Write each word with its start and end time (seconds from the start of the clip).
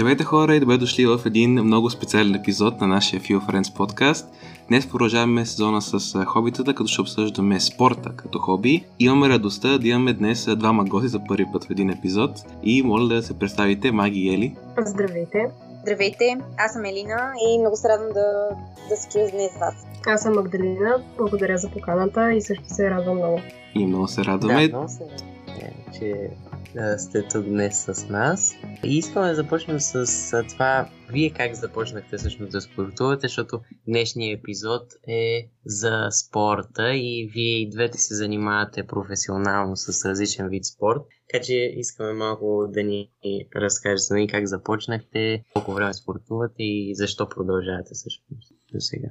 Здравейте 0.00 0.24
хора 0.24 0.54
и 0.56 0.60
добре 0.60 0.76
дошли 0.76 1.06
в 1.06 1.20
един 1.26 1.50
много 1.52 1.90
специален 1.90 2.34
епизод 2.34 2.80
на 2.80 2.86
нашия 2.86 3.20
Few 3.20 3.40
Friends 3.40 3.76
подкаст. 3.76 4.28
Днес 4.68 4.88
продължаваме 4.88 5.46
сезона 5.46 5.82
с 5.82 6.24
хобитата, 6.24 6.74
като 6.74 6.86
ще 6.86 7.00
обсъждаме 7.00 7.60
спорта 7.60 8.12
като 8.16 8.38
хоби. 8.38 8.84
Имаме 8.98 9.28
радостта 9.28 9.78
да 9.78 9.88
имаме 9.88 10.12
днес 10.12 10.48
двама 10.56 10.84
гости 10.84 11.08
за 11.08 11.20
първи 11.28 11.46
път 11.52 11.64
в 11.64 11.70
един 11.70 11.90
епизод 11.90 12.30
и 12.62 12.82
моля 12.82 13.08
да 13.08 13.22
се 13.22 13.38
представите 13.38 13.92
Маги 13.92 14.20
и 14.20 14.34
Ели. 14.34 14.56
Здравейте! 14.86 15.46
Здравейте, 15.82 16.38
аз 16.58 16.72
съм 16.72 16.84
Елина 16.84 17.32
и 17.48 17.58
много 17.58 17.76
се 17.76 17.88
радвам 17.88 18.08
да, 18.14 18.48
да 18.88 18.96
се 18.96 19.08
чуя 19.08 19.30
днес 19.30 19.52
с 19.52 19.58
вас. 19.58 19.74
Аз 20.06 20.22
съм 20.22 20.34
Магдалина, 20.34 21.02
благодаря 21.18 21.58
за 21.58 21.70
поканата 21.70 22.32
и 22.32 22.42
също 22.42 22.64
се 22.68 22.90
радвам 22.90 23.16
много. 23.16 23.40
И 23.74 23.86
много 23.86 24.08
се 24.08 24.24
радваме. 24.24 24.68
Да, 24.68 24.76
много 24.76 24.88
се 24.88 25.04
радваме, 25.04 25.72
че 25.98 26.30
сте 26.98 27.28
тук 27.28 27.44
днес 27.44 27.84
с 27.84 28.08
нас. 28.08 28.52
И 28.84 28.98
искаме 28.98 29.28
да 29.28 29.34
започнем 29.34 29.80
с, 29.80 30.04
това, 30.48 30.88
вие 31.10 31.30
как 31.30 31.54
започнахте 31.54 32.16
всъщност 32.16 32.52
да 32.52 32.60
спортувате, 32.60 33.28
защото 33.28 33.60
днешният 33.88 34.40
епизод 34.40 34.82
е 35.08 35.50
за 35.66 36.08
спорта 36.10 36.94
и 36.94 37.30
вие 37.34 37.60
и 37.60 37.70
двете 37.70 37.98
се 37.98 38.14
занимавате 38.14 38.86
професионално 38.86 39.76
с 39.76 40.08
различен 40.08 40.48
вид 40.48 40.64
спорт. 40.64 41.02
Така 41.32 41.44
че 41.44 41.54
искаме 41.54 42.12
малко 42.12 42.66
да 42.68 42.82
ни 42.82 43.10
разкажете 43.56 44.14
нали, 44.14 44.28
как 44.28 44.46
започнахте, 44.46 45.44
колко 45.54 45.72
време 45.72 45.94
спортувате 45.94 46.62
и 46.62 46.94
защо 46.94 47.28
продължавате 47.28 47.90
всъщност 47.94 48.52
до 48.72 48.80
сега. 48.80 49.08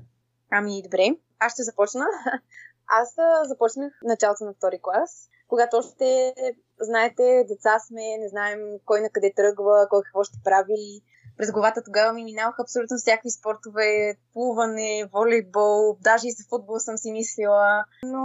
Ами 0.52 0.82
добре, 0.84 1.16
аз 1.40 1.54
ще 1.54 1.64
започна. 1.64 2.06
Аз 3.02 3.16
започнах 3.48 3.94
началото 4.04 4.44
на 4.44 4.54
втори 4.54 4.80
клас, 4.82 5.30
когато 5.50 5.78
още, 5.78 6.34
знаете, 6.80 7.46
деца 7.48 7.80
сме, 7.80 8.18
не 8.18 8.30
знаем 8.30 8.60
кой 8.86 9.02
на 9.02 9.10
къде 9.10 9.34
тръгва, 9.36 9.88
кой 9.90 10.02
какво 10.04 10.24
ще 10.24 10.38
прави. 10.44 11.02
През 11.38 11.52
главата 11.52 11.84
тогава 11.84 12.14
ми 12.14 12.24
минаваха 12.24 12.62
абсолютно 12.62 12.98
всякакви 12.98 13.30
спортове, 13.30 14.16
плуване, 14.34 15.10
волейбол, 15.14 15.98
даже 16.02 16.28
и 16.28 16.32
за 16.32 16.44
футбол 16.50 16.80
съм 16.80 16.98
си 16.98 17.12
мислила. 17.12 17.84
Но 18.04 18.24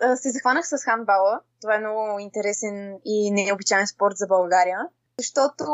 а, 0.00 0.16
се 0.16 0.30
захванах 0.30 0.68
с 0.68 0.84
хандбала. 0.84 1.40
Това 1.60 1.74
е 1.74 1.78
много 1.78 2.18
интересен 2.18 2.98
и 3.04 3.30
необичайен 3.30 3.86
спорт 3.86 4.16
за 4.16 4.26
България. 4.26 4.78
Защото, 5.18 5.64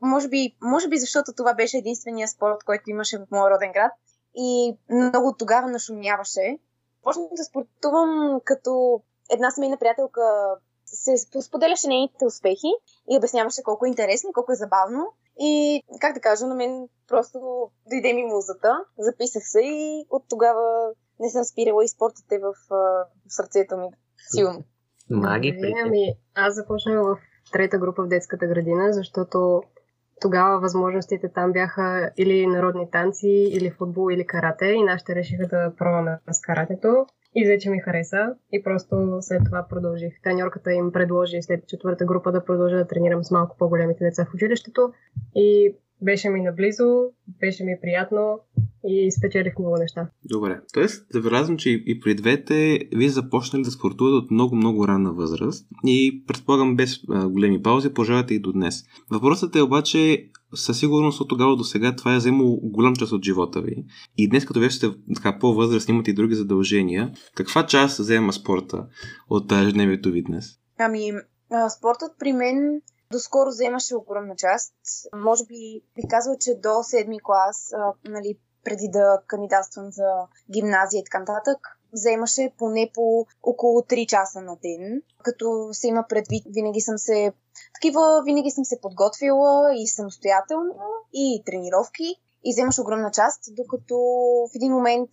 може 0.00 0.28
би, 0.28 0.56
може 0.62 0.88
би 0.88 0.98
защото 0.98 1.32
това 1.32 1.54
беше 1.54 1.78
единствения 1.78 2.28
спорт, 2.28 2.64
който 2.64 2.90
имаше 2.90 3.18
в 3.18 3.26
моя 3.30 3.50
роден 3.50 3.72
град. 3.72 3.92
И 4.34 4.78
много 4.90 5.34
тогава 5.38 5.68
нашумяваше. 5.68 6.58
Почнах 7.02 7.26
да 7.36 7.44
спортувам 7.44 8.40
като 8.44 9.02
една 9.30 9.50
семейна 9.50 9.76
приятелка 9.78 10.20
се 10.86 11.16
споделяше 11.42 11.88
нейните 11.88 12.24
успехи 12.24 12.72
и 13.10 13.16
обясняваше 13.16 13.62
колко 13.62 13.86
е 13.86 13.88
интересно, 13.88 14.32
колко 14.32 14.52
е 14.52 14.54
забавно. 14.54 15.06
И, 15.40 15.82
как 16.00 16.14
да 16.14 16.20
кажа, 16.20 16.46
на 16.46 16.54
мен 16.54 16.88
просто 17.08 17.70
дойде 17.90 18.12
ми 18.12 18.24
музата, 18.24 18.84
записах 18.98 19.42
се 19.46 19.60
и 19.60 20.06
от 20.10 20.24
тогава 20.28 20.90
не 21.20 21.30
съм 21.30 21.44
спирала 21.44 21.84
и 21.84 21.88
спортът 21.88 22.32
е 22.32 22.38
в, 22.38 22.52
в 22.70 23.04
сърцето 23.28 23.76
ми 23.76 23.88
силно. 24.34 24.64
Маги, 25.10 25.60
Ами, 25.84 26.14
аз 26.34 26.54
започнах 26.54 27.02
в 27.02 27.18
трета 27.52 27.78
група 27.78 28.02
в 28.02 28.08
детската 28.08 28.46
градина, 28.46 28.92
защото 28.92 29.62
тогава 30.20 30.60
възможностите 30.60 31.28
там 31.28 31.52
бяха 31.52 32.10
или 32.16 32.46
народни 32.46 32.90
танци, 32.90 33.28
или 33.28 33.70
футбол, 33.70 34.10
или 34.12 34.26
карате 34.26 34.66
и 34.66 34.82
нашите 34.82 35.14
решиха 35.14 35.46
да 35.46 35.72
пробваме 35.78 36.18
с 36.30 36.40
каратето. 36.40 37.06
И 37.34 37.46
вече 37.46 37.70
ми 37.70 37.80
хареса 37.80 38.34
и 38.52 38.62
просто 38.62 39.18
след 39.20 39.44
това 39.44 39.66
продължих. 39.68 40.22
Треньорката 40.22 40.72
им 40.72 40.92
предложи 40.92 41.42
след 41.42 41.66
четвърта 41.66 42.04
група 42.04 42.32
да 42.32 42.44
продължа 42.44 42.76
да 42.76 42.86
тренирам 42.86 43.24
с 43.24 43.30
малко 43.30 43.56
по-големите 43.58 44.04
деца 44.04 44.24
в 44.24 44.34
училището 44.34 44.92
и 45.34 45.76
беше 46.02 46.30
ми 46.30 46.40
наблизо, 46.40 47.10
беше 47.40 47.64
ми 47.64 47.78
приятно 47.80 48.40
и 48.84 49.12
спечелих 49.12 49.58
много 49.58 49.76
неща. 49.76 50.08
Добре. 50.24 50.60
Тоест, 50.72 51.06
забелязвам, 51.10 51.56
че 51.56 51.70
и 51.70 52.00
при 52.00 52.14
двете 52.14 52.80
вие 52.96 53.08
започнали 53.08 53.62
да 53.62 53.70
спортувате 53.70 54.14
от 54.14 54.30
много-много 54.30 54.88
ранна 54.88 55.12
възраст 55.12 55.66
и 55.86 56.24
предполагам 56.26 56.76
без 56.76 56.96
а, 57.10 57.28
големи 57.28 57.62
паузи 57.62 57.88
продължавате 57.88 58.34
и 58.34 58.40
до 58.40 58.52
днес. 58.52 58.84
Въпросът 59.10 59.56
е 59.56 59.62
обаче 59.62 60.30
със 60.54 60.78
сигурност 60.78 61.20
от 61.20 61.28
тогава 61.28 61.56
до 61.56 61.64
сега 61.64 61.96
това 61.96 62.14
е 62.14 62.16
вземало 62.16 62.60
голям 62.62 62.96
част 62.96 63.12
от 63.12 63.24
живота 63.24 63.60
ви. 63.60 63.84
И 64.16 64.28
днес, 64.28 64.44
като 64.44 64.60
вече 64.60 64.76
сте 64.76 64.90
така 65.14 65.38
по-възрастни, 65.38 65.94
имате 65.94 66.10
и 66.10 66.14
други 66.14 66.34
задължения, 66.34 67.12
каква 67.34 67.66
част 67.66 67.98
взема 67.98 68.32
спорта 68.32 68.86
от 69.30 69.52
ежедневието 69.52 70.10
ви 70.10 70.22
днес? 70.22 70.46
Ами, 70.78 71.12
а, 71.50 71.68
спортът 71.68 72.12
при 72.18 72.32
мен 72.32 72.80
доскоро 73.12 73.48
вземаше 73.48 73.96
огромна 73.96 74.34
част. 74.36 74.74
Може 75.16 75.44
би 75.44 75.82
бих 75.96 76.04
казала, 76.10 76.36
че 76.40 76.50
до 76.62 76.82
седми 76.82 77.18
клас, 77.22 77.72
а, 77.72 78.10
нали, 78.10 78.38
преди 78.64 78.88
да 78.88 79.20
кандидатствам 79.26 79.90
за 79.90 80.26
гимназия 80.52 81.00
и 81.00 81.04
така 81.04 81.18
нататък, 81.18 81.58
вземаше 81.92 82.52
поне 82.58 82.90
по 82.94 83.26
около 83.42 83.80
3 83.80 84.06
часа 84.06 84.40
на 84.40 84.56
ден, 84.56 85.02
като 85.22 85.68
се 85.72 85.88
има 85.88 86.04
предвид, 86.08 86.44
винаги 86.46 86.80
съм 86.80 86.98
се 86.98 87.32
такива, 87.74 88.22
винаги 88.24 88.50
съм 88.50 88.64
се 88.64 88.80
подготвила 88.80 89.74
и 89.74 89.88
самостоятелно, 89.88 90.74
и 91.12 91.42
тренировки, 91.46 92.16
и 92.44 92.52
вземаш 92.52 92.78
огромна 92.78 93.10
част, 93.10 93.40
докато 93.50 93.96
в 94.52 94.54
един 94.54 94.72
момент, 94.72 95.10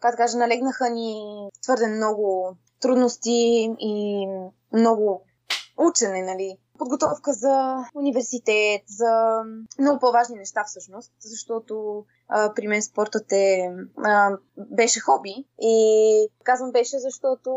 как 0.00 0.10
да 0.10 0.16
кажа, 0.16 0.38
налегнаха 0.38 0.90
ни 0.90 1.48
твърде 1.62 1.86
много 1.86 2.56
трудности 2.80 3.68
и 3.78 4.26
много 4.72 5.22
учене, 5.78 6.22
нали, 6.22 6.58
подготовка 6.78 7.32
за 7.32 7.84
университет, 7.94 8.82
за 8.86 9.42
много 9.78 9.98
по-важни 9.98 10.36
неща 10.36 10.64
всъщност, 10.66 11.12
защото 11.20 12.04
при 12.56 12.68
мен 12.68 12.82
спортът 12.82 13.32
е, 13.32 13.70
а, 13.96 14.30
беше 14.56 15.00
хоби 15.00 15.34
и 15.60 16.28
казвам 16.44 16.72
беше, 16.72 16.98
защото 16.98 17.50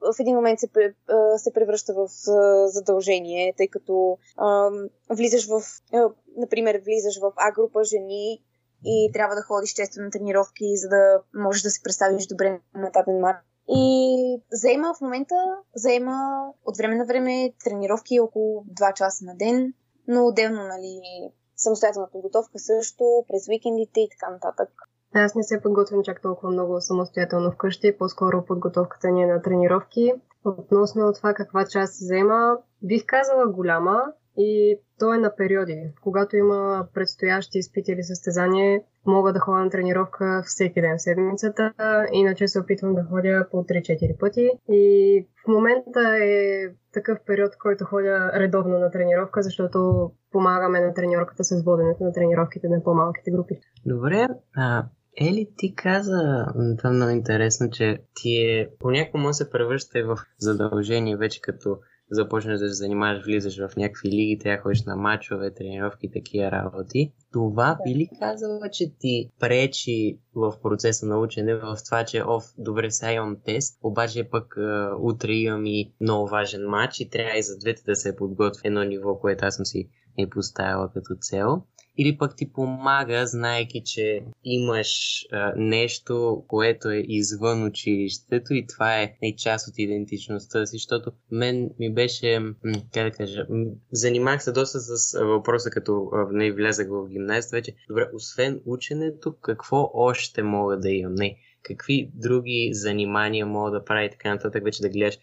в 0.00 0.20
един 0.20 0.36
момент 0.36 0.60
се, 0.60 0.68
а, 1.08 1.38
се 1.38 1.52
превръща 1.52 1.94
в 1.94 2.08
а, 2.30 2.68
задължение, 2.68 3.54
тъй 3.56 3.68
като 3.68 4.18
а, 4.36 4.70
влизаш 5.10 5.48
в, 5.48 5.62
а, 5.92 6.10
например, 6.36 6.80
влизаш 6.84 7.20
в 7.20 7.32
А 7.36 7.52
група 7.52 7.84
жени 7.84 8.42
и 8.84 9.10
трябва 9.12 9.34
да 9.34 9.42
ходиш 9.42 9.72
често 9.72 10.00
на 10.00 10.10
тренировки, 10.10 10.76
за 10.76 10.88
да 10.88 11.22
можеш 11.34 11.62
да 11.62 11.70
се 11.70 11.82
представиш 11.82 12.26
добре 12.26 12.60
на 12.74 12.90
даден 12.90 13.20
матч. 13.20 13.38
И 13.68 14.42
заема 14.52 14.94
в 14.94 15.00
момента, 15.00 15.34
заема 15.74 16.46
от 16.64 16.76
време 16.76 16.96
на 16.96 17.04
време 17.04 17.52
тренировки 17.64 18.20
около 18.20 18.64
2 18.64 18.94
часа 18.94 19.24
на 19.24 19.36
ден, 19.36 19.72
но 20.08 20.26
отделно, 20.26 20.62
нали, 20.62 21.00
самостоятелна 21.62 22.08
подготовка 22.12 22.58
също, 22.58 23.24
през 23.28 23.48
уикендите 23.48 24.00
и 24.00 24.08
така 24.10 24.32
нататък. 24.32 24.68
Аз 25.14 25.34
не 25.34 25.42
се 25.42 25.60
подготвям 25.62 26.02
чак 26.02 26.22
толкова 26.22 26.50
много 26.50 26.80
самостоятелно 26.80 27.50
вкъщи, 27.50 27.98
по-скоро 27.98 28.44
подготовката 28.44 29.08
ни 29.10 29.22
е 29.22 29.26
на 29.26 29.42
тренировки. 29.42 30.12
Относно 30.44 31.12
това 31.12 31.34
каква 31.34 31.66
част 31.66 31.94
взема, 31.94 32.58
бих 32.82 33.02
казала 33.06 33.46
голяма 33.46 34.12
и 34.36 34.80
то 34.98 35.14
е 35.14 35.18
на 35.18 35.36
периоди. 35.36 35.90
Когато 36.02 36.36
има 36.36 36.86
предстоящи 36.94 37.58
изпити 37.58 37.92
или 37.92 38.02
състезание, 38.02 38.84
мога 39.06 39.32
да 39.32 39.40
ходя 39.40 39.58
на 39.58 39.70
тренировка 39.70 40.42
всеки 40.46 40.80
ден 40.80 40.96
в 40.98 41.02
седмицата, 41.02 41.72
иначе 42.12 42.48
се 42.48 42.60
опитвам 42.60 42.94
да 42.94 43.04
ходя 43.10 43.46
по 43.50 43.56
3-4 43.56 44.18
пъти. 44.18 44.50
И 44.68 45.26
в 45.44 45.48
момента 45.48 46.16
е 46.24 46.68
такъв 46.92 47.18
период, 47.26 47.56
който 47.62 47.84
ходя 47.84 48.32
редовно 48.34 48.78
на 48.78 48.90
тренировка, 48.90 49.42
защото 49.42 50.10
помагаме 50.32 50.80
на 50.80 50.94
тренировката 50.94 51.44
с 51.44 51.64
воденето 51.64 52.04
на 52.04 52.12
тренировките 52.12 52.68
на 52.68 52.84
по-малките 52.84 53.30
групи. 53.30 53.54
Добре, 53.86 54.28
а, 54.56 54.84
Ели, 55.20 55.48
ти 55.56 55.74
каза, 55.74 56.46
това 56.78 56.90
е 56.90 56.92
много 56.92 57.10
интересно, 57.10 57.70
че 57.70 57.98
ти 58.14 58.36
е, 58.36 58.70
понякога 58.78 59.34
се 59.34 59.50
превръща 59.50 60.04
в 60.06 60.16
задължение 60.38 61.16
вече 61.16 61.40
като 61.40 61.78
започнеш 62.14 62.58
да 62.58 62.68
се 62.68 62.74
занимаваш, 62.74 63.24
влизаш 63.24 63.58
в 63.58 63.76
някакви 63.76 64.08
лиги, 64.08 64.38
трябва 64.38 64.62
ходиш 64.62 64.82
на 64.82 64.96
мачове, 64.96 65.54
тренировки, 65.54 66.10
такива 66.10 66.50
работи. 66.50 67.12
Това 67.32 67.78
би 67.84 67.94
ли 67.94 68.08
казала, 68.18 68.68
че 68.72 68.92
ти 68.98 69.30
пречи 69.40 70.18
в 70.34 70.54
процеса 70.62 71.06
на 71.06 71.18
учене 71.18 71.54
в 71.54 71.76
това, 71.84 72.04
че 72.04 72.22
оф, 72.26 72.44
добре, 72.58 72.90
сега 72.90 73.12
имам 73.12 73.36
тест, 73.44 73.78
обаче 73.82 74.28
пък 74.30 74.56
а, 74.56 74.96
утре 75.00 75.32
имам 75.32 75.66
и 75.66 75.92
много 76.00 76.28
важен 76.28 76.68
матч 76.68 77.00
и 77.00 77.10
трябва 77.10 77.38
и 77.38 77.42
за 77.42 77.58
двете 77.58 77.82
да 77.86 77.96
се 77.96 78.16
подготвя 78.16 78.60
едно 78.64 78.84
ниво, 78.84 79.18
което 79.18 79.44
аз 79.44 79.56
съм 79.56 79.66
си 79.66 79.88
е 80.18 80.28
поставила 80.28 80.90
като 80.94 81.14
цел 81.20 81.62
или 81.98 82.18
пък 82.18 82.36
ти 82.36 82.52
помага, 82.52 83.26
знаеки, 83.26 83.82
че 83.84 84.20
имаш 84.44 85.22
а, 85.32 85.52
нещо, 85.56 86.44
което 86.48 86.90
е 86.90 87.04
извън 87.08 87.64
училището 87.64 88.54
и 88.54 88.66
това 88.66 89.00
е, 89.00 89.16
е 89.22 89.36
част 89.36 89.68
от 89.68 89.74
идентичността 89.78 90.66
си, 90.66 90.76
защото 90.76 91.12
мен 91.30 91.70
ми 91.78 91.94
беше, 91.94 92.40
как 92.94 93.04
да 93.04 93.10
кажа, 93.10 93.46
занимах 93.92 94.42
се 94.42 94.52
доста 94.52 94.80
с 94.80 95.18
въпроса, 95.24 95.70
като 95.70 96.10
не 96.30 96.52
влязах 96.52 96.88
в 96.90 97.08
гимназията 97.08 97.56
вече. 97.56 97.74
Добре, 97.88 98.08
освен 98.14 98.60
ученето, 98.66 99.34
какво 99.40 99.90
още 99.94 100.42
мога 100.42 100.78
да 100.78 100.90
имам? 100.90 101.14
Не, 101.14 101.36
какви 101.62 102.10
други 102.14 102.70
занимания 102.72 103.46
мога 103.46 103.70
да 103.70 103.84
правя 103.84 104.04
и 104.04 104.10
така 104.10 104.34
нататък, 104.34 104.64
вече 104.64 104.82
да 104.82 104.88
гледаш 104.88 105.18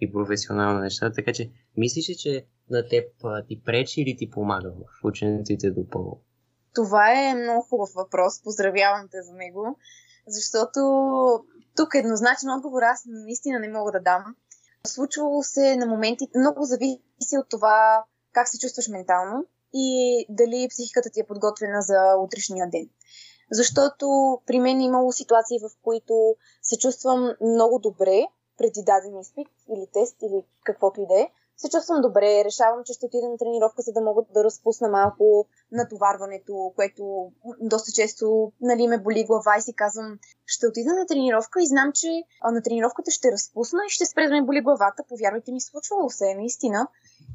и 0.00 0.12
професионално 0.12 0.80
неща. 0.80 1.12
Така 1.12 1.32
че, 1.32 1.50
мислиш 1.76 2.08
ли, 2.08 2.14
че 2.14 2.44
на 2.70 2.88
теб 2.88 3.04
ти 3.48 3.62
пречи 3.64 4.00
или 4.00 4.16
ти 4.16 4.30
помага 4.30 4.70
в 4.70 5.04
учениците 5.04 5.70
допълно? 5.70 6.20
Това 6.74 7.12
е 7.12 7.34
много 7.34 7.62
хубав 7.62 7.90
въпрос. 7.94 8.42
Поздравявам 8.42 9.08
те 9.10 9.22
за 9.22 9.32
него. 9.32 9.78
Защото 10.26 10.80
тук 11.76 11.94
еднозначен 11.94 12.50
отговор 12.50 12.82
аз 12.82 13.02
наистина 13.06 13.58
не 13.58 13.68
мога 13.68 13.92
да 13.92 14.00
дам. 14.00 14.24
Случвало 14.86 15.42
се 15.42 15.76
на 15.76 15.86
моменти, 15.86 16.28
много 16.36 16.64
зависи 16.64 17.38
от 17.38 17.48
това 17.50 18.04
как 18.32 18.48
се 18.48 18.58
чувстваш 18.58 18.88
ментално 18.88 19.44
и 19.74 20.26
дали 20.28 20.68
психиката 20.70 21.10
ти 21.10 21.20
е 21.20 21.26
подготвена 21.26 21.82
за 21.82 22.16
утрешния 22.18 22.70
ден. 22.70 22.88
Защото 23.50 24.38
при 24.46 24.60
мен 24.60 24.80
е 24.80 24.84
имало 24.84 25.12
ситуации, 25.12 25.58
в 25.58 25.70
които 25.82 26.36
се 26.62 26.78
чувствам 26.78 27.30
много 27.40 27.78
добре 27.78 28.26
преди 28.58 28.82
даден 28.86 29.18
изпит 29.20 29.48
или 29.68 29.86
тест 29.92 30.16
или 30.22 30.44
каквото 30.64 31.00
и 31.00 31.06
да 31.06 31.20
е, 31.20 31.30
се 31.56 31.68
чувствам 31.68 32.02
добре, 32.02 32.44
решавам, 32.44 32.84
че 32.84 32.92
ще 32.92 33.06
отида 33.06 33.28
на 33.28 33.36
тренировка, 33.38 33.82
за 33.82 33.92
да 33.92 34.00
мога 34.00 34.22
да 34.34 34.44
разпусна 34.44 34.88
малко 34.88 35.46
натоварването, 35.72 36.72
което 36.76 37.32
доста 37.60 37.92
често 37.92 38.52
нали, 38.60 38.88
ме 38.88 38.98
боли 38.98 39.24
глава 39.24 39.56
и 39.58 39.62
си 39.62 39.74
казвам, 39.76 40.18
ще 40.46 40.66
отида 40.66 40.94
на 40.94 41.06
тренировка 41.06 41.62
и 41.62 41.66
знам, 41.66 41.92
че 41.94 42.08
на 42.52 42.62
тренировката 42.62 43.10
ще 43.10 43.32
разпусна 43.32 43.80
и 43.86 43.90
ще 43.90 44.06
спре 44.06 44.28
да 44.28 44.34
ме 44.34 44.42
боли 44.42 44.60
главата. 44.60 45.02
Повярвайте 45.08 45.52
ми, 45.52 45.60
случвало 45.60 46.10
се 46.10 46.30
е 46.30 46.34
наистина. 46.34 46.88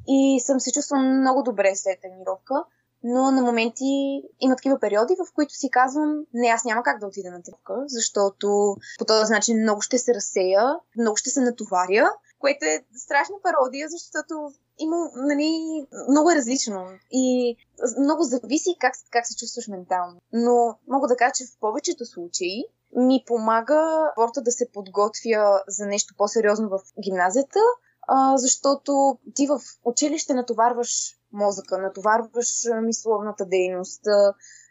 И 0.07 0.39
съм 0.45 0.59
се 0.59 0.71
чувствам 0.71 1.19
много 1.19 1.43
добре 1.43 1.75
след 1.75 2.01
тренировка 2.01 2.65
но 3.03 3.31
на 3.31 3.41
моменти 3.41 4.21
има 4.39 4.55
такива 4.55 4.79
периоди, 4.79 5.15
в 5.15 5.33
които 5.33 5.53
си 5.53 5.69
казвам, 5.71 6.25
не, 6.33 6.47
аз 6.47 6.65
няма 6.65 6.83
как 6.83 6.99
да 6.99 7.07
отида 7.07 7.31
на 7.31 7.43
тренировка, 7.43 7.73
защото 7.87 8.75
по 8.99 9.05
този 9.05 9.33
начин 9.33 9.61
много 9.61 9.81
ще 9.81 9.97
се 9.97 10.13
разсея, 10.13 10.75
много 10.97 11.17
ще 11.17 11.29
се 11.29 11.41
натоваря, 11.41 12.09
което 12.39 12.65
е 12.65 12.85
страшна 12.97 13.35
пародия, 13.43 13.89
защото 13.89 14.51
има, 14.79 15.09
нали, 15.15 15.51
много 16.09 16.31
е 16.31 16.35
различно 16.35 16.85
и 17.11 17.57
много 17.99 18.23
зависи 18.23 18.75
как, 18.79 18.93
как 19.11 19.27
се 19.27 19.35
чувстваш 19.35 19.67
ментално. 19.67 20.21
Но 20.33 20.77
мога 20.87 21.07
да 21.07 21.15
кажа, 21.15 21.31
че 21.35 21.45
в 21.45 21.59
повечето 21.59 22.05
случаи 22.05 22.63
ми 22.95 23.23
помага 23.27 24.11
спорта 24.13 24.41
да 24.41 24.51
се 24.51 24.71
подготвя 24.71 25.63
за 25.67 25.85
нещо 25.85 26.13
по-сериозно 26.17 26.69
в 26.69 26.79
гимназията, 27.03 27.59
а, 28.07 28.37
защото 28.37 29.17
ти 29.35 29.47
в 29.47 29.59
училище 29.83 30.33
натоварваш 30.33 31.17
мозъка, 31.33 31.77
натоварваш 31.77 32.63
мисловната 32.83 33.45
дейност 33.45 34.01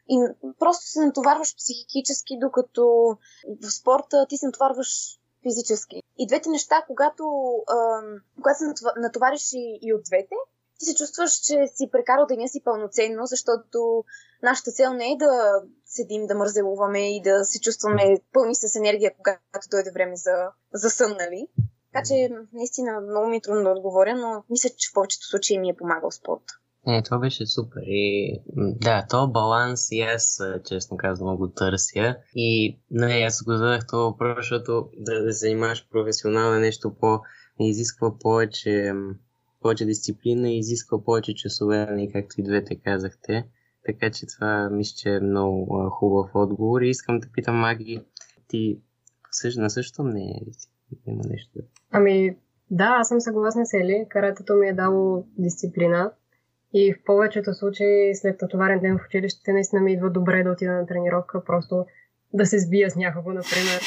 и 0.09 0.19
просто 0.59 0.87
се 0.87 1.07
натоварваш 1.07 1.57
психически, 1.57 2.39
докато 2.41 3.17
в 3.63 3.71
спорта 3.71 4.27
ти 4.29 4.37
се 4.37 4.47
натоварваш 4.47 5.18
физически. 5.43 6.03
И 6.19 6.27
двете 6.27 6.49
неща, 6.49 6.85
когато, 6.87 7.25
а, 7.69 8.03
когато 8.37 8.59
се 8.59 8.65
натовариш 8.97 9.53
и, 9.53 9.79
и 9.83 9.95
от 9.95 10.03
двете, 10.05 10.35
ти 10.79 10.85
се 10.85 10.95
чувстваш, 10.95 11.33
че 11.33 11.67
си 11.75 11.91
прекарал 11.93 12.27
деня 12.27 12.49
си 12.49 12.65
пълноценно, 12.65 13.27
защото 13.27 14.05
нашата 14.43 14.73
цел 14.73 14.93
не 14.93 15.13
е 15.13 15.17
да 15.17 15.63
седим, 15.87 16.27
да 16.27 16.35
мързелуваме 16.35 17.17
и 17.17 17.23
да 17.23 17.45
се 17.45 17.61
чувстваме 17.61 18.17
пълни 18.33 18.55
с 18.55 18.77
енергия, 18.77 19.15
когато 19.17 19.69
дойде 19.71 19.91
време 19.91 20.17
за, 20.17 20.49
за 20.75 20.91
сън, 20.91 21.17
нали? 21.19 21.49
Така 21.93 22.05
че 22.07 22.31
наистина 22.53 23.01
много 23.01 23.29
ми 23.29 23.37
е 23.37 23.41
трудно 23.41 23.63
да 23.63 23.71
отговоря, 23.71 24.15
но 24.15 24.45
мисля, 24.51 24.71
че 24.77 24.91
в 24.91 24.95
повечето 24.95 25.27
случаи 25.27 25.59
ми 25.59 25.71
е 25.71 25.77
помагал 25.77 26.11
спорт. 26.11 26.45
Не, 26.87 27.03
това 27.03 27.19
беше 27.19 27.47
супер. 27.47 27.81
И 27.87 28.33
да, 28.57 29.07
то 29.11 29.29
баланс 29.29 29.93
и 29.93 30.01
аз, 30.01 30.43
честно 30.69 30.97
казвам, 30.97 31.37
го 31.37 31.49
търся. 31.49 32.17
И 32.35 32.79
не, 32.91 33.25
аз 33.27 33.45
го 33.45 33.53
задах 33.53 33.87
това 33.87 34.03
въпрос, 34.03 34.37
защото 34.37 34.91
да, 34.97 35.25
да 35.25 35.33
занимаваш 35.33 35.89
професионално 35.91 36.61
нещо 36.61 36.95
по 37.01 37.21
не 37.61 37.69
изисква 37.69 38.19
повече, 38.19 38.93
повече 39.61 39.85
дисциплина 39.85 40.51
и 40.51 40.59
изисква 40.59 41.05
повече 41.05 41.35
часове, 41.35 41.87
нали, 41.87 42.11
както 42.13 42.41
и 42.41 42.45
двете 42.45 42.81
казахте. 42.81 43.47
Така 43.87 44.11
че 44.11 44.27
това 44.27 44.71
мисля, 44.71 44.95
че 44.97 45.11
е 45.11 45.21
много 45.21 45.91
хубав 45.91 46.31
отговор. 46.35 46.81
И 46.81 46.89
искам 46.89 47.19
да 47.19 47.29
питам, 47.33 47.57
Маги, 47.57 48.05
ти 48.49 48.81
на 49.57 49.71
същото 49.71 50.05
мнение 50.05 50.43
ли? 50.47 50.53
Има 51.07 51.23
нещо. 51.29 51.59
Ами, 51.91 52.37
да, 52.71 52.97
аз 52.99 53.09
съм 53.09 53.21
съгласна 53.21 53.67
с 53.67 53.75
Ели. 53.75 54.07
Каратето 54.09 54.55
ми 54.55 54.69
е 54.69 54.73
дало 54.73 55.25
дисциплина. 55.39 56.13
И 56.75 56.95
в 56.95 57.05
повечето 57.05 57.55
случаи 57.55 58.15
след 58.15 58.43
натоварен 58.43 58.81
ден 58.81 58.99
в 58.99 59.07
училище 59.07 59.53
наистина 59.53 59.83
ми 59.83 59.93
идва 59.93 60.11
добре 60.11 60.43
да 60.43 60.51
отида 60.51 60.73
на 60.73 60.87
тренировка, 60.87 61.45
просто 61.45 61.87
да 62.33 62.47
се 62.47 62.59
сбия 62.59 62.91
с 62.91 62.97
някого, 62.97 63.33
например. 63.33 63.81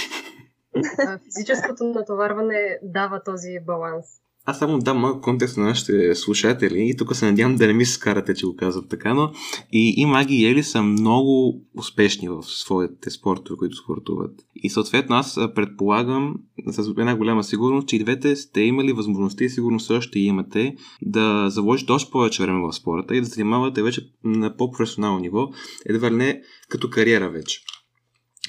Физическото 1.24 1.84
натоварване 1.84 2.80
дава 2.84 3.24
този 3.24 3.60
баланс. 3.60 4.06
Аз 4.46 4.60
само 4.60 4.80
дам 4.80 4.98
малко 4.98 5.22
контекст 5.22 5.58
на 5.58 5.64
нашите 5.64 6.16
слушатели 6.16 6.90
и 6.90 6.98
тук 6.98 7.16
се 7.16 7.26
надявам 7.26 7.56
да 7.56 7.68
не 7.68 7.74
ми 7.74 7.86
се 7.86 7.94
скарате, 7.94 8.34
че 8.34 8.46
го 8.46 8.56
казват 8.56 8.90
така, 8.90 9.14
но 9.14 9.32
и, 9.72 9.94
и 9.98 10.06
Маги 10.06 10.36
и 10.36 10.46
Ели 10.46 10.64
са 10.64 10.84
много 10.84 11.62
успешни 11.78 12.30
в 12.30 12.44
своите 12.44 13.10
спортове, 13.10 13.58
които 13.58 13.76
спортуват. 13.76 14.32
И 14.56 14.70
съответно 14.70 15.16
аз 15.16 15.40
предполагам 15.56 16.36
с 16.68 16.88
една 16.88 17.16
голяма 17.16 17.44
сигурност, 17.44 17.88
че 17.88 17.96
и 17.96 18.00
двете 18.00 18.36
сте 18.36 18.62
имали 18.62 18.94
възможността 18.94 19.44
и 19.44 19.50
сигурно 19.50 19.80
също 19.80 20.18
имате 20.18 20.76
да 21.02 21.50
заложите 21.50 21.92
още 21.92 22.12
повече 22.12 22.44
време 22.44 22.60
в 22.68 22.74
спорта 22.74 23.16
и 23.16 23.22
да 23.22 23.28
занимавате 23.28 23.84
вече 23.84 24.02
на 24.24 24.56
по-професионално 24.56 25.20
ниво, 25.20 25.50
едва 25.86 26.12
ли 26.12 26.16
не 26.16 26.42
като 26.70 26.90
кариера 26.90 27.30
вече. 27.30 27.62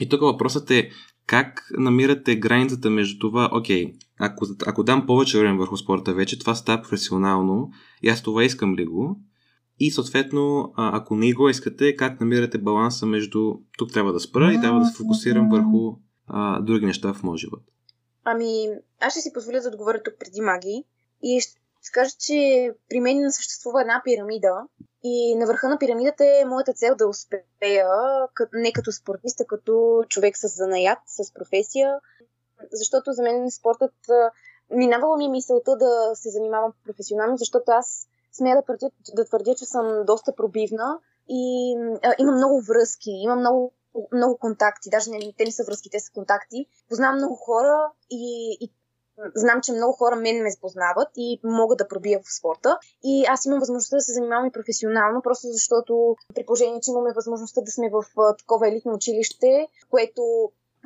И 0.01 0.09
тук 0.09 0.21
въпросът 0.21 0.71
е 0.71 0.91
как 1.27 1.71
намирате 1.79 2.37
границата 2.37 2.91
между 2.91 3.19
това, 3.19 3.51
окей, 3.53 3.93
ако, 4.19 4.47
ако 4.67 4.83
дам 4.83 5.07
повече 5.07 5.39
време 5.39 5.59
върху 5.59 5.77
спорта 5.77 6.15
вече, 6.15 6.39
това 6.39 6.55
става 6.55 6.83
професионално 6.83 7.71
и 8.03 8.09
аз 8.09 8.23
това 8.23 8.45
искам 8.45 8.75
ли 8.75 8.87
го? 8.87 9.21
И 9.79 9.91
съответно, 9.91 10.73
ако 10.77 11.17
не 11.17 11.33
го 11.33 11.49
искате, 11.49 11.97
как 11.97 12.21
намирате 12.21 12.59
баланса 12.59 13.07
между 13.07 13.55
тук 13.79 13.93
трябва 13.93 14.13
да 14.13 14.21
спра 14.21 14.53
и 14.53 14.61
трябва 14.61 14.81
да 14.81 14.87
се 14.87 14.97
фокусирам 14.97 15.49
върху 15.49 15.97
а, 16.27 16.61
други 16.61 16.87
неща 16.87 17.15
в 17.15 17.23
моят 17.23 17.41
живот? 17.41 17.63
Ами, 18.25 18.69
аз 19.01 19.13
ще 19.13 19.21
си 19.21 19.33
позволя 19.35 19.61
да 19.61 19.69
отговоря 19.69 20.03
тук 20.05 20.15
преди 20.21 20.41
маги 20.41 20.85
и 21.23 21.41
ще 21.41 21.93
кажа, 21.93 22.11
че 22.19 22.71
при 22.89 23.01
мен 23.01 23.33
съществува 23.33 23.81
една 23.81 24.03
пирамида 24.05 24.49
и 25.03 25.35
на 25.37 25.47
върха 25.47 25.69
на 25.69 25.79
пирамидата 25.79 26.25
е 26.25 26.45
моята 26.45 26.73
цел 26.73 26.95
да 26.95 27.09
успея, 27.09 27.89
не 28.53 28.73
като 28.73 28.93
спортист, 28.93 29.41
а 29.41 29.45
като 29.45 30.05
човек 30.09 30.37
с 30.37 30.49
занаят, 30.49 30.99
с 31.07 31.35
професия, 31.35 32.01
защото 32.73 33.13
за 33.13 33.23
мен 33.23 33.51
спортът 33.51 33.95
минавала 34.71 35.17
ми 35.17 35.25
е 35.25 35.29
мисълта 35.29 35.77
да 35.77 36.11
се 36.15 36.31
занимавам 36.31 36.73
професионално, 36.85 37.37
защото 37.37 37.65
аз 37.67 38.07
смея 38.33 38.57
да 38.57 38.63
твърдя, 38.63 38.91
да 39.15 39.25
твърдя 39.25 39.55
че 39.55 39.65
съм 39.65 40.05
доста 40.07 40.35
пробивна 40.37 40.99
и 41.29 41.75
а, 42.03 42.15
имам 42.19 42.35
много 42.35 42.61
връзки, 42.61 43.11
имам 43.11 43.39
много, 43.39 43.73
много 44.13 44.39
контакти, 44.39 44.91
даже 44.91 45.11
не, 45.11 45.33
те 45.39 45.45
не 45.45 45.53
са 45.53 45.65
връзки, 45.65 45.91
те 45.91 46.01
са 46.01 46.13
контакти. 46.13 46.67
Познавам 46.89 47.17
много 47.17 47.35
хора 47.35 47.91
и, 48.11 48.57
и 48.61 48.73
знам, 49.35 49.61
че 49.61 49.73
много 49.73 49.93
хора 49.93 50.17
мен 50.17 50.43
ме 50.43 50.51
познават 50.61 51.09
и 51.17 51.41
могат 51.45 51.79
да 51.79 51.89
пробия 51.89 52.21
в 52.21 52.35
спорта. 52.39 52.79
И 53.05 53.25
аз 53.29 53.47
имам 53.47 53.59
възможността 53.59 53.97
да 53.97 54.01
се 54.01 54.13
занимавам 54.13 54.47
и 54.47 54.53
професионално, 54.53 55.23
просто 55.23 55.47
защото 55.47 56.17
при 56.35 56.47
положение, 56.47 56.81
че 56.81 56.91
имаме 56.91 57.13
възможността 57.13 57.61
да 57.61 57.71
сме 57.71 57.91
в 57.91 58.05
такова 58.39 58.69
елитно 58.69 58.93
училище, 58.95 59.69
което 59.91 60.23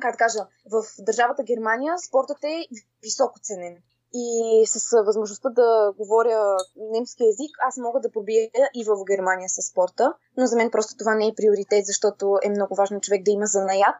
как 0.01 0.11
да 0.11 0.17
кажа, 0.17 0.39
в 0.71 0.83
държавата 0.99 1.43
Германия 1.43 1.97
спортът 1.97 2.43
е 2.43 2.67
високо 3.03 3.39
ценен 3.39 3.77
и 4.13 4.63
с 4.67 5.03
възможността 5.03 5.49
да 5.49 5.93
говоря 5.97 6.57
немски 6.77 7.23
язик, 7.23 7.51
аз 7.67 7.77
мога 7.77 7.99
да 7.99 8.11
пробия 8.11 8.49
и 8.75 8.83
в 8.83 9.05
Германия 9.11 9.49
с 9.49 9.61
спорта, 9.61 10.13
но 10.37 10.45
за 10.45 10.55
мен 10.55 10.71
просто 10.71 10.97
това 10.97 11.15
не 11.15 11.27
е 11.27 11.35
приоритет, 11.35 11.85
защото 11.85 12.37
е 12.43 12.49
много 12.49 12.75
важно 12.75 12.99
човек 12.99 13.23
да 13.23 13.31
има 13.31 13.45
занаят 13.45 13.95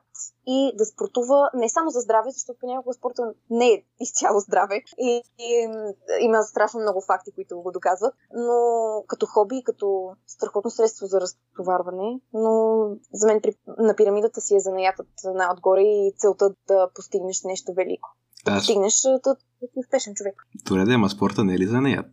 и 0.48 0.74
да 0.76 0.86
спортува 0.86 1.50
не 1.54 1.70
само 1.70 1.90
за 1.90 2.00
здраве, 2.00 2.32
защото 2.32 2.60
понякога 2.60 2.94
спорта 2.94 3.34
не 3.50 3.68
е 3.68 3.84
изцяло 4.00 4.40
здраве 4.40 4.82
и, 4.98 5.22
и 5.40 5.70
има 6.20 6.44
страшно 6.44 6.80
много 6.80 7.02
факти, 7.02 7.32
които 7.32 7.62
го 7.62 7.72
доказват, 7.72 8.14
но 8.34 8.54
като 9.08 9.26
хоби, 9.26 9.64
като 9.66 10.12
страхотно 10.28 10.72
средство 10.72 11.06
за 11.06 11.22
разтоварване, 11.22 12.20
но 12.34 12.84
за 13.14 13.28
мен 13.28 13.42
на 13.68 13.96
пирамидата 13.96 14.42
си 14.42 14.56
е 14.56 14.60
занаятът 14.60 15.08
най-отгоре 15.26 15.82
и 15.82 16.14
целта 16.18 16.54
да 16.68 16.90
постигнеш 16.96 17.44
нещо 17.44 17.74
велико 17.74 18.10
да 18.52 18.62
да, 19.24 19.36
да 19.62 19.68
си 19.74 19.80
успешен 19.80 20.14
човек. 20.16 20.36
Добре, 20.66 20.86
да, 20.86 20.94
ама 20.94 21.10
спорта 21.10 21.44
не 21.44 21.54
е 21.54 21.58
ли 21.58 21.68
занаят? 21.68 22.06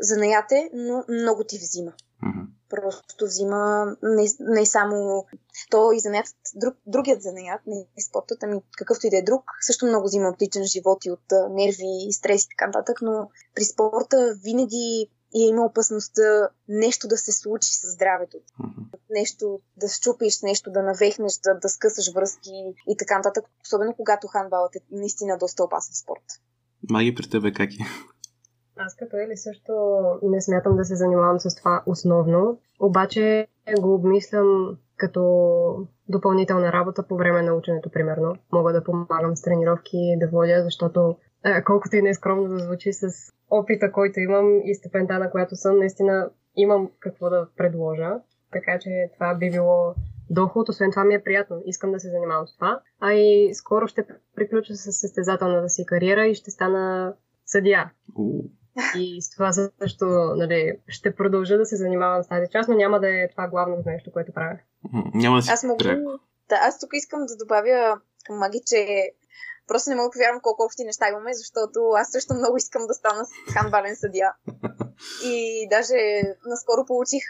Занаят 0.00 0.52
е, 0.52 0.70
но 0.74 1.04
много 1.08 1.44
ти 1.44 1.58
взима. 1.58 1.92
Mm-hmm. 2.24 2.46
Просто 2.70 3.24
взима 3.24 3.86
не, 4.02 4.26
не 4.40 4.66
само 4.66 5.26
то 5.70 5.92
и 5.92 6.00
занаят, 6.00 6.26
друг, 6.54 6.74
другият 6.86 7.22
занаят, 7.22 7.60
не 7.66 7.80
е 7.98 8.02
спортът, 8.08 8.42
ами 8.42 8.60
какъвто 8.76 9.06
и 9.06 9.10
да 9.10 9.18
е 9.18 9.22
друг, 9.22 9.42
също 9.60 9.86
много 9.86 10.06
взима 10.06 10.28
от 10.28 10.42
личен 10.42 10.64
живот 10.64 11.04
и 11.04 11.10
от 11.10 11.24
нерви 11.50 12.08
и 12.08 12.12
стрес 12.12 12.44
и 12.44 12.48
така 12.48 12.66
нататък, 12.66 12.98
но 13.02 13.28
при 13.54 13.64
спорта 13.64 14.34
винаги 14.44 15.10
и 15.34 15.48
има 15.48 15.64
опасността 15.64 16.48
нещо 16.68 17.08
да 17.08 17.16
се 17.16 17.32
случи 17.32 17.68
с 17.72 17.92
здравето. 17.92 18.36
Mm-hmm. 18.36 18.98
Нещо 19.10 19.60
да 19.76 19.88
щупиш, 19.88 20.42
нещо 20.42 20.70
да 20.70 20.82
навехнеш, 20.82 21.32
да, 21.44 21.54
да 21.54 21.68
скъсаш 21.68 22.14
връзки 22.14 22.74
и 22.88 22.96
така 22.96 23.16
нататък. 23.16 23.44
Особено 23.64 23.94
когато 23.96 24.26
хандбалът 24.26 24.76
е 24.76 24.80
наистина 24.90 25.38
доста 25.38 25.64
опасен 25.64 25.94
спорт. 25.94 26.24
Маги 26.90 27.14
при 27.14 27.30
тебе 27.30 27.52
как 27.52 27.70
е? 27.70 27.84
Аз 28.76 28.96
като 28.96 29.16
Ели 29.16 29.36
също 29.36 29.72
не 30.22 30.42
смятам 30.42 30.76
да 30.76 30.84
се 30.84 30.96
занимавам 30.96 31.40
с 31.40 31.54
това 31.54 31.82
основно, 31.86 32.58
обаче 32.80 33.46
го 33.80 33.94
обмислям 33.94 34.78
като 34.96 35.88
допълнителна 36.08 36.72
работа 36.72 37.02
по 37.02 37.16
време 37.16 37.42
на 37.42 37.52
ученето, 37.52 37.90
примерно. 37.90 38.36
Мога 38.52 38.72
да 38.72 38.84
помагам 38.84 39.36
с 39.36 39.42
тренировки, 39.42 40.16
да 40.20 40.28
водя, 40.28 40.62
защото 40.64 41.00
е, 41.10 41.29
колкото 41.66 41.96
и 41.96 42.02
не 42.02 42.10
е 42.10 42.14
скромно 42.14 42.48
да 42.48 42.58
звучи 42.58 42.92
с 42.92 43.08
опита, 43.50 43.92
който 43.92 44.20
имам 44.20 44.60
и 44.64 44.74
степента, 44.74 45.18
на 45.18 45.30
която 45.30 45.56
съм, 45.56 45.78
наистина 45.78 46.30
имам 46.56 46.90
какво 47.00 47.30
да 47.30 47.48
предложа. 47.56 48.10
Така 48.52 48.78
че 48.80 49.10
това 49.14 49.34
би 49.34 49.50
било 49.50 49.94
доход. 50.30 50.68
Освен 50.68 50.90
това 50.90 51.04
ми 51.04 51.14
е 51.14 51.22
приятно. 51.22 51.62
Искам 51.66 51.92
да 51.92 52.00
се 52.00 52.10
занимавам 52.10 52.46
с 52.46 52.54
това. 52.54 52.80
А 53.00 53.12
и 53.12 53.54
скоро 53.54 53.86
ще 53.86 54.06
приключа 54.36 54.74
с 54.74 54.92
състезателната 54.92 55.68
си 55.68 55.86
кариера 55.86 56.26
и 56.26 56.34
ще 56.34 56.50
стана 56.50 57.14
съдия. 57.46 57.92
И 58.98 59.22
с 59.22 59.30
това 59.30 59.52
също 59.52 60.04
нали, 60.36 60.78
ще 60.88 61.14
продължа 61.14 61.58
да 61.58 61.66
се 61.66 61.76
занимавам 61.76 62.22
с 62.22 62.28
тази 62.28 62.46
част, 62.52 62.68
но 62.68 62.74
няма 62.74 63.00
да 63.00 63.08
е 63.08 63.28
това 63.30 63.48
главното 63.48 63.88
нещо, 63.88 64.12
което 64.12 64.32
правя. 64.32 64.58
Няма 65.14 65.36
да 65.36 65.42
си 65.42 65.50
Аз 65.52 65.64
мога... 65.64 65.84
Да, 66.48 66.56
аз 66.62 66.80
тук 66.80 66.90
искам 66.92 67.20
да 67.20 67.44
добавя 67.44 68.00
към 68.26 68.38
Маги, 68.38 68.60
че 68.66 69.10
просто 69.70 69.90
не 69.90 69.96
мога 69.96 70.08
да 70.08 70.14
повярвам 70.16 70.40
колко 70.42 70.62
общи 70.62 70.84
неща 70.84 71.08
имаме, 71.08 71.32
защото 71.42 71.78
аз 72.00 72.06
също 72.10 72.34
много 72.34 72.56
искам 72.56 72.86
да 72.86 72.94
стана 72.94 73.22
ханбален 73.52 73.96
съдия. 73.96 74.28
И 75.32 75.66
даже 75.70 75.96
наскоро 76.46 76.82
получих 76.86 77.24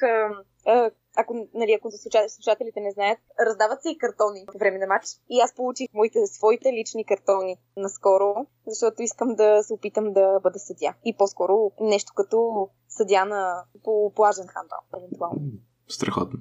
ако, 1.16 1.48
нали, 1.54 1.72
ако 1.72 1.90
слушателите 2.28 2.80
не 2.80 2.90
знаят, 2.90 3.18
раздават 3.46 3.82
се 3.82 3.90
и 3.90 3.98
картони 3.98 4.46
по 4.52 4.58
време 4.58 4.78
на 4.78 4.86
матч. 4.86 5.06
И 5.30 5.40
аз 5.40 5.54
получих 5.54 5.88
моите, 5.94 6.26
своите 6.26 6.72
лични 6.72 7.04
картони 7.04 7.56
наскоро, 7.76 8.46
защото 8.66 9.02
искам 9.02 9.34
да 9.34 9.62
се 9.62 9.72
опитам 9.72 10.12
да 10.12 10.40
бъда 10.42 10.58
съдя. 10.58 10.94
И 11.04 11.16
по-скоро 11.16 11.72
нещо 11.80 12.12
като 12.16 12.68
съдя 12.88 13.24
на 13.24 13.64
по 13.84 14.12
плажен 14.14 14.46
хандбал, 14.46 14.78
евентуално. 14.98 15.40
Страхотно. 15.88 16.38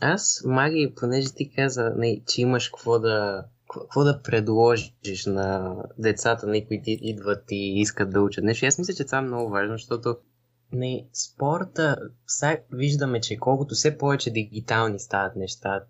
Аз, 0.00 0.42
Маги, 0.44 0.94
понеже 0.96 1.34
ти 1.34 1.54
каза, 1.54 1.92
не, 1.96 2.24
че 2.26 2.40
имаш 2.40 2.68
какво 2.68 2.98
да 2.98 3.44
какво 3.80 4.04
да 4.04 4.22
предложиш 4.22 5.26
на 5.26 5.76
децата, 5.98 6.46
на 6.46 6.66
които 6.66 6.82
идват 6.86 7.44
и 7.50 7.80
искат 7.80 8.10
да 8.10 8.20
учат 8.22 8.44
нещо. 8.44 8.66
Аз 8.66 8.78
мисля, 8.78 8.94
че 8.94 9.04
това 9.04 9.18
е 9.18 9.22
много 9.22 9.50
важно, 9.50 9.74
защото 9.74 10.16
не, 10.72 11.06
спорта, 11.12 11.96
сега 12.26 12.56
виждаме, 12.72 13.20
че 13.20 13.36
колкото 13.36 13.74
все 13.74 13.98
повече 13.98 14.30
дигитални 14.30 14.98
стават 14.98 15.36
нещата, 15.36 15.86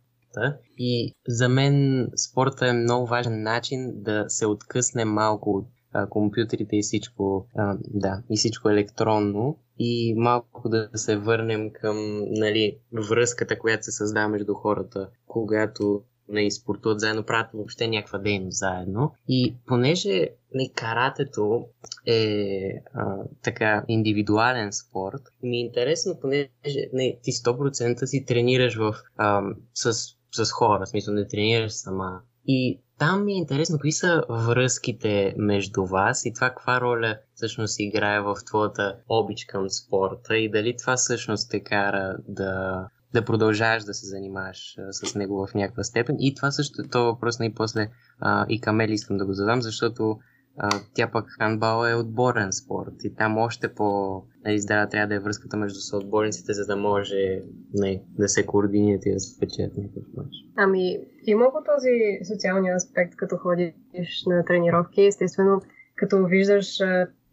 и 0.79 1.13
за 1.29 1.49
мен 1.49 2.09
спорта 2.17 2.69
е 2.69 2.73
много 2.73 3.07
важен 3.07 3.43
начин 3.43 3.93
да 4.03 4.25
се 4.29 4.47
откъсне 4.47 5.05
малко 5.05 5.51
от 5.51 5.67
а, 5.93 6.09
компютрите 6.09 6.77
и 6.77 6.83
всичко, 6.83 7.47
а, 7.57 7.77
да, 7.81 8.23
и 8.31 8.37
всичко 8.37 8.69
електронно 8.69 9.59
и 9.79 10.15
малко 10.17 10.69
да 10.69 10.89
се 10.95 11.17
върнем 11.17 11.71
към 11.71 11.97
нали, 12.31 12.79
връзката, 13.09 13.59
която 13.59 13.85
се 13.85 13.93
създава 13.93 14.29
между 14.29 14.55
хората, 14.55 15.09
когато 15.27 16.03
нали, 16.29 16.51
спортуват 16.51 17.01
заедно, 17.01 17.23
правят 17.23 17.51
въобще 17.55 17.89
някаква 17.89 18.19
дейност 18.19 18.59
заедно. 18.59 19.15
И 19.29 19.57
понеже 19.67 20.09
не, 20.11 20.31
нали, 20.55 20.73
каратето 20.75 21.65
е 22.07 22.69
а, 22.95 23.17
така 23.43 23.85
индивидуален 23.89 24.73
спорт, 24.73 25.23
ми 25.43 25.57
е 25.57 25.61
интересно, 25.61 26.19
понеже 26.21 26.49
не, 26.67 26.89
нали, 26.93 27.19
ти 27.23 27.33
100% 27.33 28.05
си 28.05 28.25
тренираш 28.25 28.77
в, 28.77 28.95
а, 29.17 29.43
с, 29.75 29.93
с 30.33 30.51
хора, 30.53 30.87
в 30.87 30.89
смисъл 30.89 31.15
не 31.15 31.27
тренираш 31.27 31.73
сама. 31.73 32.21
И 32.47 32.81
там 32.99 33.25
ми 33.25 33.33
е 33.33 33.37
интересно 33.37 33.79
какви 33.79 33.93
са 33.93 34.23
връзките 34.29 35.35
между 35.37 35.85
вас 35.85 36.27
и 36.27 36.33
това 36.33 36.49
каква 36.49 36.81
роля 36.81 37.19
всъщност 37.35 37.81
играе 37.81 38.21
в 38.21 38.37
твоята 38.47 38.97
обич 39.09 39.45
към 39.45 39.71
спорта 39.71 40.37
и 40.37 40.51
дали 40.51 40.77
това 40.77 40.97
всъщност 40.97 41.51
те 41.51 41.61
кара 41.61 42.17
да 42.29 42.87
да 43.15 43.25
продължаваш 43.25 43.85
да 43.85 43.95
се 43.95 44.07
занимаваш 44.07 44.79
а, 44.79 44.93
с 44.93 45.15
него 45.15 45.47
в 45.47 45.55
някаква 45.55 45.85
степен. 45.85 46.17
И 46.19 46.35
това 46.35 46.51
също, 46.51 46.83
то 46.91 47.05
въпрос 47.05 47.37
и 47.43 47.55
после 47.55 47.89
а, 48.21 48.47
и 48.49 48.61
Камели 48.61 48.93
искам 48.93 49.17
да 49.17 49.27
го 49.27 49.33
задам, 49.33 49.63
защото 49.63 50.19
а, 50.59 50.69
тя 50.95 51.11
пък 51.13 51.27
хандбал 51.39 51.87
е 51.87 51.95
отборен 51.95 52.53
спорт 52.53 52.95
и 53.05 53.15
там 53.15 53.39
още 53.39 53.75
по 53.75 54.23
нали, 54.45 54.61
здрава 54.61 54.89
трябва 54.89 55.09
да 55.09 55.15
е 55.15 55.19
връзката 55.19 55.57
между 55.57 55.81
съотборниците, 55.81 56.53
за 56.53 56.67
да 56.67 56.77
може 56.77 57.17
не, 57.17 57.43
нали, 57.75 58.03
да 58.19 58.29
се 58.29 58.47
координират 58.47 59.07
и 59.07 59.13
да 59.13 59.21
спечелят 59.21 59.77
някакъв 59.77 60.03
матч. 60.17 60.31
Ами, 60.57 60.99
има 61.27 61.45
го 61.45 61.59
този 61.75 62.33
социалния 62.33 62.77
аспект, 62.77 63.17
като 63.17 63.37
ходиш 63.37 64.25
на 64.27 64.45
тренировки. 64.45 65.03
Естествено, 65.03 65.61
като 65.97 66.27
виждаш 66.27 66.79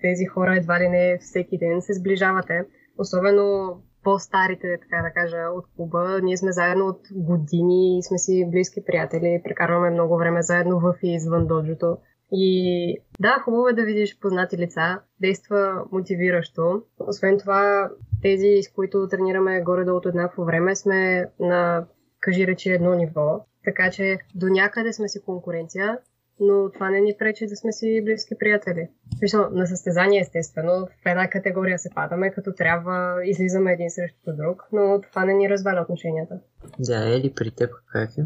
тези 0.02 0.26
хора 0.26 0.56
едва 0.58 0.80
ли 0.80 0.90
не 0.90 1.18
всеки 1.22 1.58
ден 1.58 1.82
се 1.82 1.94
сближавате. 1.94 2.66
Особено 2.98 3.76
по-старите, 4.04 4.78
така 4.82 5.02
да 5.04 5.14
кажа, 5.14 5.50
от 5.54 5.66
клуба. 5.76 6.20
Ние 6.24 6.38
сме 6.38 6.52
заедно 6.52 6.86
от 6.86 7.02
години 7.16 7.98
и 7.98 8.04
сме 8.04 8.18
си 8.18 8.48
близки 8.52 8.86
приятели. 8.86 9.42
Прекарваме 9.44 9.90
много 9.90 10.18
време 10.18 10.42
заедно 10.42 10.80
в 10.80 10.96
и 11.04 11.16
извън 11.16 11.48
доджото. 11.48 11.98
И 12.32 12.98
да, 13.20 13.42
хубаво 13.44 13.68
е 13.68 13.74
да 13.74 13.84
видиш 13.84 14.20
познати 14.20 14.58
лица. 14.58 15.00
Действа 15.22 15.86
мотивиращо. 15.92 16.84
Освен 17.00 17.38
това, 17.40 17.90
тези, 18.22 18.64
с 18.64 18.74
които 18.74 19.08
тренираме 19.08 19.62
горе-долу 19.62 19.98
от 19.98 20.06
еднакво 20.06 20.46
време, 20.46 20.76
сме 20.76 21.30
на, 21.40 21.86
кажи 22.20 22.48
речи, 22.48 22.70
едно 22.70 22.94
ниво. 22.94 23.46
Така 23.66 23.92
че 23.92 24.18
до 24.36 24.48
някъде 24.48 24.94
сме 24.94 25.08
си 25.08 25.22
конкуренция, 25.22 25.98
но 26.42 26.72
това 26.72 26.90
не 26.90 27.02
ни 27.02 27.16
пречи 27.20 27.48
да 27.48 27.56
сме 27.56 27.72
си 27.72 28.02
близки 28.06 28.36
приятели. 28.40 28.90
Виждам, 29.22 29.48
на 29.52 29.68
състезание 29.68 30.22
естествено, 30.22 30.88
в 31.04 31.06
една 31.06 31.30
категория 31.30 31.80
се 31.80 31.90
падаме, 31.96 32.32
като 32.32 32.54
трябва 32.54 33.26
излизаме 33.26 33.74
един 33.74 33.90
срещу 33.90 34.36
друг, 34.36 34.68
но 34.74 35.02
това 35.02 35.26
не 35.26 35.34
ни 35.34 35.50
разваля 35.50 35.82
отношенията. 35.82 36.40
Да, 36.80 37.16
Ели, 37.16 37.34
при 37.36 37.52
теб 37.52 37.70
как 37.92 38.18
е? 38.18 38.22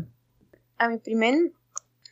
Ами 0.77 1.00
при 1.03 1.15
мен 1.15 1.51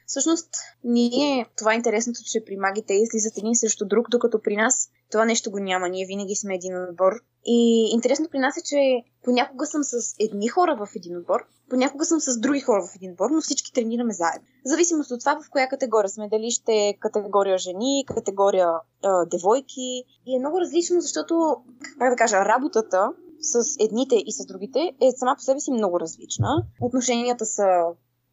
Всъщност, 0.08 0.50
ние, 0.84 1.46
това 1.58 1.74
е 1.74 1.76
интересното, 1.76 2.20
че 2.26 2.46
при 2.46 2.58
магите 2.58 2.94
излизат 2.94 3.38
един 3.38 3.56
срещу 3.56 3.86
друг, 3.86 4.10
докато 4.10 4.42
при 4.42 4.56
нас 4.56 4.90
това 5.12 5.26
нещо 5.26 5.52
го 5.52 5.60
няма. 5.60 5.90
Ние 5.90 6.06
винаги 6.06 6.36
сме 6.36 6.56
един 6.56 6.84
отбор. 6.84 7.14
И 7.46 7.90
интересно 7.94 8.28
при 8.32 8.40
нас 8.40 8.58
е, 8.58 8.62
че 8.62 9.04
понякога 9.24 9.66
съм 9.66 9.84
с 9.84 10.16
едни 10.20 10.48
хора 10.48 10.76
в 10.76 10.88
един 10.96 11.18
отбор, 11.18 11.40
понякога 11.70 12.06
съм 12.06 12.20
с 12.20 12.40
други 12.40 12.60
хора 12.60 12.88
в 12.88 12.96
един 12.96 13.12
отбор, 13.12 13.30
но 13.30 13.42
всички 13.42 13.74
тренираме 13.74 14.14
заедно. 14.14 14.48
В 14.66 14.70
зависимост 14.70 15.12
от 15.12 15.20
това 15.20 15.40
в 15.42 15.50
коя 15.50 15.68
категория 15.68 16.10
сме. 16.10 16.30
Дали 16.30 16.52
ще 16.52 16.74
е 16.74 16.98
категория 17.00 17.58
жени, 17.58 18.06
категория 18.08 18.70
а, 19.04 19.26
девойки. 19.26 20.04
И 20.26 20.36
е 20.36 20.40
много 20.40 20.62
различно, 20.62 21.02
защото, 21.02 21.58
как 22.00 22.10
да 22.10 22.16
кажа, 22.16 22.46
работата 22.46 23.10
с 23.40 23.76
едните 23.80 24.16
и 24.16 24.32
с 24.32 24.46
другите 24.46 24.80
е 24.80 25.12
сама 25.16 25.36
по 25.36 25.42
себе 25.42 25.60
си 25.60 25.72
много 25.72 26.00
различна. 26.00 26.66
Отношенията 26.82 27.46
са 27.46 27.66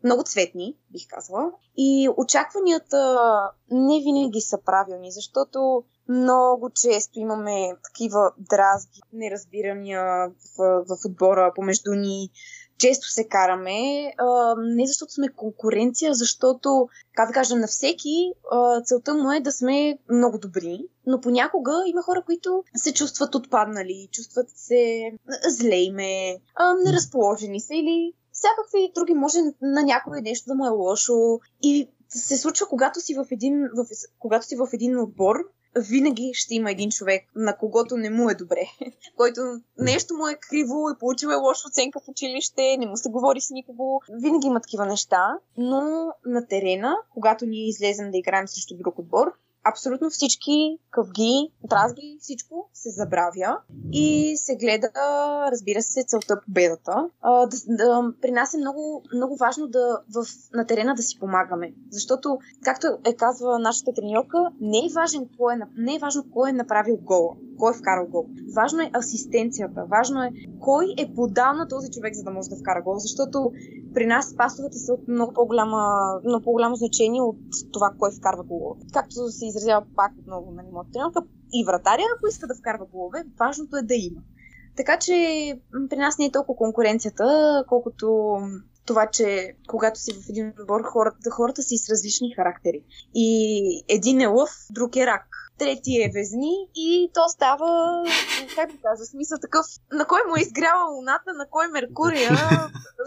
много 0.05 0.23
цветни, 0.23 0.77
бих 0.91 1.03
казала. 1.09 1.53
И 1.77 2.09
очакванията 2.17 3.31
не 3.71 4.01
винаги 4.01 4.41
са 4.41 4.59
правилни, 4.65 5.13
защото 5.13 5.85
много 6.09 6.71
често 6.71 7.19
имаме 7.19 7.77
такива 7.85 8.33
дразги, 8.39 9.01
неразбирания 9.13 10.29
в, 10.57 10.85
в 10.89 11.05
отбора 11.07 11.53
помежду 11.55 11.95
ни. 11.95 12.31
Често 12.79 13.09
се 13.09 13.29
караме, 13.29 14.13
не 14.59 14.87
защото 14.87 15.13
сме 15.13 15.29
конкуренция, 15.29 16.15
защото, 16.15 16.89
как 17.15 17.29
да 17.29 17.33
кажа, 17.33 17.57
на 17.57 17.67
всеки 17.67 18.33
целта 18.85 19.15
му 19.15 19.33
е 19.33 19.41
да 19.41 19.53
сме 19.53 19.99
много 20.11 20.39
добри, 20.39 20.89
но 21.07 21.21
понякога 21.21 21.73
има 21.87 22.03
хора, 22.03 22.23
които 22.27 22.65
се 22.77 22.95
чувстват 22.95 23.35
отпаднали, 23.35 24.09
чувстват 24.13 24.47
се 24.55 25.13
злейме, 25.49 26.37
неразположени 26.85 27.61
са 27.61 27.75
или 27.75 28.13
всякакви 28.41 28.93
други, 28.95 29.15
може 29.15 29.39
на 29.63 29.83
някой 29.83 30.21
нещо 30.21 30.45
да 30.49 30.55
му 30.55 30.67
е 30.67 30.69
лошо. 30.69 31.41
И 31.63 31.89
се 32.09 32.39
случва, 32.39 32.67
когато 32.69 33.01
си 33.01 33.15
в 33.15 33.27
един, 33.31 33.69
в, 33.77 33.87
когато 34.19 34.47
си 34.47 34.57
в 34.57 34.69
един 34.73 34.99
отбор, 34.99 35.37
винаги 35.77 36.31
ще 36.35 36.55
има 36.55 36.71
един 36.71 36.91
човек, 36.91 37.23
на 37.37 37.57
когото 37.57 37.97
не 37.97 38.11
му 38.11 38.31
е 38.31 38.35
добре, 38.35 38.63
който 39.17 39.41
нещо 39.79 40.15
му 40.15 40.29
е 40.29 40.35
криво 40.35 40.91
и 40.91 40.99
получил 40.99 41.29
е 41.29 41.35
лоша 41.35 41.69
оценка 41.69 42.01
в 42.01 42.09
училище, 42.09 42.77
не 42.79 42.87
му 42.87 42.97
се 42.97 43.09
говори 43.09 43.41
с 43.41 43.51
никого. 43.51 44.01
Винаги 44.23 44.47
има 44.47 44.61
такива 44.61 44.87
неща, 44.87 45.39
но 45.57 46.13
на 46.27 46.47
терена, 46.47 46.97
когато 47.15 47.47
ние 47.47 47.69
излезем 47.69 48.11
да 48.11 48.19
играем 48.19 48.49
срещу 48.49 48.77
друг 48.77 48.99
отбор, 48.99 49.33
абсолютно 49.65 50.11
всички 50.11 50.79
къвги, 50.91 51.53
дразги, 51.69 52.19
всичко 52.21 52.71
се 52.75 52.91
забравя 52.91 53.59
и 53.93 54.37
се 54.37 54.57
гледа, 54.57 54.91
разбира 55.53 55.83
се, 55.83 56.05
целта 56.07 56.41
победата. 56.47 57.09
А, 57.21 57.47
да, 57.47 57.57
да, 57.69 58.13
при 58.23 58.31
нас 58.31 58.55
е 58.55 58.59
много, 58.59 59.03
много 59.15 59.37
важно 59.37 59.69
да 59.69 60.01
в, 60.15 60.27
на 60.55 60.67
терена 60.67 60.95
да 60.95 61.03
си 61.03 61.19
помагаме, 61.19 61.73
защото, 61.91 62.39
както 62.65 62.87
е 63.05 63.17
казва 63.17 63.59
нашата 63.59 63.93
тренировка, 63.93 64.51
не 64.61 64.79
е, 64.79 64.95
важен 64.95 65.29
кой 65.39 65.55
е, 65.55 65.59
не 65.77 65.95
е 65.95 65.99
важно 65.99 66.25
кой 66.35 66.51
е 66.51 66.53
направил 66.53 66.97
гола, 66.97 67.37
кой 67.59 67.73
е 67.73 67.79
вкарал 67.79 68.07
гол. 68.07 68.27
Важно 68.55 68.81
е 68.81 68.91
асистенцията, 68.95 69.85
важно 69.89 70.23
е 70.23 70.31
кой 70.61 70.95
е 70.99 71.15
подал 71.15 71.53
на 71.53 71.69
този 71.69 71.91
човек, 71.91 72.15
за 72.15 72.23
да 72.23 72.31
може 72.31 72.49
да 72.49 72.57
вкара 72.57 72.83
гол, 72.83 72.99
защото 72.99 73.53
при 73.95 74.07
нас 74.07 74.37
пасовете 74.37 74.79
са 74.79 74.93
от 74.93 75.09
много 75.09 75.33
по-голяма, 75.33 76.13
много 76.25 76.45
по-голямо 76.45 76.75
значение 76.75 77.23
от 77.23 77.39
това, 77.73 77.91
кой 77.99 78.11
вкарва 78.13 78.43
голове. 78.43 78.81
Както 78.93 79.29
се 79.29 79.47
изразява 79.47 79.87
пак 79.97 80.13
отново 80.19 80.51
на 80.51 80.63
моята 80.73 80.91
тренерка, 80.93 81.23
и 81.53 81.65
вратаря, 81.65 82.03
ако 82.17 82.27
иска 82.27 82.47
да 82.47 82.55
вкарва 82.55 82.87
голове, 82.87 83.25
важното 83.41 83.77
е 83.77 83.83
да 83.83 83.95
има. 83.95 84.21
Така 84.77 84.99
че 84.99 85.15
при 85.91 85.97
нас 85.97 86.19
не 86.19 86.25
е 86.25 86.33
толкова 86.33 86.57
конкуренцията, 86.57 87.65
колкото 87.69 88.37
това, 88.87 89.07
че 89.07 89.57
когато 89.69 90.01
си 90.01 90.13
в 90.13 90.29
един 90.29 90.53
отбор, 90.61 90.83
хората, 90.83 91.31
хората 91.31 91.63
са 91.63 91.75
и 91.75 91.79
с 91.79 91.91
различни 91.91 92.35
характери. 92.35 92.83
И 93.15 93.85
един 93.89 94.21
е 94.21 94.27
лъв, 94.27 94.51
друг 94.71 94.97
е 94.97 95.07
рак. 95.07 95.27
Трети 95.61 96.03
е 96.03 96.11
везни 96.15 96.55
и 96.75 97.11
то 97.15 97.29
става, 97.29 98.03
как 98.55 98.73
да 98.73 98.79
кажа, 98.83 99.05
смисъл 99.05 99.39
такъв, 99.41 99.67
на 99.93 100.07
кой 100.07 100.21
му 100.29 100.37
е 100.37 100.41
изгряла 100.41 100.91
луната, 100.97 101.33
на 101.35 101.47
кой 101.51 101.69
Меркурия, 101.69 102.31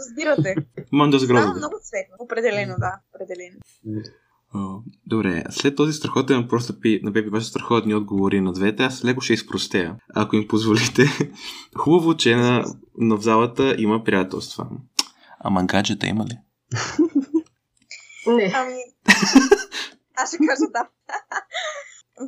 разбирате. 0.00 0.54
Мандас 0.92 1.22
Става 1.22 1.54
много 1.54 1.76
цветно, 1.82 2.16
определено, 2.18 2.74
да, 2.78 2.98
определено. 3.14 3.60
Добре, 5.06 5.44
след 5.50 5.76
този 5.76 5.92
страхотен 5.92 6.42
въпрос 6.42 6.68
на 7.02 7.12
Пепи, 7.12 7.28
ваши 7.30 7.46
страхотни 7.46 7.94
отговори 7.94 8.40
на 8.40 8.52
двете, 8.52 8.82
аз 8.82 9.04
леко 9.04 9.20
ще 9.20 9.32
изпростея, 9.32 9.96
ако 10.14 10.36
им 10.36 10.48
позволите. 10.48 11.02
Хубаво, 11.76 12.16
че 12.16 12.36
на, 12.36 12.64
на 12.98 13.16
в 13.16 13.20
залата 13.20 13.74
има 13.78 14.04
приятелства. 14.04 14.66
Ама 15.40 15.64
гаджета 15.64 16.06
има 16.06 16.24
ли? 16.24 16.38
Не. 18.26 18.52
Ами, 18.54 18.78
аз 20.16 20.28
ще 20.28 20.38
кажа 20.38 20.70
да. 20.72 20.88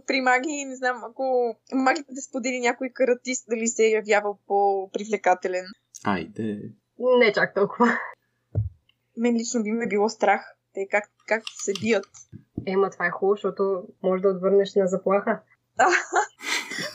При 0.07 0.21
маги, 0.21 0.65
не 0.65 0.77
знам, 0.77 1.05
ако 1.05 1.57
магите 1.75 2.13
да 2.13 2.23
сподели 2.23 2.61
някой 2.61 2.91
каратист, 2.91 3.47
дали 3.49 3.67
се 3.67 3.85
е 3.87 3.91
явявал 3.91 4.39
по-привлекателен. 4.47 5.65
Айде. 6.05 6.73
Не 6.99 7.33
чак 7.33 7.55
толкова. 7.55 7.87
Мен 9.17 9.35
лично 9.37 9.63
би 9.63 9.71
ме 9.71 9.87
било 9.87 10.09
страх. 10.09 10.57
Те 10.75 10.87
как, 10.91 11.05
как 11.27 11.43
се 11.65 11.73
бият. 11.81 12.07
Ема, 12.67 12.91
това 12.91 13.07
е 13.07 13.11
хубаво, 13.11 13.35
защото 13.35 13.83
може 14.03 14.23
да 14.23 14.29
отвърнеш 14.29 14.75
на 14.75 14.87
заплаха. 14.87 15.41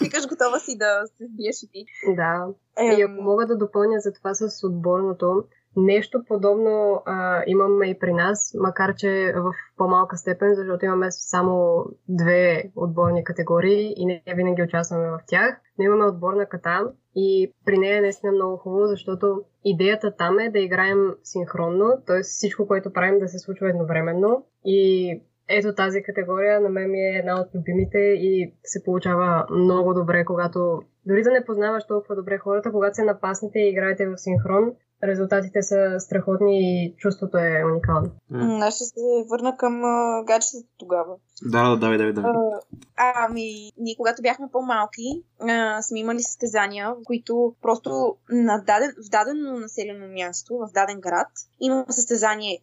Викаш 0.01 0.27
готова 0.27 0.59
си 0.59 0.77
да 0.77 1.03
се 1.17 1.27
биеш 1.29 1.63
и 1.63 1.67
ти. 1.67 1.85
Да. 2.15 2.47
И 2.81 3.01
ако 3.01 3.21
мога 3.21 3.47
да 3.47 3.57
допълня 3.57 3.99
за 3.99 4.13
това 4.13 4.33
с 4.33 4.67
отборното, 4.67 5.43
Нещо 5.75 6.23
подобно 6.27 7.01
а, 7.05 7.43
имаме 7.47 7.89
и 7.89 7.99
при 7.99 8.13
нас, 8.13 8.53
макар 8.59 8.95
че 8.95 9.33
в 9.35 9.53
по-малка 9.77 10.17
степен, 10.17 10.55
защото 10.55 10.85
имаме 10.85 11.07
само 11.09 11.85
две 12.09 12.63
отборни 12.75 13.23
категории 13.23 13.93
и 13.97 14.05
не 14.05 14.23
винаги 14.35 14.63
участваме 14.63 15.09
в 15.09 15.19
тях. 15.27 15.61
Но 15.77 15.85
имаме 15.85 16.05
отборна 16.05 16.45
ката 16.45 16.91
и 17.15 17.53
при 17.65 17.77
нея 17.77 17.97
е 17.97 18.01
наистина 18.01 18.31
много 18.31 18.57
хубаво, 18.57 18.87
защото 18.87 19.41
идеята 19.65 20.15
там 20.15 20.39
е 20.39 20.49
да 20.49 20.59
играем 20.59 21.11
синхронно, 21.23 22.03
т.е. 22.07 22.21
всичко, 22.21 22.67
което 22.67 22.93
правим 22.93 23.19
да 23.19 23.27
се 23.27 23.39
случва 23.39 23.69
едновременно. 23.69 24.45
И 24.65 25.21
ето 25.47 25.75
тази 25.75 26.03
категория 26.03 26.61
на 26.61 26.69
мен 26.69 26.91
ми 26.91 26.99
е 26.99 27.17
една 27.19 27.41
от 27.41 27.47
любимите 27.55 27.97
и 27.97 28.53
се 28.63 28.83
получава 28.83 29.45
много 29.51 29.93
добре, 29.93 30.25
когато 30.25 30.81
дори 31.05 31.23
да 31.23 31.31
не 31.31 31.45
познаваш 31.45 31.83
толкова 31.87 32.15
добре 32.15 32.37
хората, 32.37 32.71
когато 32.71 32.95
се 32.95 33.03
напаснете 33.03 33.59
и 33.59 33.69
играете 33.69 34.07
в 34.07 34.17
синхрон, 34.17 34.71
резултатите 35.03 35.61
са 35.61 35.95
страхотни 35.99 36.59
и 36.61 36.95
чувството 36.97 37.37
е 37.37 37.63
уникално. 37.71 38.11
Mm. 38.31 38.67
Аз 38.67 38.75
ще 38.75 38.85
се 38.85 39.25
върна 39.29 39.57
към 39.57 39.73
uh, 39.73 40.25
гаджетата 40.25 40.67
тогава. 40.77 41.15
Да, 41.45 41.69
да, 41.69 41.77
давай, 41.77 41.97
давай, 41.97 42.13
давай. 42.13 42.31
Uh, 42.31 42.59
ами, 42.97 43.71
ние 43.77 43.95
когато 43.97 44.21
бяхме 44.21 44.47
по-малки, 44.51 45.23
uh, 45.41 45.81
сме 45.81 45.99
имали 45.99 46.19
състезания, 46.19 46.89
в 46.89 46.97
които 47.05 47.55
просто 47.61 48.15
на 48.29 48.63
даден, 48.67 48.91
в 49.07 49.09
дадено 49.09 49.59
населено 49.59 50.07
място, 50.07 50.57
в 50.57 50.69
даден 50.73 50.99
град, 50.99 51.27
има 51.59 51.85
състезание 51.89 52.59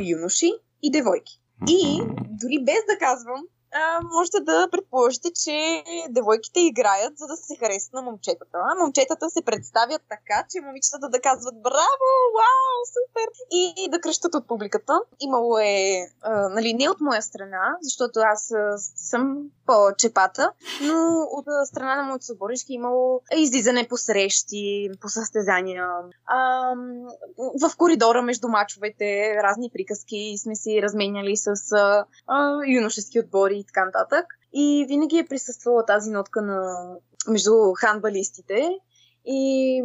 юноши 0.00 0.52
и 0.82 0.90
девойки. 0.90 1.40
И 1.68 2.00
дори 2.30 2.64
без 2.64 2.82
да 2.90 2.98
казвам, 2.98 3.42
а, 3.74 4.00
можете 4.12 4.40
да 4.40 4.68
предположите, 4.70 5.28
че 5.44 5.84
девойките 6.08 6.60
играят, 6.60 7.18
за 7.18 7.26
да 7.26 7.36
се 7.36 7.56
харесат 7.56 7.92
на 7.92 8.02
момчетата. 8.02 8.58
А 8.70 8.74
момчетата 8.82 9.30
се 9.30 9.42
представят 9.42 10.02
така, 10.08 10.44
че 10.50 10.60
момичетата 10.60 11.08
да 11.08 11.20
казват 11.20 11.62
браво, 11.62 12.10
вау, 12.36 12.78
супер! 12.94 13.28
И, 13.50 13.74
и 13.76 13.88
да 13.90 14.00
кръщат 14.00 14.34
от 14.34 14.48
публиката. 14.48 15.00
Имало 15.20 15.58
е, 15.58 16.06
а, 16.22 16.48
нали, 16.48 16.74
не 16.74 16.90
от 16.90 17.00
моя 17.00 17.22
страна, 17.22 17.76
защото 17.82 18.20
аз 18.20 18.52
а, 18.52 18.78
съм 18.96 19.42
по-чепата, 19.66 20.52
но 20.82 21.26
от 21.30 21.44
страна 21.68 21.96
на 21.96 22.02
моите 22.02 22.26
съборишки 22.26 22.72
имало 22.72 23.20
излизане 23.36 23.88
по 23.88 23.96
срещи, 23.96 24.90
по 25.00 25.08
състезания. 25.08 25.86
А, 26.26 26.74
в 27.38 27.76
коридора 27.76 28.22
между 28.22 28.48
мачовете 28.48 29.34
разни 29.42 29.70
приказки 29.72 30.34
сме 30.38 30.56
си 30.56 30.82
разменяли 30.82 31.36
с 31.36 31.72
а, 31.72 32.04
а, 32.26 32.58
юношески 32.66 33.20
отбори 33.20 33.61
и 33.62 33.66
така 33.66 33.84
нататък. 33.84 34.26
И 34.52 34.86
винаги 34.88 35.18
е 35.18 35.26
присъствала 35.26 35.86
тази 35.86 36.10
нотка 36.10 36.42
на 36.42 36.88
между 37.28 37.52
ханбалистите. 37.76 38.70
И 39.24 39.82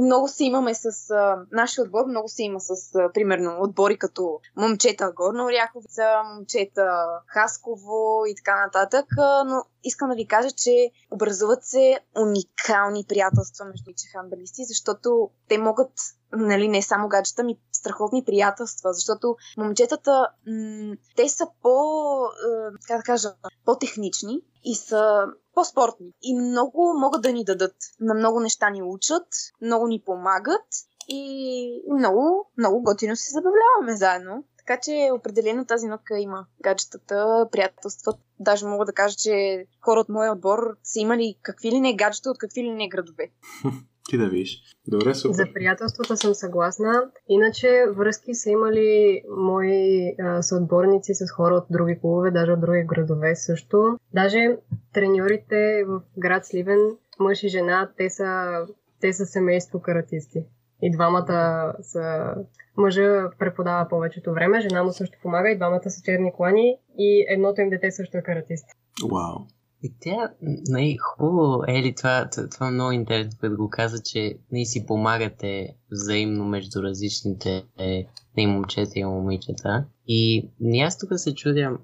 много 0.00 0.28
си 0.28 0.44
имаме 0.44 0.74
с 0.74 1.10
а, 1.10 1.46
нашия 1.52 1.84
отбор, 1.84 2.06
много 2.06 2.28
си 2.28 2.42
има 2.42 2.60
с, 2.60 2.94
а, 2.94 3.12
примерно, 3.12 3.56
отбори 3.60 3.98
като 3.98 4.40
момчета 4.56 5.12
Горна 5.16 5.44
Оряховица, 5.44 6.22
момчета 6.34 7.06
Хасково 7.26 8.26
и 8.26 8.34
така 8.34 8.64
нататък, 8.64 9.06
а, 9.18 9.44
но 9.44 9.62
искам 9.84 10.10
да 10.10 10.16
ви 10.16 10.26
кажа, 10.26 10.50
че 10.50 10.90
образуват 11.10 11.64
се 11.64 12.00
уникални 12.16 13.04
приятелства 13.08 13.64
между 13.64 13.92
ханбалисти, 14.12 14.64
защото 14.64 15.30
те 15.48 15.58
могат 15.58 15.92
нали, 16.32 16.68
не 16.68 16.82
само 16.82 17.08
гаджета, 17.08 17.44
ми 17.44 17.58
страхотни 17.72 18.24
приятелства, 18.24 18.92
защото 18.92 19.36
момчетата, 19.58 20.28
м- 20.46 20.94
те 21.16 21.28
са 21.28 21.46
по, 21.62 21.78
е, 22.24 22.78
как 22.88 22.98
да 22.98 23.02
кажа, 23.02 23.28
по-технични 23.64 24.40
и 24.64 24.74
са 24.74 25.24
по-спортни. 25.54 26.06
И 26.22 26.34
много 26.34 26.94
могат 26.98 27.22
да 27.22 27.32
ни 27.32 27.44
дадат. 27.44 27.76
На 28.00 28.14
много 28.14 28.40
неща 28.40 28.70
ни 28.70 28.82
учат, 28.82 29.26
много 29.62 29.86
ни 29.86 30.02
помагат 30.06 30.66
и 31.08 31.82
много, 31.94 32.50
много 32.58 32.82
готино 32.82 33.16
се 33.16 33.30
забавляваме 33.30 33.96
заедно. 33.96 34.44
Така 34.58 34.80
че 34.80 35.10
определено 35.12 35.64
тази 35.64 35.86
нотка 35.86 36.18
има. 36.18 36.46
Гаджетата, 36.62 37.48
приятелства. 37.52 38.12
Даже 38.40 38.66
мога 38.66 38.84
да 38.84 38.92
кажа, 38.92 39.16
че 39.16 39.66
хора 39.80 40.00
от 40.00 40.08
моя 40.08 40.32
отбор 40.32 40.76
са 40.82 41.00
имали 41.00 41.36
какви 41.42 41.70
ли 41.70 41.80
не 41.80 41.96
гаджета 41.96 42.30
от 42.30 42.38
какви 42.38 42.62
ли 42.62 42.70
не 42.70 42.88
градове. 42.88 43.30
Ти 44.08 44.18
да 44.18 44.28
видиш. 44.28 44.62
Добре, 44.88 45.14
супер. 45.14 45.34
За 45.34 45.52
приятелствата 45.54 46.16
съм 46.16 46.34
съгласна. 46.34 47.02
Иначе 47.28 47.84
връзки 47.96 48.34
са 48.34 48.50
имали 48.50 49.22
мои 49.36 50.08
а, 50.18 50.42
съотборници 50.42 51.14
с 51.14 51.30
хора 51.30 51.54
от 51.54 51.64
други 51.70 51.98
клубове, 52.00 52.30
даже 52.30 52.52
от 52.52 52.60
други 52.60 52.84
градове 52.84 53.36
също. 53.36 53.98
Даже 54.14 54.56
треньорите 54.92 55.84
в 55.86 56.00
град 56.18 56.46
Сливен, 56.46 56.96
мъж 57.20 57.42
и 57.42 57.48
жена, 57.48 57.90
те 57.96 58.10
са, 58.10 58.60
те 59.00 59.12
са 59.12 59.26
семейство 59.26 59.82
каратисти. 59.82 60.44
И 60.82 60.90
двамата 60.90 61.74
са... 61.82 62.34
Мъжа 62.78 63.30
преподава 63.38 63.88
повечето 63.88 64.32
време, 64.32 64.60
жена 64.60 64.84
му 64.84 64.92
също 64.92 65.18
помага 65.22 65.50
и 65.50 65.56
двамата 65.56 65.90
са 65.90 66.02
черни 66.02 66.32
клани 66.36 66.78
и 66.98 67.26
едното 67.28 67.60
им 67.60 67.70
дете 67.70 67.90
също 67.90 68.18
е 68.18 68.22
каратист. 68.22 68.66
Вау. 69.10 69.46
И 69.86 69.92
тя, 70.00 70.30
нали, 70.68 70.96
хубаво, 70.96 71.64
Ели, 71.68 71.94
това, 71.94 72.28
това, 72.50 72.70
много 72.70 72.92
интересно, 72.92 73.38
като 73.40 73.56
го 73.56 73.70
каза, 73.70 74.02
че 74.02 74.38
ние 74.52 74.64
си 74.64 74.86
помагате 74.86 75.76
взаимно 75.90 76.44
между 76.44 76.82
различните 76.82 77.64
е, 77.78 78.06
и 78.36 78.46
момчета 78.46 78.92
и 78.94 79.04
момичета. 79.04 79.86
И 80.08 80.50
аз 80.84 80.98
тук 80.98 81.10
се 81.16 81.34
чудя, 81.34 81.78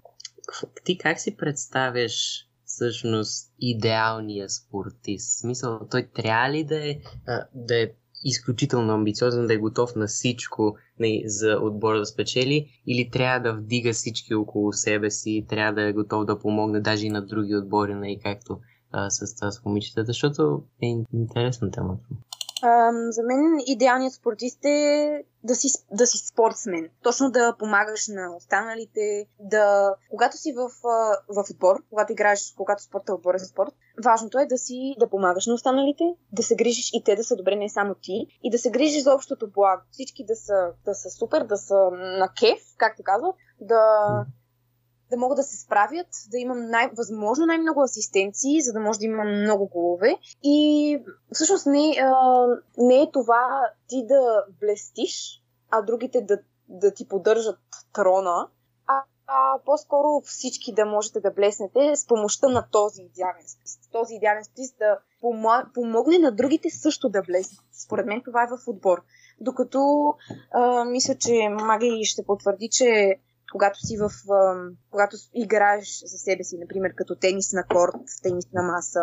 ти 0.85 0.99
как 0.99 1.21
си 1.21 1.37
представяш 1.37 2.47
всъщност 2.65 3.53
идеалния 3.59 4.51
спортист? 4.51 5.37
В 5.37 5.41
смисъл, 5.41 5.81
той 5.91 6.09
трябва 6.15 6.51
ли 6.51 6.65
да 6.65 6.89
е, 6.89 6.99
да 7.55 7.83
е 7.83 7.91
изключително 8.25 8.93
амбициозен, 8.93 9.47
да 9.47 9.55
е 9.55 9.59
готов 9.59 9.97
на 9.97 10.07
всичко 10.07 10.77
не, 11.01 11.23
за 11.25 11.59
отбора 11.63 11.99
да 11.99 12.07
спечели, 12.07 12.69
или 12.87 13.11
трябва 13.11 13.41
да 13.41 13.57
вдига 13.57 13.93
всички 13.93 14.35
около 14.35 14.73
себе 14.73 15.11
си, 15.11 15.47
трябва 15.49 15.73
да 15.73 15.89
е 15.89 15.93
готов 15.93 16.25
да 16.25 16.39
помогне 16.39 16.81
даже 16.81 17.07
и 17.07 17.11
на 17.11 17.23
други 17.23 17.57
отбори, 17.57 17.95
не, 17.95 18.19
както 18.19 18.59
а, 18.93 19.11
с 19.11 19.35
това 19.35 19.51
с 19.51 19.61
защото 19.97 20.63
е 20.83 20.87
интересна 21.13 21.71
темата. 21.71 22.05
А, 22.63 22.93
за 23.11 23.23
мен 23.23 23.61
идеалният 23.67 24.15
спортист 24.15 24.65
е 24.65 25.25
да 25.45 25.55
си, 25.55 25.69
да 25.93 26.07
си 26.07 26.19
спортсмен. 26.19 26.89
Точно 27.03 27.31
да 27.31 27.57
помагаш 27.59 28.09
на 28.09 28.37
останалите, 28.37 29.27
да... 29.41 29.95
Когато 30.11 30.37
си 30.37 30.53
в, 30.53 30.69
в 31.29 31.45
отбор, 31.51 31.83
когато 31.91 32.13
играеш, 32.13 32.55
когато 32.57 32.83
спорта 32.83 33.13
е 33.13 33.15
отбор 33.15 33.35
за 33.37 33.45
спорт, 33.45 33.75
важното 34.05 34.39
е 34.39 34.47
да 34.47 34.59
си 34.59 34.95
да 34.99 35.11
помагаш 35.11 35.47
на 35.47 35.55
останалите, 35.55 36.05
да 36.33 36.43
се 36.43 36.57
грижиш 36.57 36.91
и 36.95 37.05
те 37.05 37.17
да 37.17 37.25
са 37.25 37.37
добре, 37.37 37.57
не 37.57 37.69
само 37.69 37.95
ти, 37.95 38.27
и 38.43 38.51
да 38.51 38.59
се 38.59 38.71
грижиш 38.71 39.03
за 39.03 39.15
общото 39.15 39.51
благо. 39.51 39.83
Всички 39.91 40.25
да 40.25 40.37
са, 40.37 40.73
да 40.85 40.95
са 40.95 41.11
супер, 41.11 41.45
да 41.45 41.57
са 41.57 41.91
на 41.93 42.29
кеф, 42.41 42.61
както 42.77 43.03
казва, 43.03 43.33
да, 43.61 43.85
да 45.11 45.17
могат 45.17 45.37
да 45.37 45.43
се 45.43 45.61
справят, 45.61 46.09
да 46.31 46.39
имам 46.39 46.71
най- 46.71 46.91
възможно 46.97 47.47
най-много 47.47 47.83
асистенции, 47.83 48.63
за 48.63 48.73
да 48.73 48.81
може 48.81 48.99
да 48.99 49.05
имам 49.05 49.43
много 49.43 49.69
голове. 49.69 50.17
И 50.43 50.99
всъщност 51.33 51.67
не, 51.67 51.97
а, 52.03 52.47
не 52.79 53.03
е 53.03 53.11
това 53.13 53.63
ти 53.89 54.07
да 54.07 54.45
блестиш, 54.61 55.43
а 55.71 55.83
другите 55.83 56.21
да, 56.21 56.39
да 56.69 56.95
ти 56.95 57.09
поддържат 57.09 57.59
трона, 57.93 58.49
а, 59.27 59.55
а 59.55 59.59
по-скоро 59.65 60.21
всички 60.25 60.75
да 60.75 60.87
можете 60.87 61.21
да 61.21 61.31
блеснете 61.31 61.97
с 61.97 62.07
помощта 62.07 62.49
на 62.49 62.67
този 62.71 63.03
идеален 63.03 63.49
спис. 63.49 63.79
Този 63.93 64.15
идеален 64.15 64.45
спис 64.45 64.75
да 64.79 64.99
помогне 65.75 66.19
на 66.19 66.33
другите 66.33 66.71
също 66.71 67.09
да 67.09 67.23
блеснат. 67.23 67.65
Според 67.73 68.07
мен 68.07 68.23
това 68.25 68.43
е 68.43 68.47
в 68.47 68.69
отбор. 68.69 69.03
Докато 69.41 70.15
а, 70.51 70.85
мисля, 70.85 71.15
че 71.15 71.49
Маги 71.49 72.05
ще 72.05 72.25
потвърди, 72.25 72.69
че 72.73 73.17
когато 73.53 73.79
си 73.87 73.97
в... 73.99 74.11
когато 74.91 75.17
играеш 75.35 76.03
за 76.05 76.19
себе 76.19 76.45
си, 76.45 76.59
например, 76.59 76.95
като 76.95 77.17
тенис 77.17 77.53
на 77.53 77.65
корт, 77.65 78.03
тенис 78.23 78.47
на 78.53 78.63
маса, 78.63 79.01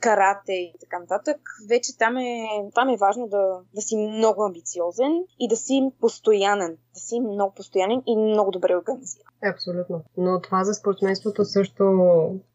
карате 0.00 0.52
и 0.52 0.74
така 0.80 0.98
нататък, 0.98 1.36
вече 1.68 1.98
там 1.98 2.16
е, 2.16 2.46
там 2.74 2.88
е 2.88 2.96
важно 2.96 3.28
да, 3.28 3.60
да 3.74 3.80
си 3.80 3.96
много 3.96 4.42
амбициозен 4.42 5.24
и 5.40 5.48
да 5.48 5.56
си 5.56 5.90
постоянен. 6.00 6.76
Да 6.94 7.00
си 7.00 7.20
много 7.20 7.54
постоянен 7.54 8.02
и 8.06 8.16
много 8.16 8.50
добре 8.50 8.76
организиран. 8.76 9.26
Абсолютно. 9.52 10.04
Но 10.16 10.40
това 10.40 10.64
за 10.64 10.74
спортсменството 10.74 11.44
също, 11.44 11.84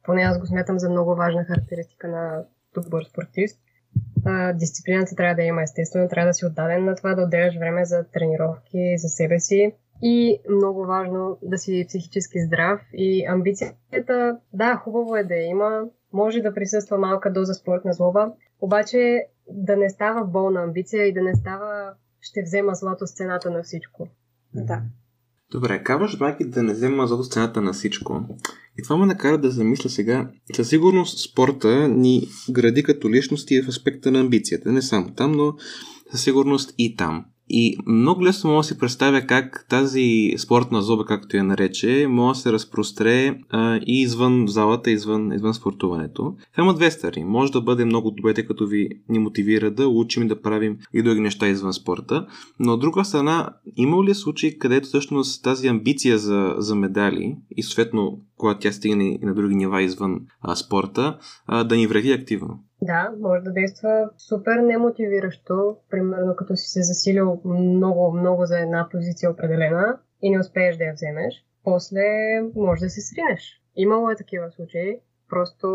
поне 0.04 0.22
аз 0.22 0.40
го 0.40 0.46
смятам 0.46 0.80
за 0.80 0.90
много 0.90 1.16
важна 1.16 1.44
характеристика 1.44 2.08
на 2.08 2.44
добър 2.74 3.04
спортист. 3.04 3.60
Дисциплината 4.54 5.16
трябва 5.16 5.36
да 5.36 5.44
има 5.44 5.64
естествено, 5.64 6.10
трябва 6.10 6.28
да 6.28 6.34
си 6.34 6.46
отдаден 6.46 6.86
на 6.86 6.96
това, 6.96 7.16
да 7.16 7.22
отделяш 7.22 7.58
време 7.58 7.86
за 7.86 8.06
тренировки, 8.14 8.98
за 8.98 9.10
себе 9.10 9.40
си 9.40 9.74
и 10.02 10.40
много 10.50 10.86
важно 10.86 11.38
да 11.42 11.58
си 11.58 11.86
психически 11.88 12.40
здрав 12.46 12.82
и 12.94 13.26
амбицията, 13.26 14.38
да, 14.54 14.76
хубаво 14.76 15.16
е 15.16 15.24
да 15.24 15.36
я 15.36 15.46
има, 15.48 15.82
може 16.14 16.42
да 16.42 16.54
присъства 16.54 16.98
малка 16.98 17.34
доза 17.34 17.54
спортна 17.54 17.94
злоба, 17.94 18.32
обаче 18.62 19.26
да 19.52 19.78
не 19.78 19.90
става 19.90 20.26
болна 20.26 20.64
амбиция 20.64 21.06
и 21.06 21.14
да 21.14 21.22
не 21.22 21.36
става 21.36 21.94
ще 22.22 22.42
взема 22.44 22.76
злато 22.76 23.08
с 23.08 23.14
цената 23.14 23.52
на 23.52 23.64
всичко. 23.64 24.08
Да. 24.54 24.82
Добре, 25.52 25.84
казваш, 25.84 26.20
Маки, 26.20 26.46
да 26.46 26.64
не 26.64 26.74
взема 26.74 27.08
злато 27.08 27.24
с 27.24 27.30
цената 27.30 27.62
на 27.62 27.74
всичко. 27.74 28.22
И 28.80 28.84
това 28.84 28.98
ме 28.98 29.06
накара 29.06 29.38
да 29.38 29.52
замисля 29.52 29.90
сега. 29.90 30.32
Със 30.56 30.70
сигурност 30.70 31.30
спорта 31.32 31.88
ни 31.88 32.28
гради 32.50 32.84
като 32.84 33.10
личности 33.10 33.62
в 33.62 33.68
аспекта 33.68 34.12
на 34.12 34.20
амбицията. 34.20 34.72
Не 34.72 34.82
само 34.82 35.14
там, 35.14 35.32
но 35.32 35.54
със 36.12 36.24
сигурност 36.24 36.74
и 36.78 36.96
там. 36.96 37.26
И 37.50 37.78
много 37.88 38.26
лесно 38.26 38.50
мога 38.50 38.60
да 38.60 38.64
си 38.64 38.78
представя 38.78 39.22
как 39.22 39.66
тази 39.70 40.34
спортна 40.38 40.82
зоба, 40.82 41.06
както 41.06 41.38
я 41.38 41.44
нарече, 41.44 42.08
може 42.10 42.38
да 42.38 42.42
се 42.42 42.52
разпростре 42.52 43.40
а, 43.50 43.80
и 43.86 44.02
извън 44.02 44.48
залата, 44.48 44.92
извън, 44.92 45.32
извън 45.34 45.54
спортуването. 45.54 46.36
Това 46.52 46.64
има 46.64 46.74
две 46.74 46.92
страни. 46.92 47.26
Може 47.26 47.52
да 47.52 47.62
бъде 47.62 47.86
много 47.86 48.12
добре, 48.12 48.34
тъй 48.34 48.46
като 48.46 48.68
ви 48.68 48.90
ни 49.10 49.20
мотивира 49.20 49.72
да 49.72 49.88
учим 49.88 50.28
да 50.28 50.42
правим 50.42 50.78
и 50.94 51.04
други 51.04 51.20
неща 51.20 51.48
извън 51.48 51.74
спорта. 51.74 52.28
Но 52.60 52.74
от 52.74 52.80
друга 52.80 53.06
страна, 53.06 53.50
има 53.76 54.04
ли 54.04 54.16
случаи, 54.16 54.60
където 54.60 54.88
всъщност 54.88 55.44
тази 55.44 55.68
амбиция 55.68 56.18
за, 56.18 56.56
за 56.58 56.76
медали 56.76 57.36
и 57.58 57.64
съответно, 57.64 58.20
когато 58.38 58.60
тя 58.60 58.72
стигне 58.72 59.06
и 59.06 59.26
на 59.26 59.34
други 59.34 59.56
нива 59.56 59.82
извън 59.82 60.20
а, 60.42 60.56
спорта, 60.56 61.18
а, 61.48 61.64
да 61.64 61.76
ни 61.76 61.88
вреди 61.88 62.12
активно? 62.12 62.60
Да, 62.82 63.14
може 63.20 63.44
да 63.44 63.52
действа 63.52 64.10
супер 64.18 64.56
немотивиращо, 64.56 65.78
примерно 65.90 66.36
като 66.36 66.56
си 66.56 66.68
се 66.68 66.82
засилил 66.82 67.42
много, 67.46 68.12
много 68.12 68.46
за 68.46 68.60
една 68.60 68.88
позиция 68.92 69.32
определена 69.32 70.00
и 70.22 70.30
не 70.30 70.40
успееш 70.40 70.78
да 70.78 70.84
я 70.84 70.94
вземеш, 70.94 71.46
после 71.64 72.02
може 72.56 72.82
да 72.82 72.90
се 72.90 73.02
сринеш. 73.02 73.62
Имало 73.76 74.10
е 74.10 74.16
такива 74.16 74.52
случаи, 74.52 75.00
просто 75.30 75.68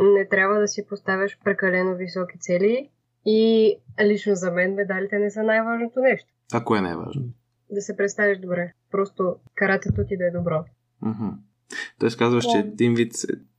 не 0.00 0.28
трябва 0.28 0.60
да 0.60 0.68
си 0.68 0.86
поставяш 0.86 1.38
прекалено 1.44 1.96
високи 1.96 2.38
цели 2.38 2.90
и 3.26 3.74
лично 4.00 4.34
за 4.34 4.50
мен 4.50 4.74
медалите 4.74 5.18
не 5.18 5.30
са 5.30 5.42
най-важното 5.42 6.00
нещо. 6.00 6.28
А 6.52 6.64
кое 6.64 6.78
е 6.78 6.82
най-важно? 6.82 7.24
Да 7.70 7.80
се 7.80 7.96
представиш 7.96 8.38
добре. 8.38 8.72
Просто 8.90 9.36
каратето 9.54 10.04
ти 10.06 10.16
да 10.16 10.26
е 10.26 10.30
добро. 10.30 10.64
Mm-hmm. 11.04 11.32
Тоест 11.98 12.18
казваш, 12.18 12.44
yeah. 12.44 12.52
че 12.52 12.58
един 12.58 12.94
вид 12.94 13.12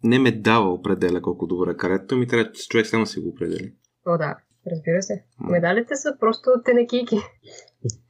не 0.04 0.20
ме 0.20 0.32
дава 0.32 0.74
определя 0.74 1.22
колко 1.22 1.48
добре 1.48 1.78
карето, 1.78 2.18
ми 2.18 2.28
трябва 2.28 2.52
че 2.52 2.68
човек 2.68 2.88
само 2.88 3.06
си 3.06 3.20
го 3.20 3.30
определи. 3.30 3.74
О, 4.06 4.18
да, 4.18 4.38
разбира 4.72 5.02
се. 5.02 5.24
Медалите 5.40 5.96
са 5.96 6.18
просто 6.20 6.50
тенекийки. 6.66 7.18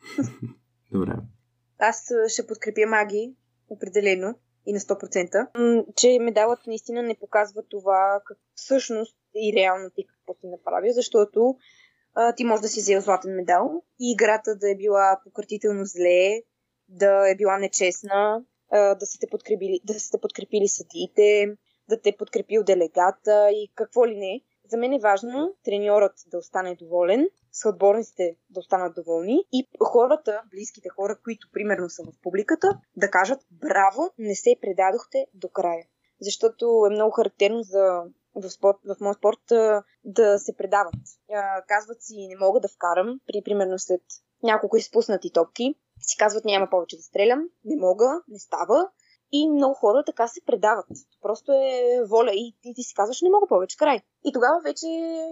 Добре. 0.91 1.11
Аз 1.79 2.07
ще 2.27 2.47
подкрепя 2.47 2.85
маги, 2.87 3.35
определено 3.69 4.35
и 4.65 4.73
на 4.73 4.79
100%, 4.79 5.85
че 5.95 6.17
медалът 6.21 6.67
наистина 6.67 7.03
не 7.03 7.15
показва 7.19 7.63
това 7.69 8.21
как 8.25 8.37
всъщност 8.55 9.17
и 9.35 9.53
реално 9.55 9.89
ти 9.95 10.05
какво 10.07 10.33
си 10.33 10.47
направил, 10.47 10.93
защото 10.93 11.55
а, 12.13 12.35
ти 12.35 12.43
можеш 12.43 12.61
да 12.61 12.67
си 12.67 12.79
взел 12.79 13.01
златен 13.01 13.35
медал 13.35 13.83
и 13.99 14.11
играта 14.11 14.55
да 14.55 14.71
е 14.71 14.75
била 14.75 15.19
пократително 15.23 15.85
зле, 15.85 16.41
да 16.87 17.29
е 17.31 17.35
била 17.35 17.57
нечестна, 17.57 18.43
да 18.71 19.05
сте 19.05 19.27
подкрепили, 19.27 19.79
да 19.83 19.99
сте 19.99 20.17
подкрепили 20.17 20.67
съдиите, 20.67 21.57
да 21.89 22.01
те 22.01 22.17
подкрепил 22.17 22.63
делегата 22.63 23.49
и 23.51 23.71
какво 23.75 24.07
ли 24.07 24.15
не. 24.15 24.41
За 24.71 24.77
мен 24.77 24.93
е 24.93 24.99
важно 24.99 25.55
треньорът 25.63 26.13
да 26.27 26.37
остане 26.37 26.75
доволен, 26.75 27.27
съотборниците 27.51 28.35
да 28.49 28.59
останат 28.59 28.95
доволни 28.95 29.43
и 29.51 29.67
хората, 29.83 30.41
близките 30.51 30.89
хора, 30.89 31.17
които 31.23 31.47
примерно 31.53 31.89
са 31.89 32.03
в 32.03 32.21
публиката, 32.23 32.79
да 32.95 33.11
кажат 33.11 33.39
браво, 33.51 34.11
не 34.17 34.35
се 34.35 34.55
предадохте 34.61 35.27
до 35.33 35.49
края. 35.49 35.85
Защото 36.21 36.65
е 36.91 36.93
много 36.93 37.11
характерно 37.11 37.63
за 37.63 38.03
в, 38.35 38.49
спорт, 38.49 38.77
в 38.85 38.95
моят 39.01 39.17
спорт 39.17 39.39
да 40.03 40.39
се 40.39 40.55
предават. 40.57 40.95
Казват 41.67 42.03
си, 42.03 42.27
не 42.27 42.45
мога 42.45 42.59
да 42.59 42.67
вкарам, 42.67 43.19
при 43.27 43.41
примерно 43.45 43.79
след 43.79 44.01
няколко 44.43 44.77
изпуснати 44.77 45.31
топки, 45.31 45.75
си 46.01 46.17
казват 46.17 46.45
няма 46.45 46.67
повече 46.69 46.97
да 46.97 47.01
стрелям, 47.01 47.43
не 47.65 47.81
мога, 47.81 48.21
не 48.27 48.39
става. 48.39 48.89
И 49.31 49.49
много 49.49 49.73
хора 49.73 50.03
така 50.05 50.27
се 50.27 50.41
предават. 50.45 50.85
Просто 51.21 51.51
е 51.51 52.03
воля 52.07 52.31
и 52.33 52.55
ти, 52.61 52.73
ти 52.75 52.83
си 52.83 52.93
казваш 52.93 53.21
не 53.21 53.29
мога 53.29 53.47
повече, 53.47 53.77
край. 53.77 54.01
И 54.25 54.33
тогава 54.33 54.61
вече 54.63 54.87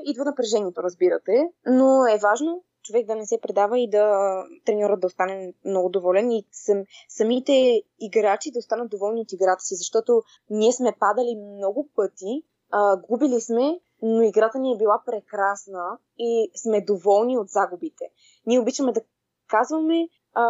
идва 0.05 0.25
напрежението, 0.25 0.83
разбирате. 0.83 1.49
Но 1.65 2.07
е 2.07 2.17
важно 2.17 2.63
човек 2.83 3.07
да 3.07 3.15
не 3.15 3.25
се 3.25 3.41
предава 3.41 3.79
и 3.79 3.89
да 3.89 4.43
треньорът 4.65 4.99
да 4.99 5.07
остане 5.07 5.53
много 5.65 5.89
доволен 5.89 6.31
и 6.31 6.45
сам, 6.51 6.83
самите 7.09 7.83
играчи 7.99 8.51
да 8.51 8.59
останат 8.59 8.89
доволни 8.89 9.21
от 9.21 9.31
играта 9.31 9.63
си, 9.63 9.75
защото 9.75 10.21
ние 10.49 10.73
сме 10.73 10.95
падали 10.99 11.35
много 11.35 11.89
пъти, 11.95 12.43
а, 12.71 12.97
губили 12.97 13.41
сме, 13.41 13.79
но 14.01 14.21
играта 14.21 14.59
ни 14.59 14.73
е 14.73 14.77
била 14.77 15.01
прекрасна 15.05 15.97
и 16.17 16.51
сме 16.55 16.81
доволни 16.81 17.37
от 17.37 17.49
загубите. 17.49 18.05
Ние 18.47 18.59
обичаме 18.59 18.91
да 18.91 19.01
казваме, 19.47 20.09
а, 20.33 20.43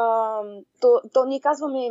то, 0.82 1.02
то 1.14 1.26
ние 1.26 1.42
казваме 1.42 1.90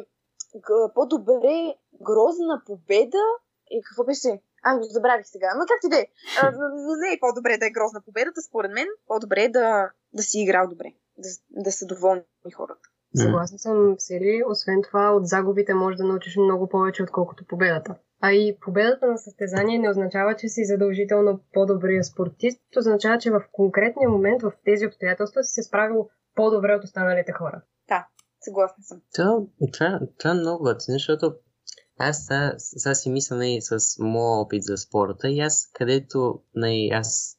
по-добре 0.95 1.75
грозна 2.03 2.63
победа 2.67 3.25
и 3.71 3.83
какво 3.83 4.05
беше? 4.05 4.41
А, 4.63 4.79
го 4.79 4.85
забравих 4.85 5.27
сега. 5.27 5.47
Но 5.59 5.65
как 5.69 5.79
ти 5.81 5.89
де? 5.89 6.07
Но 6.43 6.97
не 6.97 7.13
е 7.13 7.21
по-добре 7.21 7.59
да 7.59 7.67
е 7.67 7.71
грозна 7.71 8.01
победата, 8.01 8.43
според 8.43 8.73
мен. 8.73 8.87
По-добре 9.07 9.43
е 9.43 9.49
да, 9.49 9.91
да 10.13 10.23
си 10.23 10.41
играл 10.41 10.69
добре. 10.69 10.93
Да, 11.19 11.29
да 11.51 11.73
са 11.73 11.87
доволни 11.87 12.23
хората. 12.57 12.89
Съгласна 13.17 13.59
съм, 13.59 13.95
Сели. 13.99 14.43
Освен 14.49 14.83
това, 14.83 15.11
от 15.11 15.27
загубите 15.27 15.75
можеш 15.75 15.97
да 15.97 16.05
научиш 16.05 16.37
много 16.37 16.69
повече, 16.69 17.03
отколкото 17.03 17.47
победата. 17.47 17.95
А 18.27 18.33
и 18.33 18.57
победата 18.61 19.07
на 19.07 19.19
състезание 19.19 19.79
не 19.79 19.91
означава, 19.91 20.37
че 20.37 20.49
си 20.49 20.65
задължително 20.65 21.41
по-добрия 21.53 22.05
спортист. 22.05 22.61
Означава, 22.79 23.19
че 23.19 23.31
в 23.31 23.45
конкретния 23.53 24.09
момент, 24.09 24.43
в 24.43 24.53
тези 24.65 24.87
обстоятелства 24.87 25.45
си 25.45 25.53
се 25.53 25.63
справил 25.63 26.09
по-добре 26.35 26.75
от 26.75 26.85
останалите 26.85 27.33
хора. 27.33 27.63
Да, 27.89 28.07
съгласна 28.41 28.85
съм. 28.85 29.01
Това, 29.15 29.41
това, 29.73 30.01
това 30.19 30.31
е 30.31 30.35
много 30.35 30.65
готино, 30.65 30.95
защото 30.95 31.35
аз 31.99 32.29
сега 32.59 32.95
си 32.95 33.11
мисля 33.11 33.37
нали, 33.37 33.59
с 33.61 33.99
моят 33.99 34.47
опит 34.47 34.63
за 34.63 34.77
спорта 34.77 35.29
и 35.29 35.41
аз 35.41 35.71
където 35.73 36.41
нали, 36.55 36.91
аз 36.93 37.39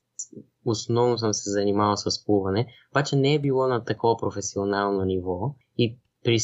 основно 0.66 1.18
съм 1.18 1.34
се 1.34 1.50
занимавал 1.50 1.98
с 1.98 2.26
плуване, 2.26 2.68
обаче 2.92 3.16
не 3.16 3.34
е 3.34 3.40
било 3.40 3.68
на 3.68 3.84
такова 3.84 4.18
професионално 4.18 5.04
ниво 5.04 5.56
и 5.78 6.00
при, 6.24 6.38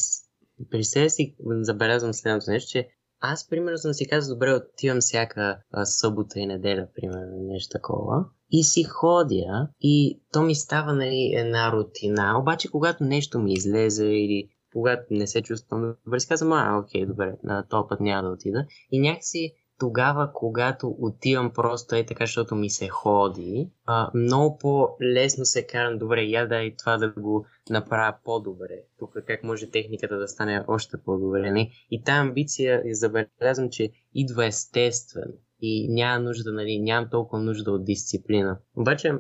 при 0.72 0.84
себе 0.84 1.10
си 1.10 1.36
забелязвам 1.62 2.14
следното 2.14 2.52
нещо, 2.52 2.72
че 2.72 2.90
аз, 3.26 3.50
примерно, 3.50 3.78
съм 3.78 3.94
си 3.94 4.08
казал, 4.08 4.36
добре, 4.36 4.54
отивам 4.54 5.00
всяка 5.02 5.58
а, 5.72 5.86
събота 5.86 6.40
и 6.40 6.46
неделя, 6.46 6.88
примерно, 6.96 7.38
нещо 7.40 7.72
такова. 7.72 8.26
И 8.52 8.64
си 8.64 8.84
ходя 8.84 9.68
и 9.82 10.22
то 10.34 10.42
ми 10.42 10.56
става 10.56 10.94
нали, 10.94 11.34
една 11.36 11.72
рутина. 11.72 12.40
Обаче, 12.40 12.72
когато 12.72 13.04
нещо 13.04 13.40
ми 13.40 13.54
излезе 13.54 14.06
или 14.06 14.50
когато 14.74 15.04
не 15.12 15.28
се 15.28 15.42
чувствам 15.42 15.96
добре, 16.06 16.20
си 16.20 16.28
казвам, 16.28 16.54
а, 16.54 16.80
окей, 16.80 17.06
добре, 17.06 17.34
на 17.44 17.68
този 17.70 17.88
път 17.90 18.00
няма 18.00 18.28
да 18.28 18.34
отида. 18.34 18.66
И 18.92 19.00
някакси 19.00 19.54
тогава, 19.84 20.32
когато 20.34 20.96
отивам 21.00 21.54
просто 21.54 21.96
е 21.96 22.06
така, 22.06 22.26
защото 22.26 22.56
ми 22.56 22.70
се 22.70 22.88
ходи, 22.88 23.70
а, 23.86 24.12
много 24.14 24.58
по-лесно 24.58 25.46
се 25.46 25.68
карам, 25.68 25.98
добре, 25.98 26.22
я 26.22 26.64
и 26.64 26.76
това 26.78 26.98
да 26.98 27.14
го 27.18 27.46
направя 27.70 28.16
по-добре. 28.24 28.82
Тук 29.00 29.14
как 29.28 29.44
може 29.44 29.72
техниката 29.72 30.18
да 30.18 30.28
стане 30.28 30.66
още 30.68 30.98
по-добре. 31.06 31.52
Не? 31.52 31.72
И 31.92 32.04
тази 32.04 32.20
амбиция, 32.20 32.84
забелязвам, 32.92 33.70
че 33.70 33.90
идва 34.14 34.46
естествено 34.46 35.34
и 35.62 35.88
няма 35.90 36.20
нужда, 36.20 36.54
нали, 36.54 36.80
нямам 36.80 37.10
толкова 37.10 37.42
нужда 37.42 37.72
от 37.72 37.86
дисциплина. 37.86 38.60
Обаче 38.78 39.14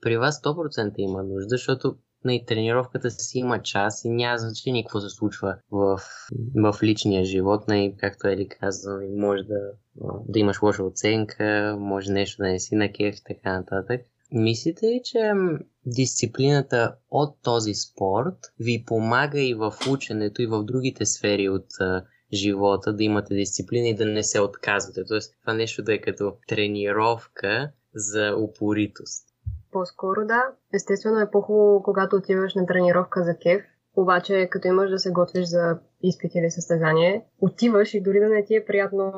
при 0.00 0.16
вас 0.16 0.42
100% 0.42 0.92
има 0.96 1.22
нужда, 1.22 1.48
защото 1.48 1.96
на 2.24 2.40
тренировката 2.46 3.10
си 3.10 3.38
има 3.38 3.62
час 3.62 4.04
и 4.04 4.10
няма 4.10 4.38
значение 4.38 4.84
какво 4.84 5.00
се 5.00 5.08
случва 5.08 5.56
в, 5.70 6.00
в 6.54 6.82
личния 6.82 7.24
живот. 7.24 7.62
И, 7.68 7.94
както 7.98 8.28
Ели 8.28 8.48
каза, 8.48 9.00
може 9.16 9.42
да, 9.42 9.58
да 10.28 10.38
имаш 10.38 10.62
лоша 10.62 10.84
оценка, 10.84 11.76
може 11.78 12.12
нещо 12.12 12.42
да 12.42 12.48
не 12.48 12.60
си 12.60 12.74
на 12.74 12.92
кеф 12.92 13.14
и 13.16 13.24
така 13.26 13.52
нататък. 13.52 14.00
Мислите 14.32 14.86
ли, 14.86 15.00
че 15.04 15.32
дисциплината 15.86 16.94
от 17.10 17.36
този 17.42 17.74
спорт 17.74 18.36
ви 18.60 18.84
помага 18.86 19.40
и 19.40 19.54
в 19.54 19.74
ученето, 19.90 20.42
и 20.42 20.46
в 20.46 20.64
другите 20.64 21.06
сфери 21.06 21.48
от 21.48 21.66
живота, 22.32 22.92
да 22.92 23.04
имате 23.04 23.34
дисциплина 23.34 23.88
и 23.88 23.94
да 23.94 24.06
не 24.06 24.22
се 24.22 24.40
отказвате. 24.40 25.04
Тоест, 25.08 25.34
това 25.40 25.54
нещо 25.54 25.82
да 25.82 25.94
е 25.94 26.00
като 26.00 26.36
тренировка 26.48 27.72
за 27.94 28.36
упоритост. 28.36 29.26
По-скоро 29.72 30.26
да. 30.26 30.42
Естествено 30.74 31.20
е 31.20 31.30
по-хубаво, 31.30 31.82
когато 31.82 32.16
отиваш 32.16 32.54
на 32.54 32.66
тренировка 32.66 33.24
за 33.24 33.36
кеф, 33.36 33.62
обаче 33.96 34.48
като 34.50 34.68
имаш 34.68 34.90
да 34.90 34.98
се 34.98 35.10
готвиш 35.10 35.44
за 35.44 35.78
изпит 36.02 36.34
или 36.34 36.50
състезание, 36.50 37.24
отиваш 37.40 37.94
и 37.94 38.00
дори 38.00 38.20
да 38.20 38.28
не 38.28 38.44
ти 38.44 38.54
е 38.56 38.64
приятно 38.64 39.12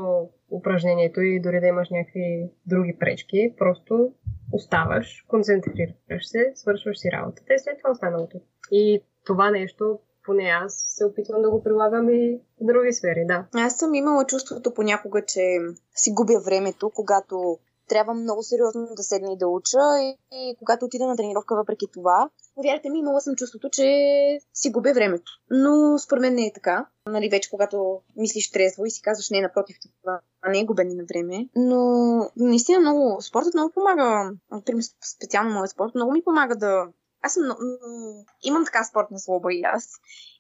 упражнението 0.52 1.20
и 1.20 1.40
дори 1.40 1.60
да 1.60 1.66
имаш 1.66 1.90
някакви 1.90 2.50
други 2.66 2.96
пречки, 3.00 3.54
просто 3.58 4.12
оставаш, 4.52 5.24
концентрираш 5.28 6.26
се, 6.26 6.52
свършваш 6.54 6.98
си 6.98 7.08
работата 7.12 7.54
и 7.54 7.58
след 7.58 7.78
това 7.78 7.90
останалото. 7.90 8.40
И 8.70 9.02
това 9.24 9.50
нещо 9.50 9.98
поне 10.24 10.42
аз 10.42 10.74
се 10.96 11.04
опитвам 11.04 11.42
да 11.42 11.50
го 11.50 11.62
прилагам 11.62 12.08
и 12.08 12.40
в 12.60 12.64
други 12.64 12.92
сфери, 12.92 13.24
да. 13.26 13.46
Аз 13.54 13.78
съм 13.78 13.94
имала 13.94 14.26
чувството 14.26 14.74
понякога, 14.74 15.24
че 15.24 15.40
си 15.94 16.12
губя 16.12 16.40
времето, 16.40 16.90
когато 16.94 17.58
трябва 17.88 18.14
много 18.14 18.42
сериозно 18.42 18.88
да 18.96 19.02
седна 19.02 19.32
и 19.32 19.38
да 19.38 19.46
уча 19.46 19.78
и, 20.00 20.18
и 20.32 20.56
когато 20.58 20.84
отида 20.84 21.06
на 21.06 21.16
тренировка 21.16 21.56
въпреки 21.56 21.86
това, 21.92 22.30
повярвайте 22.54 22.90
ми, 22.90 22.98
имала 22.98 23.20
съм 23.20 23.36
чувството, 23.36 23.68
че 23.72 23.84
си 24.54 24.70
губя 24.70 24.92
времето. 24.94 25.32
Но 25.50 25.98
според 25.98 26.20
мен 26.20 26.34
не 26.34 26.46
е 26.46 26.52
така. 26.52 26.86
Нали, 27.06 27.28
вече 27.28 27.50
когато 27.50 28.00
мислиш 28.16 28.50
трезво 28.50 28.86
и 28.86 28.90
си 28.90 29.02
казваш 29.02 29.30
не, 29.30 29.40
напротив, 29.40 29.76
това 30.00 30.20
не 30.48 30.60
е 30.60 30.64
губене 30.64 30.94
на 30.94 31.04
време. 31.04 31.48
Но 31.56 32.30
наистина 32.36 32.80
много, 32.80 33.22
спортът 33.22 33.54
много 33.54 33.72
помага, 33.72 34.30
например, 34.50 34.82
специално 35.16 35.54
моят 35.54 35.70
спорт, 35.70 35.94
много 35.94 36.12
ми 36.12 36.24
помага 36.24 36.56
да 36.56 36.86
аз 37.22 37.32
съм, 37.32 37.56
имам 38.42 38.64
така 38.64 38.84
спортна 38.84 39.18
слоба 39.18 39.52
и 39.52 39.62
аз. 39.62 39.90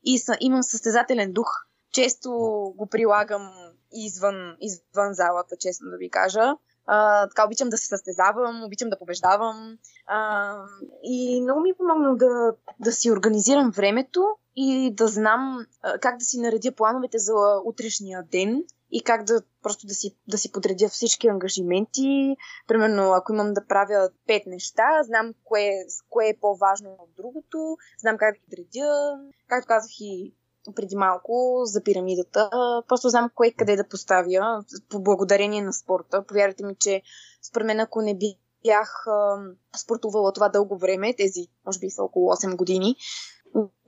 И 0.04 0.18
са, 0.18 0.36
имам 0.40 0.62
състезателен 0.62 1.32
дух. 1.32 1.48
Често 1.92 2.30
го 2.76 2.86
прилагам 2.90 3.50
извън, 3.92 4.56
извън 4.60 5.14
залата, 5.14 5.56
честно 5.60 5.90
да 5.90 5.96
ви 5.96 6.10
кажа. 6.10 6.56
А, 6.86 7.28
така 7.28 7.46
обичам 7.46 7.68
да 7.68 7.78
се 7.78 7.86
състезавам, 7.86 8.64
обичам 8.64 8.90
да 8.90 8.98
побеждавам. 8.98 9.78
А, 10.06 10.56
и 11.02 11.40
много 11.42 11.60
ми 11.60 11.70
е 11.70 11.74
да, 12.16 12.52
да 12.80 12.92
си 12.92 13.10
организирам 13.10 13.70
времето 13.70 14.24
и 14.56 14.94
да 14.94 15.08
знам 15.08 15.66
а, 15.82 15.98
как 15.98 16.18
да 16.18 16.24
си 16.24 16.40
наредя 16.40 16.72
плановете 16.72 17.18
за 17.18 17.32
утрешния 17.64 18.22
ден 18.32 18.64
и 18.90 19.02
как 19.02 19.24
да 19.24 19.42
просто 19.62 19.86
да 19.86 19.94
си, 19.94 20.16
да 20.28 20.38
си 20.38 20.52
подредя 20.52 20.88
всички 20.88 21.28
ангажименти. 21.28 22.36
Примерно, 22.68 23.12
ако 23.12 23.32
имам 23.32 23.52
да 23.52 23.66
правя 23.66 24.10
пет 24.26 24.46
неща, 24.46 25.02
знам 25.02 25.34
кое, 25.44 25.70
кое 26.10 26.28
е 26.28 26.38
по-важно 26.40 26.96
от 26.98 27.10
другото, 27.16 27.76
знам 27.98 28.16
как 28.18 28.34
да 28.34 28.38
ги 28.38 28.44
подредя. 28.44 29.18
Както 29.48 29.68
казах 29.68 29.90
и 30.00 30.34
преди 30.74 30.96
малко 30.96 31.60
за 31.64 31.82
пирамидата. 31.82 32.50
Просто 32.88 33.08
знам 33.08 33.30
кое 33.34 33.50
къде 33.50 33.76
да 33.76 33.88
поставя 33.88 34.64
по 34.88 35.02
благодарение 35.02 35.62
на 35.62 35.72
спорта. 35.72 36.24
Повярвайте 36.26 36.66
ми, 36.66 36.76
че 36.78 37.02
според 37.42 37.66
мен 37.66 37.80
ако 37.80 38.02
не 38.02 38.18
бях 38.64 39.04
спортувала 39.76 40.32
това 40.32 40.48
дълго 40.48 40.78
време, 40.78 41.14
тези 41.14 41.48
може 41.66 41.78
би 41.78 41.90
са 41.90 42.02
около 42.02 42.30
8 42.30 42.56
години, 42.56 42.96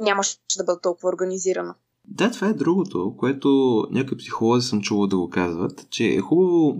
нямаше 0.00 0.38
да 0.58 0.64
бъда 0.64 0.80
толкова 0.80 1.08
организирана. 1.08 1.74
Да, 2.08 2.30
това 2.30 2.48
е 2.48 2.52
другото, 2.52 3.14
което 3.18 3.82
някои 3.90 4.18
психолози 4.18 4.68
съм 4.68 4.80
чувал 4.80 5.06
да 5.06 5.16
го 5.16 5.30
казват, 5.30 5.86
че 5.90 6.06
е 6.06 6.20
хубаво, 6.20 6.78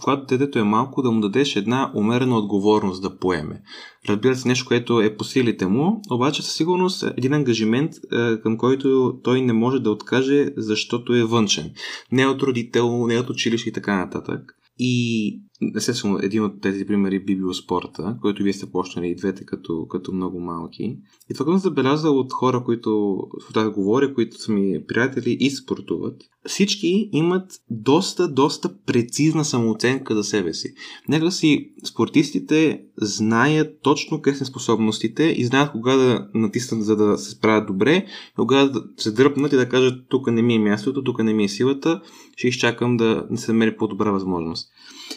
когато 0.00 0.26
детето 0.26 0.58
е 0.58 0.62
малко, 0.62 1.02
да 1.02 1.10
му 1.10 1.20
дадеш 1.20 1.56
една 1.56 1.92
умерена 1.94 2.38
отговорност 2.38 3.02
да 3.02 3.18
поеме. 3.18 3.62
Разбира 4.08 4.36
се, 4.36 4.48
нещо, 4.48 4.66
което 4.68 5.00
е 5.00 5.16
по 5.16 5.24
силите 5.24 5.66
му, 5.66 6.02
обаче 6.10 6.42
със 6.42 6.54
сигурност 6.54 7.04
един 7.16 7.32
ангажимент, 7.32 7.92
е, 8.12 8.40
към 8.40 8.56
който 8.56 9.18
той 9.22 9.40
не 9.40 9.52
може 9.52 9.80
да 9.80 9.90
откаже, 9.90 10.50
защото 10.56 11.14
е 11.14 11.24
външен. 11.24 11.70
Не 12.12 12.26
от 12.26 12.42
родител, 12.42 13.06
не 13.06 13.18
от 13.18 13.30
училище 13.30 13.68
и 13.68 13.72
така 13.72 13.96
нататък. 13.96 14.54
И 14.78 15.40
естествено, 15.76 16.18
един 16.22 16.44
от 16.44 16.60
тези 16.60 16.86
примери 16.86 17.24
би 17.24 17.36
бил 17.36 17.54
спорта, 17.54 18.16
който 18.22 18.42
вие 18.42 18.52
сте 18.52 18.70
почнали 18.70 19.08
и 19.08 19.14
двете 19.14 19.44
като, 19.44 19.86
като 19.86 20.12
много 20.12 20.40
малки. 20.40 20.98
И 21.30 21.34
това, 21.34 21.44
което 21.44 21.58
забелязал 21.58 22.18
от 22.18 22.32
хора, 22.32 22.64
които 22.64 23.18
тази 23.54 23.70
говоря, 23.70 24.14
които 24.14 24.40
са 24.40 24.52
ми 24.52 24.84
приятели 24.88 25.36
и 25.40 25.50
спортуват, 25.50 26.22
всички 26.46 27.10
имат 27.12 27.52
доста, 27.70 28.28
доста 28.28 28.76
прецизна 28.86 29.44
самооценка 29.44 30.14
за 30.14 30.24
себе 30.24 30.54
си. 30.54 30.74
Нека 31.08 31.30
си 31.30 31.72
спортистите 31.84 32.82
знаят 32.96 33.78
точно 33.82 34.22
къде 34.22 34.36
са 34.36 34.44
способностите 34.44 35.24
и 35.24 35.44
знаят 35.44 35.72
кога 35.72 35.96
да 35.96 36.28
натиснат, 36.34 36.84
за 36.84 36.96
да 36.96 37.18
се 37.18 37.30
справят 37.30 37.66
добре, 37.66 38.06
кога 38.36 38.64
да 38.64 38.84
се 38.96 39.12
дръпнат 39.12 39.52
и 39.52 39.56
да 39.56 39.68
кажат 39.68 40.04
тук 40.08 40.30
не 40.30 40.42
ми 40.42 40.54
е 40.54 40.58
мястото, 40.58 41.04
тук 41.04 41.22
не 41.22 41.34
ми 41.34 41.44
е 41.44 41.48
силата, 41.48 42.00
ще 42.36 42.48
изчакам 42.48 42.96
да 42.96 43.26
не 43.30 43.36
се 43.36 43.52
намери 43.52 43.76
по-добра 43.76 44.10
възможност. 44.10 44.68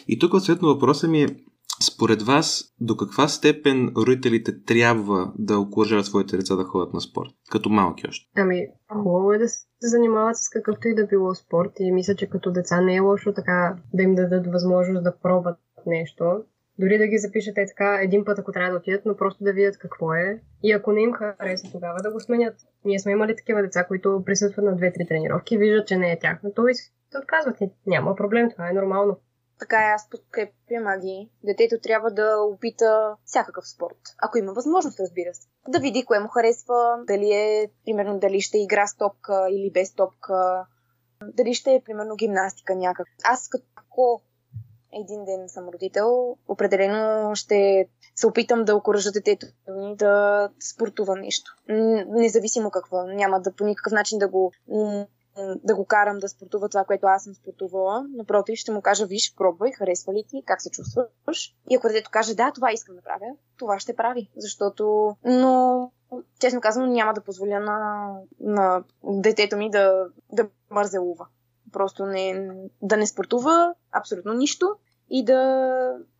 И 0.08 0.18
тук 0.18 0.30
съответно 0.30 0.68
въпросът 0.68 1.10
ми 1.10 1.22
е 1.22 1.36
според 1.82 2.22
вас, 2.22 2.74
до 2.80 2.96
каква 2.96 3.28
степен 3.28 3.92
родителите 3.96 4.64
трябва 4.64 5.32
да 5.38 5.58
окоръжават 5.58 6.06
своите 6.06 6.36
деца 6.36 6.56
да 6.56 6.64
ходят 6.64 6.94
на 6.94 7.00
спорт? 7.00 7.30
Като 7.50 7.68
малки 7.68 8.08
още. 8.08 8.26
Ами, 8.36 8.66
хубаво 8.92 9.32
е 9.32 9.38
да 9.38 9.48
се 9.48 9.66
занимават 9.80 10.36
с 10.36 10.48
какъвто 10.50 10.88
и 10.88 10.94
да 10.94 11.06
било 11.06 11.34
спорт 11.34 11.72
и 11.80 11.92
мисля, 11.92 12.14
че 12.14 12.28
като 12.28 12.50
деца 12.50 12.80
не 12.80 12.96
е 12.96 13.00
лошо 13.00 13.32
така 13.32 13.76
да 13.94 14.02
им 14.02 14.14
дадат 14.14 14.46
възможност 14.46 15.04
да 15.04 15.18
пробват 15.22 15.58
нещо. 15.86 16.24
Дори 16.78 16.98
да 16.98 17.06
ги 17.06 17.18
запишете 17.18 17.66
така 17.66 17.98
един 18.02 18.24
път, 18.24 18.38
ако 18.38 18.52
трябва 18.52 18.70
да 18.70 18.76
отидат, 18.76 19.02
но 19.06 19.16
просто 19.16 19.44
да 19.44 19.52
видят 19.52 19.78
какво 19.78 20.14
е. 20.14 20.40
И 20.62 20.72
ако 20.72 20.92
не 20.92 21.02
им 21.02 21.12
хареса 21.12 21.72
тогава, 21.72 21.98
да 22.02 22.12
го 22.12 22.20
сменят. 22.20 22.54
Ние 22.84 22.98
сме 22.98 23.12
имали 23.12 23.36
такива 23.36 23.62
деца, 23.62 23.84
които 23.84 24.22
присъстват 24.26 24.64
на 24.64 24.76
две-три 24.76 25.06
тренировки, 25.06 25.58
виждат, 25.58 25.86
че 25.86 25.96
не 25.96 26.12
е 26.12 26.18
тяхното 26.18 26.68
и 26.68 26.74
се 26.74 26.90
отказват. 27.22 27.56
Няма 27.86 28.16
проблем, 28.16 28.50
това 28.50 28.70
е 28.70 28.72
нормално. 28.72 29.16
Така 29.62 29.76
е, 29.76 29.92
аз 29.94 30.10
подкрепям 30.10 30.86
Аги. 30.86 31.30
Детето 31.44 31.78
трябва 31.82 32.10
да 32.10 32.36
опита 32.36 33.16
всякакъв 33.24 33.68
спорт. 33.68 33.98
Ако 34.22 34.38
има 34.38 34.52
възможност, 34.52 35.00
разбира 35.00 35.34
се. 35.34 35.48
Да 35.68 35.80
види 35.80 36.04
кое 36.04 36.20
му 36.20 36.28
харесва, 36.28 37.04
дали 37.06 37.32
е, 37.32 37.70
примерно, 37.84 38.18
дали 38.18 38.40
ще 38.40 38.58
игра 38.58 38.86
с 38.86 38.96
топка 38.96 39.46
или 39.50 39.70
без 39.70 39.94
топка, 39.94 40.66
дали 41.24 41.54
ще 41.54 41.74
е, 41.74 41.82
примерно, 41.84 42.16
гимнастика 42.16 42.74
някак. 42.74 43.06
Аз 43.24 43.48
като 43.48 44.20
един 44.92 45.24
ден 45.24 45.48
съм 45.48 45.68
родител, 45.68 46.36
определено 46.48 47.34
ще 47.34 47.88
се 48.16 48.26
опитам 48.26 48.64
да 48.64 48.76
окоръжа 48.76 49.12
детето 49.12 49.46
ми 49.68 49.96
да 49.96 50.48
спортува 50.74 51.16
нещо. 51.16 51.50
Независимо 52.08 52.70
какво. 52.70 53.02
Няма 53.02 53.40
да 53.40 53.52
по 53.52 53.64
никакъв 53.64 53.92
начин 53.92 54.18
да 54.18 54.28
го 54.28 54.52
да 55.64 55.74
го 55.74 55.84
карам 55.84 56.18
да 56.18 56.28
спортува 56.28 56.68
това, 56.68 56.84
което 56.84 57.06
аз 57.06 57.24
съм 57.24 57.34
спортувала. 57.34 58.06
Напротив, 58.16 58.58
ще 58.58 58.72
му 58.72 58.82
кажа, 58.82 59.06
виж, 59.06 59.34
пробвай, 59.36 59.72
харесва 59.72 60.12
ли 60.12 60.24
ти, 60.28 60.42
как 60.46 60.62
се 60.62 60.70
чувстваш. 60.70 61.54
И 61.70 61.76
ако 61.76 61.88
детето 61.88 62.10
каже, 62.10 62.34
да, 62.34 62.52
това 62.54 62.72
искам 62.72 62.96
да 62.96 63.02
правя, 63.02 63.34
това 63.58 63.78
ще 63.78 63.96
прави. 63.96 64.30
Защото, 64.36 65.16
но, 65.24 65.90
честно 66.38 66.60
казвам, 66.60 66.92
няма 66.92 67.14
да 67.14 67.20
позволя 67.20 67.60
на, 67.60 68.12
на 68.40 68.84
детето 69.04 69.56
ми 69.56 69.70
да, 69.70 70.06
да 70.32 70.48
мързелува. 70.70 71.26
Просто 71.72 72.06
не, 72.06 72.50
да 72.82 72.96
не 72.96 73.06
спортува 73.06 73.74
абсолютно 73.92 74.32
нищо 74.32 74.76
и 75.14 75.24
да 75.24 75.40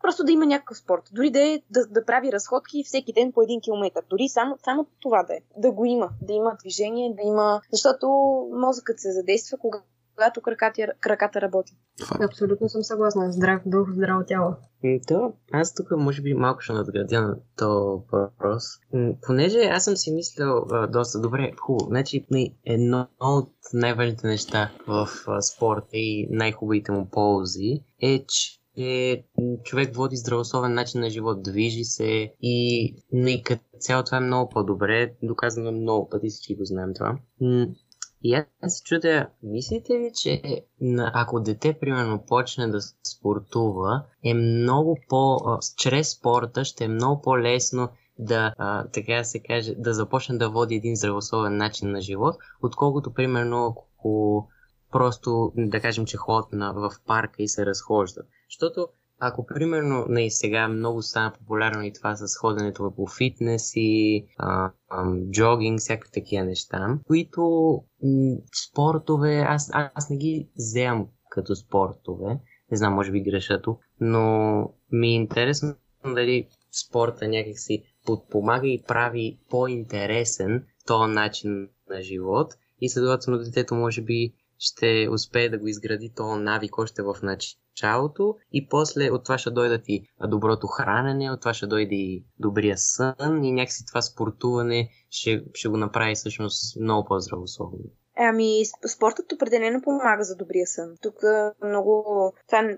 просто 0.02 0.24
да 0.24 0.32
има 0.32 0.46
някакъв 0.46 0.78
спорт. 0.78 1.02
Дори 1.12 1.30
да, 1.30 1.40
е, 1.40 1.62
да, 1.70 1.86
да 1.86 2.04
прави 2.04 2.32
разходки 2.32 2.84
всеки 2.84 3.12
ден 3.12 3.32
по 3.32 3.42
един 3.42 3.60
километр. 3.60 3.98
Дори 4.10 4.28
само, 4.28 4.58
само 4.64 4.86
това 5.00 5.22
да 5.22 5.34
е. 5.34 5.38
Да 5.56 5.72
го 5.72 5.84
има. 5.84 6.10
Да 6.22 6.32
има 6.32 6.56
движение, 6.60 7.14
да 7.14 7.22
има... 7.28 7.60
Защото 7.72 8.06
мозъкът 8.52 9.00
се 9.00 9.12
задейства, 9.12 9.58
когато 9.58 10.40
краката, 10.42 10.86
краката 11.00 11.40
работи. 11.40 11.72
Абсолютно 12.24 12.68
съм 12.68 12.82
съгласна. 12.82 13.32
Здрав 13.32 13.62
дух, 13.66 13.90
здраво 13.90 14.24
тяло. 14.26 14.54
То, 15.08 15.32
аз 15.52 15.74
тук 15.74 15.90
може 15.90 16.22
би 16.22 16.34
малко 16.34 16.60
ще 16.60 16.72
надградя 16.72 17.22
на 17.22 17.36
този 17.56 18.02
въпрос. 18.12 18.64
Понеже 19.26 19.58
аз 19.58 19.84
съм 19.84 19.96
си 19.96 20.12
мислял 20.12 20.66
а, 20.70 20.86
доста 20.86 21.20
добре, 21.20 21.52
хубаво. 21.60 21.88
Значи 21.88 22.26
едно 22.64 23.06
от 23.20 23.52
най-важните 23.74 24.26
неща 24.26 24.70
в 24.88 25.08
а, 25.26 25.42
спорта 25.42 25.88
и 25.92 26.28
най-хубавите 26.30 26.92
му 26.92 27.08
ползи 27.10 27.84
е, 28.02 28.24
че 28.28 28.61
че 28.76 29.24
човек 29.64 29.96
води 29.96 30.16
здравословен 30.16 30.74
начин 30.74 31.00
на 31.00 31.10
живот, 31.10 31.42
движи 31.42 31.84
се 31.84 32.34
и, 32.42 32.84
и 33.12 33.42
като 33.44 33.64
цяло 33.80 34.02
това 34.02 34.16
е 34.16 34.20
много 34.20 34.50
по-добре. 34.50 35.14
Доказано 35.22 35.72
много 35.72 36.08
пъти, 36.08 36.28
всички 36.28 36.56
го 36.56 36.64
знаем 36.64 36.94
това. 36.94 37.18
И 38.24 38.34
аз 38.34 38.76
се 38.78 38.84
чудя, 38.84 39.28
мислите 39.42 39.92
ли, 39.92 40.10
че 40.14 40.42
ако 40.96 41.40
дете, 41.40 41.78
примерно, 41.80 42.24
почне 42.26 42.66
да 42.66 42.78
спортува, 43.16 44.04
е 44.24 44.34
много 44.34 44.98
по... 45.08 45.38
чрез 45.76 46.10
спорта 46.10 46.64
ще 46.64 46.84
е 46.84 46.88
много 46.88 47.22
по-лесно 47.22 47.88
да, 48.18 48.54
а, 48.58 48.88
така 48.88 49.24
се 49.24 49.42
каже, 49.42 49.74
да 49.74 49.94
започне 49.94 50.38
да 50.38 50.50
води 50.50 50.74
един 50.74 50.96
здравословен 50.96 51.56
начин 51.56 51.90
на 51.90 52.00
живот, 52.00 52.34
отколкото, 52.62 53.14
примерно, 53.14 53.66
ако 53.66 54.48
просто 54.92 55.52
да 55.56 55.80
кажем, 55.80 56.06
че 56.06 56.16
ходят 56.16 56.52
на, 56.52 56.72
в 56.72 56.90
парка 57.06 57.42
и 57.42 57.48
се 57.48 57.66
разхождат. 57.66 58.26
Защото 58.52 58.88
ако 59.24 59.46
примерно 59.46 60.06
на 60.08 60.22
и 60.22 60.30
сега 60.30 60.68
много 60.68 61.02
стана 61.02 61.32
популярно 61.38 61.84
и 61.84 61.92
това 61.92 62.16
с 62.16 62.38
ходенето 62.38 62.92
по 62.96 63.06
фитнес 63.06 63.72
и 63.76 64.24
а, 64.38 64.70
а, 64.88 65.04
джогинг, 65.30 65.80
всякакви 65.80 66.10
такива 66.12 66.44
неща, 66.44 66.98
които 67.06 67.42
м- 68.02 68.36
спортове, 68.70 69.44
аз, 69.48 69.70
аз 69.72 70.10
не 70.10 70.16
ги 70.16 70.48
вземам 70.56 71.06
като 71.30 71.56
спортове, 71.56 72.40
не 72.70 72.76
знам, 72.76 72.94
може 72.94 73.10
би 73.10 73.22
греша 73.22 73.62
тук, 73.62 73.80
но 74.00 74.58
ми 74.92 75.08
е 75.08 75.14
интересно 75.14 75.74
дали 76.04 76.48
спорта 76.72 77.28
някакси 77.28 77.82
подпомага 78.06 78.68
и 78.68 78.82
прави 78.88 79.38
по-интересен 79.50 80.66
този 80.86 81.12
начин 81.12 81.68
на 81.90 82.02
живот. 82.02 82.54
И 82.80 82.88
следователно 82.88 83.38
детето 83.38 83.74
може 83.74 84.02
би 84.02 84.34
ще 84.62 85.08
успее 85.10 85.48
да 85.48 85.58
го 85.58 85.66
изгради 85.66 86.12
този 86.16 86.42
навик 86.42 86.78
още 86.78 87.02
в 87.02 87.16
началото 87.22 88.36
и 88.52 88.68
после 88.68 89.10
от 89.10 89.24
това 89.24 89.38
ще 89.38 89.50
дойдат 89.50 89.82
и 89.88 90.06
доброто 90.28 90.66
хранене, 90.66 91.30
от 91.30 91.40
това 91.40 91.54
ще 91.54 91.66
дойде 91.66 91.94
и 91.94 92.24
добрия 92.38 92.78
сън 92.78 93.44
и 93.44 93.52
някакси 93.52 93.86
това 93.86 94.02
спортуване 94.02 94.90
ще, 95.10 95.44
ще 95.54 95.68
го 95.68 95.76
направи 95.76 96.14
всъщност 96.14 96.80
много 96.80 97.08
по-здравословно. 97.08 97.78
Ами, 98.16 98.62
спортът 98.88 99.32
определено 99.32 99.82
помага 99.82 100.24
за 100.24 100.36
добрия 100.36 100.66
сън. 100.66 100.96
Тук 101.02 101.14
много... 101.64 102.04
Това, 102.46 102.76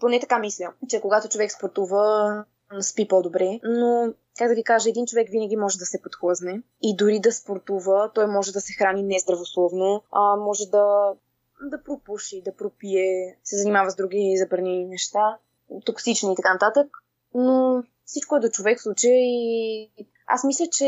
поне 0.00 0.20
така 0.20 0.38
мисля, 0.38 0.72
че 0.88 1.00
когато 1.00 1.28
човек 1.28 1.52
спортува, 1.52 2.44
спи 2.80 3.08
по-добре, 3.08 3.60
но 3.64 4.14
как 4.38 4.48
да 4.48 4.54
ви 4.54 4.64
кажа, 4.64 4.88
един 4.88 5.06
човек 5.06 5.28
винаги 5.30 5.56
може 5.56 5.78
да 5.78 5.86
се 5.86 6.02
подхлъзне 6.02 6.62
и 6.82 6.96
дори 6.96 7.20
да 7.20 7.32
спортува, 7.32 8.10
той 8.14 8.26
може 8.26 8.52
да 8.52 8.60
се 8.60 8.72
храни 8.72 9.02
нездравословно, 9.02 10.02
а 10.12 10.36
може 10.36 10.66
да, 10.66 11.12
да 11.62 11.82
пропуши, 11.82 12.42
да 12.44 12.56
пропие, 12.56 13.38
се 13.44 13.56
занимава 13.56 13.90
с 13.90 13.96
други 13.96 14.36
забранени 14.38 14.86
неща, 14.86 15.38
токсични 15.84 16.32
и 16.32 16.36
така 16.36 16.52
нататък, 16.52 16.86
но 17.34 17.82
всичко 18.04 18.36
е 18.36 18.40
до 18.40 18.48
човек 18.48 18.78
в 18.78 18.82
случая 18.82 19.16
и 19.16 19.90
аз 20.30 20.44
мисля, 20.44 20.66
че 20.72 20.86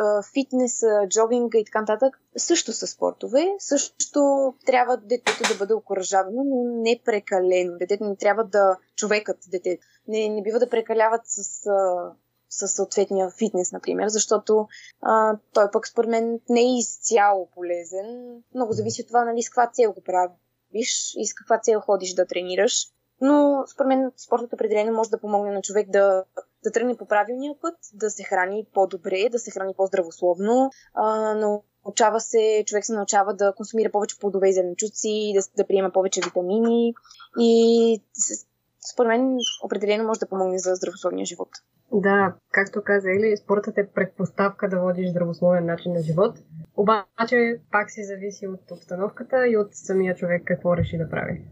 а, 0.00 0.22
фитнес, 0.32 0.82
джогинга 1.08 1.58
и 1.58 1.64
така 1.64 1.80
нататък 1.80 2.20
също 2.36 2.72
са 2.72 2.86
спортове. 2.86 3.54
Също 3.58 4.54
трябва 4.66 4.96
детето 4.96 5.52
да 5.52 5.58
бъде 5.58 5.74
окоръжавано, 5.74 6.44
но 6.44 6.82
не 6.82 7.00
прекалено. 7.04 7.78
Детето 7.78 8.04
не 8.04 8.16
трябва 8.16 8.44
да... 8.44 8.76
Човекът, 8.96 9.36
детето, 9.50 9.86
не, 10.08 10.28
не 10.28 10.42
бива 10.42 10.58
да 10.58 10.70
прекаляват 10.70 11.20
с, 11.24 11.66
а, 11.66 12.12
с 12.54 12.68
съответния 12.68 13.30
фитнес, 13.30 13.72
например, 13.72 14.08
защото 14.08 14.68
а, 15.02 15.38
той 15.52 15.70
пък 15.70 15.88
според 15.88 16.10
мен 16.10 16.40
не 16.48 16.60
е 16.60 16.78
изцяло 16.78 17.48
полезен. 17.54 18.38
Много 18.54 18.72
зависи 18.72 19.02
от 19.02 19.08
това, 19.08 19.24
нали, 19.24 19.42
с 19.42 19.48
каква 19.48 19.70
цел 19.72 19.92
го 19.92 20.00
правиш 20.00 21.14
и 21.16 21.26
с 21.26 21.34
каква 21.34 21.58
цел 21.58 21.80
ходиш 21.80 22.14
да 22.14 22.26
тренираш. 22.26 22.88
Но 23.20 23.64
според 23.72 23.88
мен 23.88 24.12
спортът 24.16 24.52
определено 24.52 24.92
може 24.92 25.10
да 25.10 25.20
помогне 25.20 25.52
на 25.52 25.62
човек 25.62 25.90
да, 25.90 26.24
да 26.64 26.70
тръгне 26.72 26.96
по 26.96 27.06
правилния 27.06 27.54
път, 27.60 27.74
да 27.94 28.10
се 28.10 28.24
храни 28.24 28.66
по-добре, 28.74 29.28
да 29.32 29.38
се 29.38 29.50
храни 29.50 29.74
по-здравословно, 29.76 30.70
а, 30.94 31.34
но 31.34 31.62
научава 31.84 32.20
се, 32.20 32.64
човек 32.66 32.84
се 32.84 32.92
научава 32.92 33.34
да 33.34 33.54
консумира 33.56 33.90
повече 33.90 34.18
плодове 34.18 34.48
и 34.48 34.52
зеленчуци, 34.52 35.32
да, 35.34 35.40
да 35.56 35.66
приема 35.66 35.90
повече 35.92 36.20
витамини 36.24 36.94
и 37.40 38.02
според 38.92 39.08
мен 39.08 39.38
определено 39.64 40.04
може 40.04 40.20
да 40.20 40.28
помогне 40.28 40.58
за 40.58 40.74
здравословния 40.74 41.26
живот. 41.26 41.48
Да, 42.00 42.34
както 42.52 42.82
каза 42.84 43.10
Ели, 43.10 43.36
спортът 43.36 43.78
е 43.78 43.88
предпоставка 43.94 44.68
да 44.68 44.80
водиш 44.80 45.10
здравословен 45.10 45.66
начин 45.66 45.92
на 45.92 46.02
живот. 46.02 46.36
Обаче 46.76 47.60
пак 47.70 47.90
си 47.90 48.04
зависи 48.04 48.46
от 48.46 48.70
обстановката 48.70 49.36
и 49.48 49.56
от 49.56 49.68
самия 49.72 50.14
човек 50.14 50.42
какво 50.44 50.76
реши 50.76 50.98
да 50.98 51.08
прави. 51.08 51.42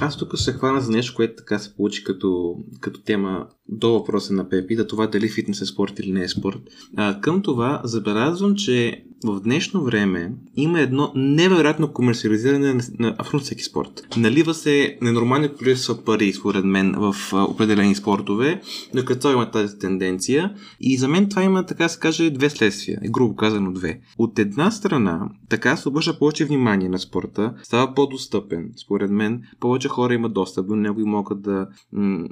Аз 0.00 0.16
тук 0.16 0.38
се 0.38 0.52
хвана 0.52 0.80
за 0.80 0.92
нещо, 0.92 1.16
което 1.16 1.36
така 1.36 1.58
се 1.58 1.76
получи 1.76 2.04
като, 2.04 2.56
като 2.80 3.02
тема 3.02 3.48
до 3.68 3.92
въпроса 3.92 4.34
на 4.34 4.48
Пепи, 4.48 4.76
да 4.76 4.86
това 4.86 5.06
дали 5.06 5.28
фитнес 5.28 5.60
е 5.60 5.66
спорт 5.66 5.98
или 5.98 6.12
не 6.12 6.22
е 6.22 6.28
спорт. 6.28 6.60
А, 6.96 7.20
към 7.20 7.42
това 7.42 7.80
забелязвам, 7.84 8.54
че 8.54 9.04
в 9.24 9.40
днешно 9.40 9.84
време 9.84 10.32
има 10.56 10.80
едно 10.80 11.12
невероятно 11.14 11.92
комерциализиране 11.92 12.74
на, 12.74 12.82
на 12.98 13.16
абсолютно 13.18 13.44
всеки 13.44 13.62
спорт. 13.62 14.02
Налива 14.16 14.54
се 14.54 14.98
ненормални 15.02 15.48
количества 15.48 16.04
пари, 16.04 16.32
според 16.32 16.64
мен, 16.64 16.94
в 16.98 17.16
а, 17.32 17.44
определени 17.44 17.94
спортове, 17.94 18.60
докато 18.94 19.32
има 19.32 19.50
тази 19.50 19.78
тенденция. 19.78 20.54
И 20.80 20.98
за 20.98 21.08
мен 21.08 21.28
това 21.28 21.42
има, 21.42 21.66
така 21.66 21.88
се 21.88 21.98
каже, 21.98 22.30
две 22.30 22.50
следствия, 22.50 23.00
грубо 23.10 23.36
казано 23.36 23.72
две. 23.72 24.00
От 24.18 24.38
една 24.38 24.70
страна, 24.70 25.28
така 25.48 25.76
се 25.76 25.88
обръща 25.88 26.18
повече 26.18 26.44
внимание 26.44 26.88
на 26.88 26.98
спорта, 26.98 27.54
става 27.62 27.94
по-достъпен, 27.94 28.72
според 28.76 29.10
мен, 29.10 29.42
повече 29.60 29.88
хора 29.88 30.14
имат 30.14 30.34
достъп 30.34 30.66
до 30.66 30.76
него 30.76 31.00
и 31.00 31.04
могат 31.04 31.42
да 31.42 31.68
м- 31.92 32.28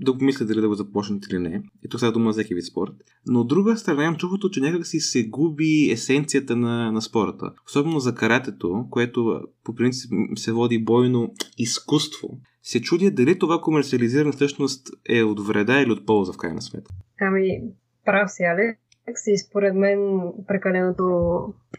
да 0.00 0.12
го 0.12 0.24
мислят 0.24 0.48
дали 0.48 0.60
да 0.60 0.68
го 0.68 0.74
започнат 0.74 1.26
или 1.30 1.38
не. 1.38 1.62
И 1.84 1.88
тук 1.88 2.00
сега 2.00 2.12
дума 2.12 2.32
за 2.32 2.40
всеки 2.40 2.54
вид 2.54 2.64
спорт. 2.64 2.92
Но 3.26 3.40
от 3.40 3.48
друга 3.48 3.76
страна 3.76 4.04
имам 4.04 4.16
чувството, 4.16 4.50
че 4.50 4.60
някак 4.60 4.86
си 4.86 5.00
се 5.00 5.28
губи 5.28 5.90
есенцията 5.90 6.56
на, 6.56 6.92
на 6.92 7.02
спорта. 7.02 7.52
Особено 7.66 8.00
за 8.00 8.14
каратето, 8.14 8.86
което 8.90 9.40
по 9.64 9.74
принцип 9.74 10.10
се 10.36 10.52
води 10.52 10.84
бойно 10.84 11.32
изкуство. 11.58 12.28
Се 12.62 12.80
чудя 12.80 13.10
дали 13.10 13.38
това 13.38 13.60
комерциализиране 13.60 14.32
всъщност 14.32 14.88
е 15.08 15.22
от 15.22 15.46
вреда 15.46 15.80
или 15.80 15.92
от 15.92 16.06
полза 16.06 16.32
в 16.32 16.36
крайна 16.36 16.62
сметка. 16.62 16.94
Ами, 17.20 17.60
прав 18.04 18.30
си, 18.30 18.42
Алекс, 18.42 19.26
и 19.26 19.38
според 19.38 19.74
мен 19.74 20.20
прекаленото 20.48 21.04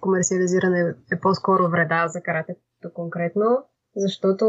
комерциализиране 0.01 0.93
е 1.11 1.19
по-скоро 1.19 1.69
вреда 1.69 2.07
за 2.07 2.21
каратето 2.21 2.59
конкретно, 2.93 3.63
защото 3.95 4.45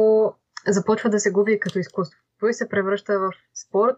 започва 0.69 1.11
да 1.11 1.21
се 1.21 1.31
губи 1.31 1.61
като 1.61 1.79
изкуство 1.79 2.21
той 2.41 2.53
се 2.53 2.69
превръща 2.69 3.19
в 3.19 3.31
спорт, 3.55 3.97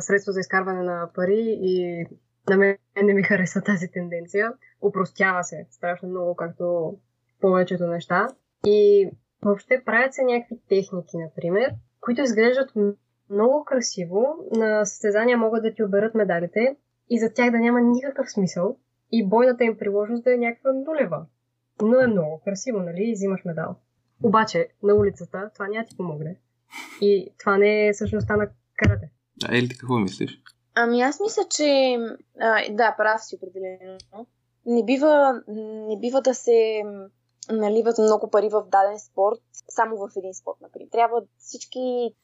средство 0.00 0.32
за 0.32 0.40
изкарване 0.40 0.82
на 0.82 1.10
пари 1.14 1.58
и 1.60 2.06
на 2.50 2.56
мен 2.56 2.76
не 3.02 3.14
ми 3.14 3.22
хареса 3.22 3.62
тази 3.62 3.90
тенденция. 3.90 4.52
Упростява 4.82 5.44
се 5.44 5.66
страшно 5.70 6.08
много, 6.08 6.36
както 6.36 6.94
повечето 7.40 7.86
неща. 7.86 8.28
И 8.66 9.10
въобще 9.42 9.82
правят 9.84 10.14
се 10.14 10.22
някакви 10.22 10.60
техники, 10.68 11.16
например, 11.16 11.74
които 12.00 12.22
изглеждат 12.22 12.70
много 13.30 13.64
красиво. 13.64 14.26
На 14.52 14.84
състезания 14.84 15.38
могат 15.38 15.62
да 15.62 15.74
ти 15.74 15.82
оберат 15.84 16.14
медалите 16.14 16.76
и 17.10 17.18
за 17.18 17.32
тях 17.32 17.50
да 17.50 17.58
няма 17.58 17.80
никакъв 17.80 18.30
смисъл 18.30 18.76
и 19.12 19.28
бойната 19.28 19.64
им 19.64 19.78
приложност 19.78 20.24
да 20.24 20.34
е 20.34 20.38
някаква 20.38 20.72
нулева. 20.72 21.26
Но 21.82 22.00
е 22.00 22.06
много 22.06 22.40
красиво, 22.44 22.78
нали? 22.78 23.02
И 23.04 23.12
взимаш 23.12 23.44
медал. 23.44 23.76
Обаче, 24.22 24.68
на 24.82 24.94
улицата 24.94 25.50
това 25.54 25.68
няма 25.68 25.84
ти 25.84 25.96
помогне. 25.96 26.36
И 27.00 27.34
това 27.38 27.58
не 27.58 27.88
е 27.88 27.94
същността 27.94 28.36
на 28.36 28.48
карате. 28.76 29.10
А 29.44 29.56
Ели, 29.56 29.68
ти 29.68 29.78
какво 29.78 29.98
мислиш? 29.98 30.42
Ами 30.74 31.02
аз 31.02 31.20
мисля, 31.20 31.42
че 31.50 31.98
а, 32.40 32.72
да, 32.72 32.94
прав 32.98 33.22
си 33.22 33.36
определено. 33.36 33.98
Не 34.66 34.84
бива, 34.84 35.42
не 35.88 36.00
бива 36.00 36.22
да 36.22 36.34
се 36.34 36.82
наливат 37.50 37.98
много 37.98 38.30
пари 38.30 38.48
в 38.48 38.64
даден 38.70 38.98
спорт, 38.98 39.40
само 39.68 39.96
в 39.96 40.10
един 40.16 40.34
спорт, 40.34 40.56
например. 40.60 40.88
Трябва 40.92 41.22
всички, 41.38 42.14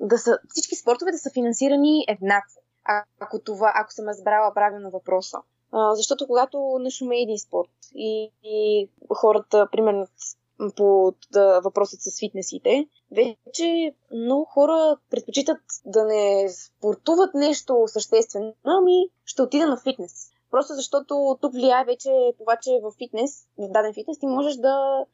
да 0.00 0.18
са, 0.18 0.38
всички 0.48 0.76
спортове 0.76 1.12
да 1.12 1.18
са 1.18 1.30
финансирани 1.30 2.04
еднакво. 2.08 2.60
Ако, 3.20 3.38
това, 3.38 3.72
ако 3.74 3.92
съм 3.92 4.08
разбрала 4.08 4.54
правилно 4.54 4.90
въпроса. 4.90 5.38
А, 5.72 5.94
защото 5.94 6.26
когато 6.26 6.78
нашуме 6.80 7.20
един 7.20 7.38
спорт 7.38 7.70
и, 7.94 8.32
и 8.42 8.88
хората, 9.14 9.68
примерно 9.72 10.06
по 10.76 11.14
да, 11.32 11.60
въпросът 11.60 12.00
с 12.00 12.18
фитнесите, 12.18 12.86
вече 13.12 13.94
много 14.14 14.44
хора 14.44 14.96
предпочитат 15.10 15.60
да 15.84 16.04
не 16.04 16.48
спортуват 16.50 17.34
нещо 17.34 17.84
съществено, 17.86 18.54
ами 18.64 19.08
ще 19.24 19.42
отида 19.42 19.66
на 19.66 19.76
фитнес. 19.76 20.30
Просто 20.50 20.74
защото 20.74 21.38
тук 21.40 21.52
влияе 21.52 21.84
вече 21.84 22.10
това, 22.38 22.56
че 22.56 22.70
в 22.82 22.92
фитнес, 22.98 23.46
в 23.58 23.68
даден 23.72 23.94
фитнес, 23.94 24.18
ти 24.18 24.26
можеш 24.26 24.56
да, 24.56 25.04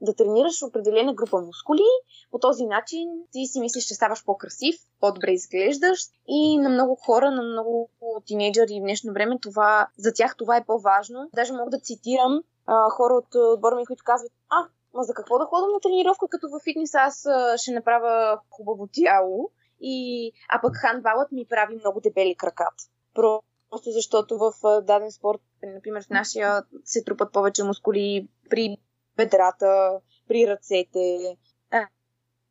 да 0.00 0.14
тренираш 0.14 0.62
определена 0.62 1.14
група 1.14 1.40
мускули. 1.40 1.88
По 2.30 2.38
този 2.38 2.66
начин 2.66 3.08
ти 3.32 3.46
си 3.46 3.60
мислиш, 3.60 3.84
че 3.84 3.94
ставаш 3.94 4.24
по-красив, 4.24 4.76
по-добре 5.00 5.30
изглеждаш 5.30 6.00
и 6.28 6.58
на 6.58 6.68
много 6.68 6.94
хора, 6.94 7.30
на 7.30 7.42
много 7.42 7.88
тинейджери 8.26 8.80
в 8.80 8.82
днешно 8.82 9.12
време 9.12 9.38
това, 9.42 9.88
за 9.96 10.12
тях 10.12 10.36
това 10.36 10.56
е 10.56 10.64
по-важно. 10.64 11.30
Даже 11.34 11.52
мога 11.52 11.70
да 11.70 11.80
цитирам 11.80 12.42
а, 12.68 12.90
хора 12.90 13.14
от 13.14 13.34
отбора 13.34 13.76
ми, 13.76 13.86
които 13.86 14.04
казват, 14.04 14.32
а, 14.50 14.56
ма 14.94 15.02
за 15.02 15.14
какво 15.14 15.38
да 15.38 15.44
ходя 15.44 15.66
на 15.66 15.80
тренировка, 15.80 16.26
като 16.30 16.48
във 16.48 16.62
фитнес 16.62 16.94
аз 16.94 17.26
ще 17.56 17.72
направя 17.72 18.40
хубаво 18.50 18.88
тяло, 18.92 19.50
и, 19.80 20.32
а 20.48 20.60
пък 20.60 20.76
хандбалът 20.76 21.32
ми 21.32 21.46
прави 21.46 21.74
много 21.74 22.00
дебели 22.00 22.34
краката. 22.34 22.84
Просто 23.14 23.90
защото 23.90 24.38
в 24.38 24.52
даден 24.82 25.12
спорт, 25.12 25.40
например 25.62 26.04
в 26.04 26.10
нашия, 26.10 26.62
се 26.84 27.04
трупат 27.04 27.32
повече 27.32 27.64
мускули 27.64 28.28
при 28.50 28.76
бедрата, 29.16 30.00
при 30.28 30.46
ръцете. 30.46 31.36
А, 31.70 31.86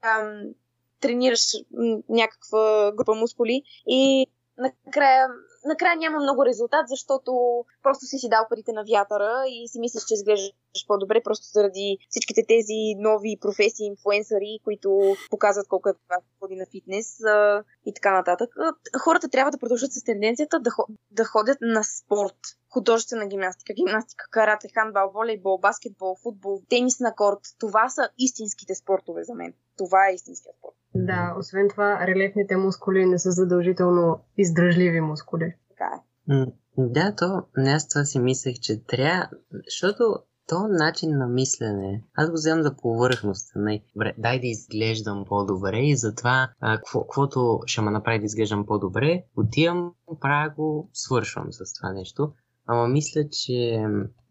а, 0.02 0.42
тренираш 1.00 1.42
някаква 2.10 2.92
група 2.96 3.16
мускули 3.16 3.64
и 3.88 4.28
накрая 4.58 5.28
накрая 5.66 5.98
няма 5.98 6.20
много 6.20 6.46
резултат, 6.46 6.86
защото 6.88 7.64
просто 7.84 8.06
си 8.06 8.18
си 8.18 8.30
дал 8.30 8.46
парите 8.50 8.72
на 8.72 8.84
вятъра 8.84 9.44
и 9.48 9.68
си 9.68 9.80
мислиш, 9.80 10.04
че 10.08 10.14
изглеждаш 10.14 10.52
по-добре, 10.88 11.24
просто 11.24 11.46
заради 11.54 11.98
всичките 12.10 12.42
тези 12.48 12.96
нови 12.98 13.38
професии, 13.42 13.86
инфуенсъри, 13.86 14.60
които 14.64 15.16
показват 15.30 15.68
колко 15.68 15.90
е 15.90 15.94
ходи 16.40 16.56
на 16.56 16.66
фитнес 16.72 17.24
а, 17.24 17.64
и 17.86 17.94
така 17.94 18.14
нататък. 18.14 18.50
Хората 19.00 19.30
трябва 19.30 19.52
да 19.52 19.58
продължат 19.58 19.92
с 19.92 20.04
тенденцията 20.04 20.60
да, 20.60 20.72
да 21.12 21.26
ходят 21.26 21.58
на 21.62 21.84
спорт. 21.84 22.38
Художествена 22.70 23.28
гимнастика, 23.28 23.74
гимнастика, 23.74 24.26
карате, 24.32 24.68
хандбал, 24.74 25.12
волейбол, 25.14 25.58
баскетбол, 25.58 26.16
футбол, 26.24 26.62
тенис 26.70 27.00
на 27.00 27.16
корт. 27.16 27.40
Това 27.60 27.90
са 27.90 28.10
истинските 28.18 28.76
спортове 28.76 29.24
за 29.24 29.34
мен. 29.34 29.54
Това 29.78 30.10
е 30.10 30.14
истинския 30.14 30.54
спорт. 30.60 30.76
Да, 31.06 31.36
освен 31.40 31.70
това, 31.70 32.08
релефните 32.08 32.58
мускули 32.58 33.06
не 33.06 33.20
са 33.20 33.32
задължително 33.32 34.20
издръжливи 34.38 35.02
мускули. 35.02 35.54
Така 35.70 35.92
е. 36.30 36.46
Да, 36.78 37.16
то 37.16 37.44
аз 37.58 37.90
това 37.90 38.06
си 38.06 38.20
мислех, 38.20 38.56
че 38.62 38.86
трябва, 38.86 39.30
защото 39.66 40.16
то 40.48 40.68
начин 40.68 41.18
на 41.18 41.28
мислене, 41.28 42.04
аз 42.16 42.30
го 42.30 42.34
вземам 42.34 42.64
за 42.64 42.76
повърхност. 42.76 43.52
Не? 43.56 43.84
Добре, 43.96 44.14
дай 44.18 44.40
да 44.40 44.48
изглеждам 44.48 45.26
по-добре 45.28 45.80
и 45.80 45.96
затова 45.96 46.50
каквото 46.94 47.60
ще 47.66 47.82
ме 47.82 47.92
направи 47.92 48.20
да 48.20 48.26
изглеждам 48.26 48.66
по-добре, 48.66 49.24
отивам, 49.38 49.92
правя 50.22 50.54
го, 50.56 50.90
свършвам 50.94 51.48
с 51.52 51.74
това 51.74 51.94
нещо. 51.94 52.32
Ама 52.68 52.88
мисля, 52.88 53.22
че 53.32 53.86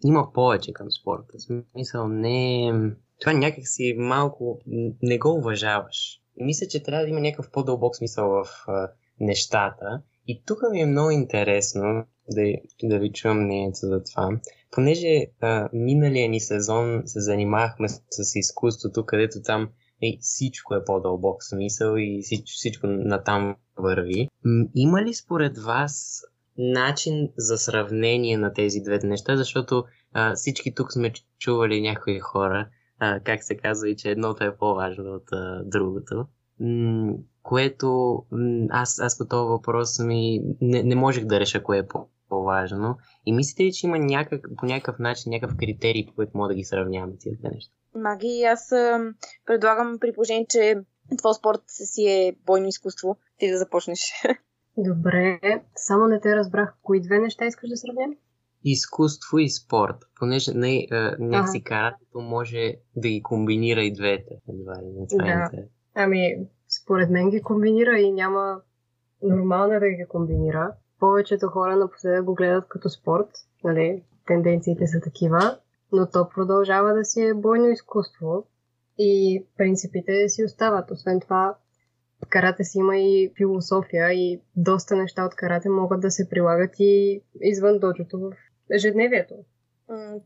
има 0.04 0.32
повече 0.32 0.72
към 0.72 0.86
спорта. 0.90 1.32
Смисъл, 1.72 2.08
не... 2.08 2.72
Това 3.20 3.32
някак 3.32 3.68
си 3.68 3.94
малко 3.98 4.60
не 5.02 5.18
го 5.18 5.34
уважаваш. 5.34 6.20
И 6.36 6.44
мисля, 6.44 6.66
че 6.66 6.82
трябва 6.82 7.04
да 7.04 7.10
има 7.10 7.20
някакъв 7.20 7.50
по-дълбок 7.50 7.96
смисъл 7.96 8.28
в 8.28 8.44
а, 8.68 8.90
нещата. 9.20 10.02
И 10.28 10.42
тук 10.46 10.58
ми 10.72 10.80
е 10.80 10.86
много 10.86 11.10
интересно 11.10 12.04
да, 12.30 12.42
да 12.82 12.98
ви 12.98 13.12
чуем 13.12 13.44
мнението 13.44 13.76
за 13.76 14.02
това. 14.02 14.28
Понеже 14.70 15.26
а, 15.40 15.68
миналия 15.72 16.28
ни 16.28 16.40
сезон 16.40 17.02
се 17.04 17.20
занимахме 17.20 17.88
с, 17.88 18.00
с 18.10 18.36
изкуството, 18.36 19.06
където 19.06 19.42
там 19.42 19.68
е, 20.02 20.18
всичко 20.20 20.74
е 20.74 20.84
по-дълбок 20.84 21.44
смисъл 21.44 21.94
и 21.98 22.20
всичко, 22.22 22.46
всичко 22.46 22.86
натам 22.86 23.56
върви. 23.78 24.28
Има 24.74 25.02
ли 25.02 25.14
според 25.14 25.58
вас 25.58 26.22
начин 26.58 27.28
за 27.36 27.58
сравнение 27.58 28.38
на 28.38 28.52
тези 28.52 28.80
двете 28.80 29.06
неща, 29.06 29.36
защото 29.36 29.84
а, 30.12 30.34
всички 30.34 30.74
тук 30.74 30.92
сме 30.92 31.12
чували 31.38 31.80
някои 31.80 32.20
хора, 32.20 32.68
а, 32.98 33.20
как 33.20 33.44
се 33.44 33.56
казва, 33.56 33.88
и 33.88 33.96
че 33.96 34.10
едното 34.10 34.44
е 34.44 34.56
по-важно 34.56 35.04
от 35.14 35.32
а, 35.32 35.62
другото. 35.64 36.26
М- 36.60 37.14
което 37.42 38.22
м- 38.32 38.66
аз, 38.70 38.98
аз 38.98 39.18
по 39.18 39.24
този 39.24 39.48
въпрос 39.48 39.98
ми 39.98 40.42
не, 40.60 40.82
не 40.82 40.94
можех 40.94 41.24
да 41.24 41.40
реша 41.40 41.62
кое 41.62 41.78
е 41.78 41.86
по- 41.86 42.08
по-важно. 42.28 42.96
И 43.26 43.32
мислите 43.32 43.64
ли, 43.64 43.72
че 43.72 43.86
има 43.86 43.98
някак, 43.98 44.48
по 44.56 44.66
някакъв 44.66 44.98
начин 44.98 45.30
някакъв 45.30 45.56
критерий, 45.56 46.06
по 46.06 46.14
който 46.14 46.32
мога 46.34 46.48
да 46.48 46.54
ги 46.54 46.64
сравняваме 46.64 47.12
тези 47.20 47.36
две 47.36 47.48
неща? 47.48 47.72
Маги, 47.94 48.42
аз 48.42 48.72
а, 48.72 49.12
предлагам 49.46 49.98
при 50.00 50.12
положение, 50.12 50.46
че 50.48 50.74
твой 51.18 51.34
спорт 51.34 51.62
си 51.66 52.06
е 52.06 52.36
бойно 52.46 52.68
изкуство, 52.68 53.16
ти 53.38 53.50
да 53.50 53.58
започнеш. 53.58 54.00
Добре, 54.78 55.40
само 55.76 56.06
не 56.06 56.20
те 56.20 56.36
разбрах. 56.36 56.74
Кои 56.82 57.00
две 57.00 57.18
неща 57.18 57.46
искаш 57.46 57.70
да 57.70 57.76
сравням? 57.76 58.14
Изкуство 58.68 59.38
и 59.38 59.48
спорт, 59.48 59.96
понеже 60.18 60.52
не, 60.54 60.86
някакси 61.18 61.64
каратето 61.64 62.20
може 62.20 62.74
да 62.96 63.08
ги 63.08 63.22
комбинира 63.22 63.82
и 63.82 63.92
двете. 63.92 64.40
Едва 64.48 64.72
ли 64.82 64.86
не 64.98 65.06
това 65.06 65.24
да. 65.24 65.50
е 65.58 65.64
Ами, 65.94 66.36
според 66.82 67.10
мен 67.10 67.30
ги 67.30 67.42
комбинира 67.42 67.98
и 67.98 68.12
няма 68.12 68.60
нормално 69.22 69.80
да 69.80 69.88
ги 69.88 70.04
комбинира. 70.08 70.72
Повечето 71.00 71.46
хора 71.46 71.76
напоследък 71.76 72.24
го 72.24 72.34
гледат 72.34 72.68
като 72.68 72.88
спорт, 72.88 73.28
нали, 73.64 74.02
тенденциите 74.26 74.86
са 74.86 75.00
такива, 75.00 75.58
но 75.92 76.10
то 76.10 76.28
продължава 76.28 76.94
да 76.94 77.04
си 77.04 77.22
е 77.22 77.34
бойно 77.34 77.68
изкуство 77.68 78.46
и 78.98 79.44
принципите 79.56 80.28
си 80.28 80.44
остават. 80.44 80.90
Освен 80.90 81.20
това, 81.20 81.54
карате 82.28 82.64
си 82.64 82.78
има 82.78 82.96
и 82.96 83.32
философия 83.36 84.12
и 84.12 84.40
доста 84.56 84.96
неща 84.96 85.24
от 85.24 85.34
карате 85.34 85.68
могат 85.68 86.00
да 86.00 86.10
се 86.10 86.28
прилагат 86.28 86.70
и 86.78 87.22
извън 87.40 87.78
доджото 87.78 88.18
в 88.18 88.32
ежедневието. 88.70 89.34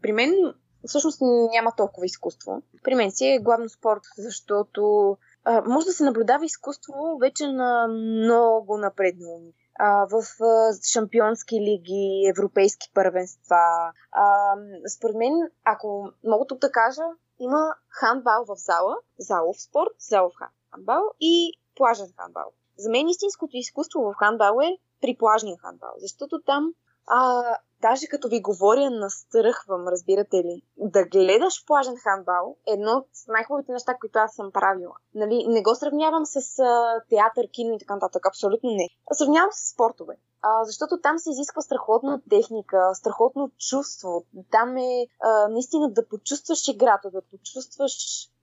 При 0.02 0.12
мен 0.12 0.54
всъщност 0.86 1.20
няма 1.52 1.72
толкова 1.76 2.06
изкуство. 2.06 2.62
При 2.84 2.94
мен 2.94 3.10
си 3.10 3.26
е 3.26 3.38
главно 3.38 3.68
спорт, 3.68 4.02
защото 4.18 5.16
а, 5.44 5.62
може 5.66 5.86
да 5.86 5.92
се 5.92 6.04
наблюдава 6.04 6.44
изкуство 6.44 7.18
вече 7.20 7.46
на 7.46 7.88
много 7.88 8.76
напреднало 8.78 9.40
а, 9.78 10.06
в 10.06 10.44
а, 10.44 10.72
шампионски 10.92 11.60
лиги, 11.60 12.26
европейски 12.30 12.90
първенства. 12.94 13.92
А, 14.12 14.54
според 14.96 15.16
мен, 15.16 15.32
ако 15.64 16.10
мога 16.24 16.46
тук 16.46 16.58
да 16.58 16.72
кажа, 16.72 17.02
има 17.38 17.74
хандбал 17.88 18.44
в 18.44 18.56
зала, 18.56 18.96
залов 19.18 19.60
спорт, 19.60 19.94
залов 19.98 20.32
хандбал 20.72 21.02
и 21.20 21.52
плажен 21.76 22.06
хандбал. 22.16 22.52
За 22.78 22.90
мен 22.90 23.08
истинското 23.08 23.56
изкуство 23.56 24.00
в 24.00 24.14
хандбал 24.18 24.60
е 24.62 24.78
при 25.00 25.16
плажния 25.18 25.58
хандбал, 25.58 25.92
защото 25.98 26.42
там 26.46 26.72
а, 27.06 27.42
даже 27.82 28.06
като 28.06 28.28
ви 28.28 28.40
говоря, 28.40 28.90
настръхвам, 28.90 29.88
разбирате 29.88 30.36
ли. 30.36 30.62
Да 30.76 31.04
гледаш 31.04 31.64
плажен 31.66 31.96
хандбал 31.96 32.56
е 32.68 32.72
едно 32.72 32.92
от 32.92 33.08
най-хубавите 33.28 33.72
неща, 33.72 33.96
които 34.00 34.18
аз 34.18 34.34
съм 34.34 34.52
правила. 34.52 34.94
Нали, 35.14 35.46
не 35.48 35.62
го 35.62 35.74
сравнявам 35.74 36.26
с 36.26 36.58
а, 36.58 37.00
театър, 37.08 37.48
кино 37.52 37.74
и 37.74 37.78
така 37.78 37.94
нататък. 37.94 38.26
Абсолютно 38.26 38.70
не. 38.70 38.88
А 39.10 39.14
сравнявам 39.14 39.50
с 39.52 39.72
спортове. 39.72 40.16
А, 40.42 40.64
защото 40.64 41.00
там 41.02 41.18
се 41.18 41.30
изисква 41.30 41.62
страхотна 41.62 42.20
техника, 42.30 42.90
страхотно 42.94 43.50
чувство. 43.70 44.24
Там 44.50 44.76
е 44.76 45.06
а, 45.20 45.48
наистина 45.48 45.90
да 45.90 46.08
почувстваш 46.08 46.68
играта, 46.68 47.10
да 47.10 47.22
почувстваш 47.22 47.92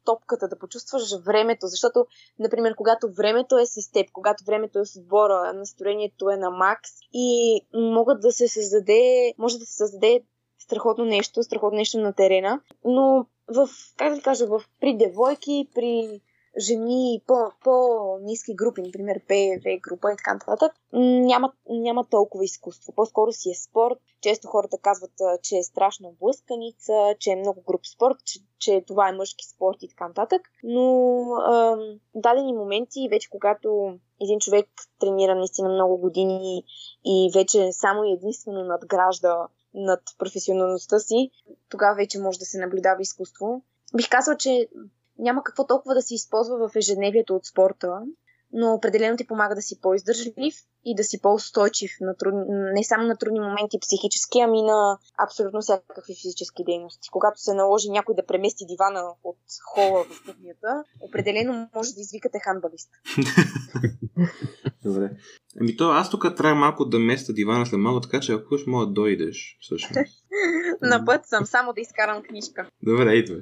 топката, 0.08 0.48
да 0.48 0.60
почувстваш 0.60 1.04
времето, 1.26 1.68
защото, 1.68 2.06
например, 2.40 2.76
когато 2.76 3.12
времето 3.12 3.58
е 3.58 3.66
с 3.66 3.92
теб, 3.92 4.12
когато 4.12 4.44
времето 4.46 4.80
е 4.80 4.86
с 4.86 5.00
отбора, 5.00 5.54
настроението 5.54 6.30
е 6.30 6.38
на 6.38 6.52
макс 6.52 6.92
и 7.14 7.62
могат 7.74 8.22
да 8.22 8.32
се 8.32 8.48
създаде, 8.48 9.34
може 9.38 9.60
да 9.60 9.66
се 9.66 9.74
създаде 9.74 10.24
страхотно 10.60 11.06
нещо, 11.06 11.44
страхотно 11.44 11.78
нещо 11.78 12.00
на 12.00 12.14
терена, 12.14 12.62
но 12.86 13.26
в, 13.48 13.70
как 13.98 14.16
да 14.16 14.22
кажа, 14.22 14.48
в, 14.48 14.62
при 14.82 14.98
девойки, 14.98 15.70
при 15.76 16.22
жени 16.60 17.22
по, 17.28 17.52
по-низки 17.64 18.56
групи, 18.56 18.82
например 18.82 19.20
ПВ 19.28 19.80
група 19.82 20.12
и 20.12 20.16
така 20.18 20.34
нататък, 20.34 20.72
няма, 20.94 21.54
няма 21.70 22.06
толкова 22.06 22.44
изкуство. 22.44 22.94
По-скоро 22.96 23.32
си 23.32 23.50
е 23.50 23.56
спорт. 23.56 24.00
Често 24.22 24.48
хората 24.48 24.78
казват, 24.78 25.12
че 25.44 25.58
е 25.58 25.64
страшна 25.64 26.10
блъсканица, 26.20 27.16
че 27.20 27.32
е 27.32 27.36
много 27.36 27.64
груп 27.68 27.86
спорт, 27.86 28.16
че, 28.26 28.40
че 28.60 28.84
това 28.88 29.10
е 29.10 29.12
мъжки 29.12 29.46
спорт 29.46 29.78
и 29.82 29.90
така 29.90 30.08
нататък. 30.08 30.42
Но 30.64 30.84
в 31.26 31.78
дадени 32.16 32.54
моменти, 32.54 33.08
вече 33.10 33.30
когато 33.30 34.00
един 34.22 34.40
човек 34.40 34.68
тренира 35.00 35.36
наистина 35.36 35.70
много 35.70 35.98
години 35.98 36.64
и 37.06 37.32
вече 37.34 37.72
само 37.72 38.04
и 38.04 38.14
единствено 38.14 38.64
надгражда 38.64 39.48
над 39.74 40.00
професионалността 40.18 41.00
си, 41.00 41.32
тогава 41.70 41.96
вече 41.96 42.20
може 42.20 42.40
да 42.40 42.46
се 42.46 42.60
наблюдава 42.60 43.02
изкуство. 43.02 43.62
Бих 43.96 44.10
казала, 44.10 44.38
че 44.38 44.68
няма 45.20 45.44
какво 45.44 45.68
толкова 45.68 45.96
да 45.96 46.02
се 46.02 46.16
използва 46.16 46.70
в 46.70 46.76
ежедневието 46.76 47.36
от 47.36 47.46
спорта, 47.46 48.02
но 48.54 48.74
определено 48.74 49.18
ти 49.18 49.28
помага 49.28 49.56
да 49.56 49.62
си 49.62 49.82
по-издържлив 49.82 50.56
и 50.86 50.96
да 50.96 51.04
си 51.04 51.22
по-устойчив 51.22 51.92
на 52.02 52.16
трудни, 52.18 52.44
не 52.50 52.84
само 52.84 53.08
на 53.08 53.18
трудни 53.18 53.40
моменти 53.40 53.80
психически, 53.80 54.40
ами 54.40 54.62
на 54.62 54.98
абсолютно 55.26 55.62
всякакви 55.62 56.16
физически 56.22 56.64
дейности. 56.64 57.10
Когато 57.12 57.42
се 57.42 57.54
наложи 57.54 57.90
някой 57.90 58.16
да 58.16 58.26
премести 58.26 58.66
дивана 58.66 59.02
от 59.24 59.38
хола 59.74 60.04
в 60.04 60.26
кухнята, 60.26 60.84
определено 61.02 61.70
може 61.76 61.94
да 61.94 62.02
извикате 62.02 62.40
ханбалист. 62.44 62.90
Добре. 64.84 65.10
Ами 65.62 65.78
то 65.78 65.90
аз 65.90 66.10
тук 66.10 66.36
трябва 66.38 66.56
малко 66.56 66.86
да 66.86 67.00
места 67.00 67.34
дивана 67.34 67.66
след 67.66 67.80
малко, 67.80 68.02
така 68.02 68.20
че 68.20 68.34
ако 68.34 68.58
ще 68.58 68.70
мога 68.70 68.86
да 68.86 68.92
дойдеш, 68.92 69.58
всъщност. 69.62 70.24
на 70.82 71.06
път 71.06 71.26
съм, 71.26 71.46
само 71.46 71.74
да 71.74 71.82
изкарам 71.82 72.24
книжка. 72.24 72.70
Добре, 72.84 73.14
идвай. 73.14 73.42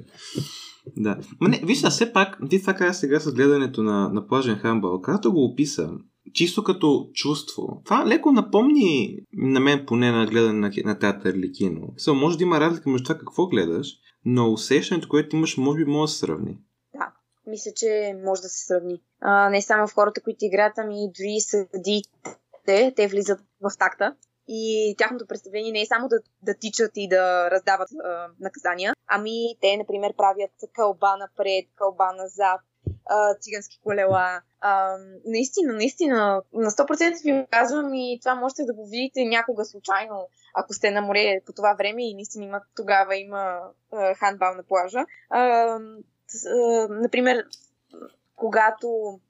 Да. 0.96 1.18
Ма 1.40 1.48
не, 1.48 1.60
виж, 1.64 1.82
все 1.82 2.12
пак, 2.12 2.38
ти 2.50 2.60
това 2.60 2.74
каза 2.74 2.94
сега 2.94 3.20
с 3.20 3.32
гледането 3.32 3.82
на, 3.82 4.08
на 4.08 4.26
плажен 4.26 4.56
хамбал. 4.56 5.00
Когато 5.02 5.32
го 5.32 5.44
описа, 5.44 5.90
чисто 6.32 6.64
като 6.64 7.10
чувство, 7.14 7.82
това 7.84 8.06
леко 8.06 8.32
напомни 8.32 9.18
на 9.32 9.60
мен 9.60 9.86
поне 9.86 10.12
на 10.12 10.26
гледане 10.26 10.58
на, 10.58 10.70
на 10.84 10.98
театър 10.98 11.34
или 11.34 11.52
кино. 11.52 11.94
Со, 11.96 12.14
може 12.14 12.38
да 12.38 12.44
има 12.44 12.60
разлика 12.60 12.90
между 12.90 13.04
това 13.04 13.18
какво 13.18 13.46
гледаш, 13.46 13.88
но 14.24 14.52
усещането, 14.52 15.08
което 15.08 15.36
имаш, 15.36 15.56
може 15.56 15.84
би 15.84 15.90
може 15.90 16.10
да 16.10 16.12
се 16.12 16.18
сравни. 16.18 16.58
Да, 16.94 17.12
мисля, 17.46 17.70
че 17.76 18.14
може 18.24 18.42
да 18.42 18.48
се 18.48 18.66
сравни. 18.66 19.02
А, 19.20 19.50
не 19.50 19.62
само 19.62 19.86
в 19.86 19.94
хората, 19.94 20.20
които 20.20 20.44
играят, 20.44 20.78
ами 20.78 20.96
дори 21.18 21.40
съдите, 21.40 22.92
те 22.96 23.08
влизат 23.08 23.40
в 23.60 23.70
такта 23.78 24.14
и 24.48 24.94
тяхното 24.98 25.26
представление 25.26 25.72
не 25.72 25.80
е 25.80 25.86
само 25.86 26.08
да, 26.08 26.16
да 26.42 26.54
тичат 26.54 26.90
и 26.94 27.08
да 27.08 27.50
раздават 27.50 27.88
а, 28.04 28.28
наказания, 28.40 28.94
ами 29.06 29.56
те, 29.60 29.76
например, 29.76 30.12
правят 30.16 30.50
кълба 30.72 31.16
напред, 31.16 31.64
кълба 31.76 32.12
назад, 32.12 32.60
а, 33.06 33.34
цигански 33.34 33.80
колела. 33.82 34.40
А, 34.60 34.96
наистина, 35.24 35.72
наистина, 35.72 36.42
на 36.52 36.70
100% 36.70 37.24
ви 37.24 37.46
казвам 37.50 37.94
и 37.94 38.18
това 38.22 38.34
можете 38.34 38.64
да 38.64 38.74
го 38.74 38.86
видите 38.86 39.24
някога 39.24 39.64
случайно, 39.64 40.28
ако 40.54 40.72
сте 40.72 40.90
на 40.90 41.02
море 41.02 41.40
по 41.46 41.52
това 41.52 41.74
време 41.74 42.08
и 42.08 42.14
наистина 42.14 42.44
има, 42.44 42.60
тогава 42.76 43.16
има 43.16 43.60
а, 43.92 44.14
хандбал 44.14 44.54
на 44.54 44.62
плажа. 44.62 45.04
А, 45.30 45.40
а, 45.40 45.78
например, 46.90 47.44
когато 48.36 49.20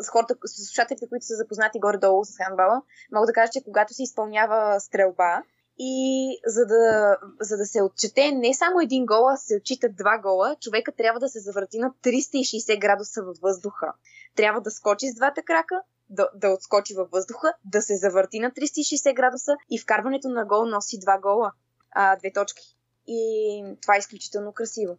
с 0.00 0.08
хората, 0.08 0.34
слушателите, 0.46 1.08
които 1.08 1.26
са 1.26 1.34
запознати 1.34 1.80
горе-долу 1.80 2.24
с 2.24 2.36
хандбала, 2.36 2.82
мога 3.12 3.26
да 3.26 3.32
кажа, 3.32 3.52
че 3.52 3.64
когато 3.64 3.94
се 3.94 4.02
изпълнява 4.02 4.80
стрелба, 4.80 5.42
и 5.82 6.38
за 6.46 6.66
да, 6.66 7.16
за 7.40 7.56
да 7.56 7.66
се 7.66 7.82
отчете 7.82 8.32
не 8.32 8.54
само 8.54 8.80
един 8.80 9.06
гол, 9.06 9.28
а 9.28 9.36
се 9.36 9.56
отчитат 9.56 9.96
два 9.96 10.18
гола, 10.18 10.56
човека 10.60 10.92
трябва 10.92 11.20
да 11.20 11.28
се 11.28 11.40
завърти 11.40 11.78
на 11.78 11.92
360 12.02 12.80
градуса 12.80 13.22
във 13.22 13.36
въздуха. 13.38 13.92
Трябва 14.36 14.60
да 14.60 14.70
скочи 14.70 15.08
с 15.08 15.14
двата 15.14 15.42
крака, 15.42 15.82
да, 16.10 16.28
да 16.34 16.50
отскочи 16.50 16.94
във 16.94 17.10
въздуха, 17.10 17.52
да 17.64 17.82
се 17.82 17.96
завърти 17.96 18.40
на 18.40 18.50
360 18.50 19.14
градуса 19.14 19.56
и 19.70 19.78
вкарването 19.78 20.28
на 20.28 20.44
гол 20.44 20.66
носи 20.66 20.98
два 20.98 21.18
гола, 21.18 21.52
а, 21.90 22.16
две 22.16 22.32
точки. 22.32 22.76
И 23.06 23.64
това 23.82 23.94
е 23.94 23.98
изключително 23.98 24.52
красиво. 24.52 24.96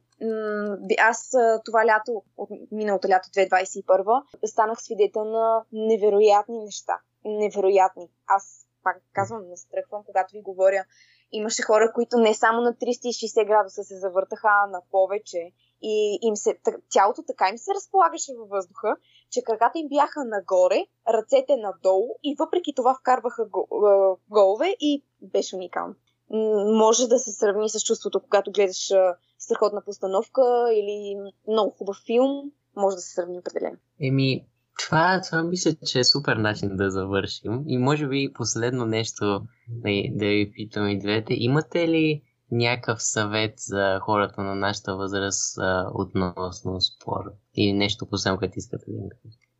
Аз 0.99 1.32
това 1.66 1.86
лято, 1.86 2.24
от 2.38 2.49
миналото 2.72 3.10
лято 3.10 3.30
2021, 3.30 4.24
станах 4.45 4.82
свидетел 4.82 5.26
на 5.26 5.64
невероятни 5.72 6.64
неща. 6.64 6.99
Невероятни. 7.26 8.10
Аз 8.28 8.66
пак 8.84 9.02
казвам, 9.14 9.49
не 9.49 9.58
стръхвам, 9.58 10.04
когато 10.06 10.34
ви 10.34 10.41
говоря. 10.41 10.86
Имаше 11.32 11.64
хора, 11.64 11.91
които 11.93 12.18
не 12.18 12.34
само 12.34 12.62
на 12.62 12.74
360 12.74 13.47
градуса 13.47 13.84
се 13.84 13.99
завъртаха, 13.99 14.47
а 14.47 14.68
на 14.68 14.82
повече. 14.91 15.52
И 15.82 16.20
им 16.22 16.36
се, 16.36 16.60
тялото 16.89 17.24
така 17.24 17.49
им 17.49 17.58
се 17.58 17.74
разполагаше 17.74 18.32
във 18.39 18.49
въздуха, 18.49 18.95
че 19.30 19.43
краката 19.43 19.80
им 19.80 19.88
бяха 19.89 20.26
нагоре, 20.26 20.86
ръцете 21.10 21.56
надолу 21.58 22.10
и 22.24 22.36
въпреки 22.39 22.74
това 22.76 22.95
вкарваха 22.95 23.45
голове 24.30 24.76
и 24.80 25.04
беше 25.22 25.56
уникално. 25.56 25.95
Може 26.78 27.08
да 27.08 27.20
се 27.20 27.32
сравни 27.32 27.70
с 27.70 27.80
чувството, 27.80 28.20
когато 28.20 28.52
гледаш 28.52 28.90
страхотна 29.40 29.82
постановка 29.86 30.42
или 30.74 31.16
много 31.48 31.72
хубав 31.72 31.98
филм. 32.06 32.52
Може 32.76 32.96
да 32.96 33.02
се 33.02 33.14
сравни 33.14 33.40
определено. 33.40 33.78
Еми, 34.02 34.46
това, 34.80 35.22
това 35.22 35.44
мисля, 35.44 35.72
че 35.86 36.00
е 36.00 36.04
супер 36.04 36.36
начин 36.36 36.78
да 36.78 36.92
завършим. 36.92 37.64
И 37.68 37.78
може 37.78 38.08
би 38.08 38.34
последно 38.34 38.86
нещо 38.86 39.42
да, 39.68 39.90
да 40.12 40.26
ви 40.26 40.52
питам 40.56 40.90
и 40.90 41.00
двете. 41.00 41.34
Имате 41.34 41.88
ли 41.88 42.22
някакъв 42.52 43.04
съвет 43.04 43.54
за 43.58 43.99
хората 44.02 44.41
на 44.41 44.56
нашата 44.56 44.95
възраст 44.95 45.58
а, 45.60 45.89
относно 45.93 46.82
спорт? 46.82 47.34
Или 47.56 47.74
нещо 47.74 48.10
последно, 48.10 48.39
което 48.39 48.54
искате 48.58 48.86
да 48.88 48.97
им 48.97 49.10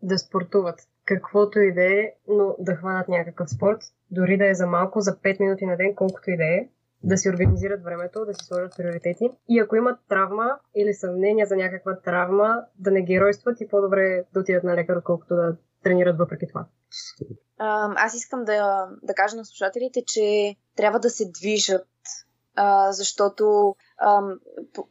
Да 0.04 0.18
спортуват. 0.18 0.80
Каквото 1.06 1.60
и 1.60 1.74
да 1.74 1.84
е, 1.84 2.12
но 2.28 2.56
да 2.60 2.76
хванат 2.76 3.08
някакъв 3.08 3.50
спорт. 3.50 3.80
Дори 4.12 4.38
да 4.38 4.50
е 4.50 4.54
за 4.54 4.68
малко, 4.68 5.02
за 5.02 5.12
5 5.12 5.40
минути 5.40 5.66
на 5.66 5.78
ден, 5.78 5.96
колкото 5.96 6.32
и 6.32 6.38
да 6.38 6.44
е 6.44 6.68
да 7.04 7.18
си 7.18 7.30
организират 7.30 7.84
времето, 7.84 8.26
да 8.26 8.34
си 8.34 8.46
сложат 8.46 8.78
приоритети 8.78 9.32
и 9.50 9.60
ако 9.60 9.76
имат 9.76 10.00
травма 10.10 10.60
или 10.76 10.94
съмнение 10.94 11.46
за 11.46 11.56
някаква 11.56 12.00
травма, 12.00 12.66
да 12.80 12.92
не 12.92 13.02
геройстват 13.02 13.62
и 13.62 13.68
по-добре 13.68 14.24
да 14.34 14.40
отидат 14.40 14.64
на 14.64 14.76
лекар, 14.76 14.96
отколкото 14.96 15.36
да 15.36 15.56
тренират 15.84 16.18
въпреки 16.18 16.48
това. 16.48 16.66
Аз 17.96 18.14
искам 18.14 18.46
да, 18.46 18.90
да 19.04 19.14
кажа 19.14 19.36
на 19.38 19.46
слушателите, 19.46 20.04
че 20.08 20.56
трябва 20.76 21.00
да 21.00 21.10
се 21.10 21.32
движат 21.32 21.88
а, 22.56 22.92
защото 22.92 23.76
а, 23.98 24.22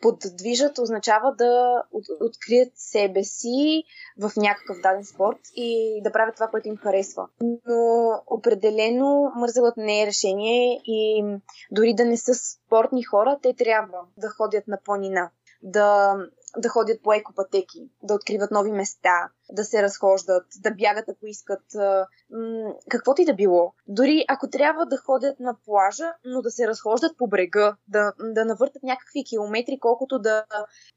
поддвижат 0.03 0.79
означава 0.79 1.35
да 1.39 1.83
от, 1.93 2.05
открият 2.21 2.73
себе 2.75 3.25
си 3.25 3.83
в 4.19 4.33
някакъв 4.37 4.77
даден 4.83 5.05
спорт 5.05 5.39
и 5.57 6.01
да 6.05 6.13
правят 6.13 6.35
това, 6.35 6.49
което 6.49 6.69
им 6.69 6.77
харесва. 6.77 7.29
Но 7.67 8.23
определено 8.27 9.33
мързелът 9.37 9.77
не 9.77 10.03
е 10.03 10.07
решение 10.07 10.81
и 10.85 11.25
дори 11.71 11.95
да 11.95 12.05
не 12.05 12.17
са 12.17 12.35
спортни 12.35 13.03
хора, 13.03 13.39
те 13.43 13.55
трябва 13.55 13.99
да 14.17 14.29
ходят 14.29 14.69
на 14.69 14.79
планина, 14.85 15.31
да 15.63 16.17
да 16.57 16.69
ходят 16.69 17.03
по 17.03 17.13
екопатеки, 17.13 17.91
да 18.03 18.15
откриват 18.15 18.51
нови 18.51 18.73
места, 18.73 19.29
да 19.53 19.65
се 19.65 19.83
разхождат, 19.83 20.47
да 20.63 20.71
бягат 20.71 21.09
ако 21.09 21.27
искат, 21.27 21.63
м- 21.75 22.75
каквото 22.89 23.23
и 23.23 23.25
да 23.25 23.35
било. 23.35 23.73
Дори 23.89 24.25
ако 24.29 24.51
трябва 24.51 24.87
да 24.87 24.97
ходят 24.97 25.41
на 25.41 25.57
плажа, 25.65 26.13
но 26.25 26.43
да 26.43 26.51
се 26.51 26.69
разхождат 26.69 27.17
по 27.19 27.27
брега, 27.27 27.77
да, 27.89 28.13
да 28.21 28.45
навъртат 28.45 28.83
някакви 28.83 29.25
километри, 29.25 29.79
колкото 29.81 30.19
да 30.19 30.45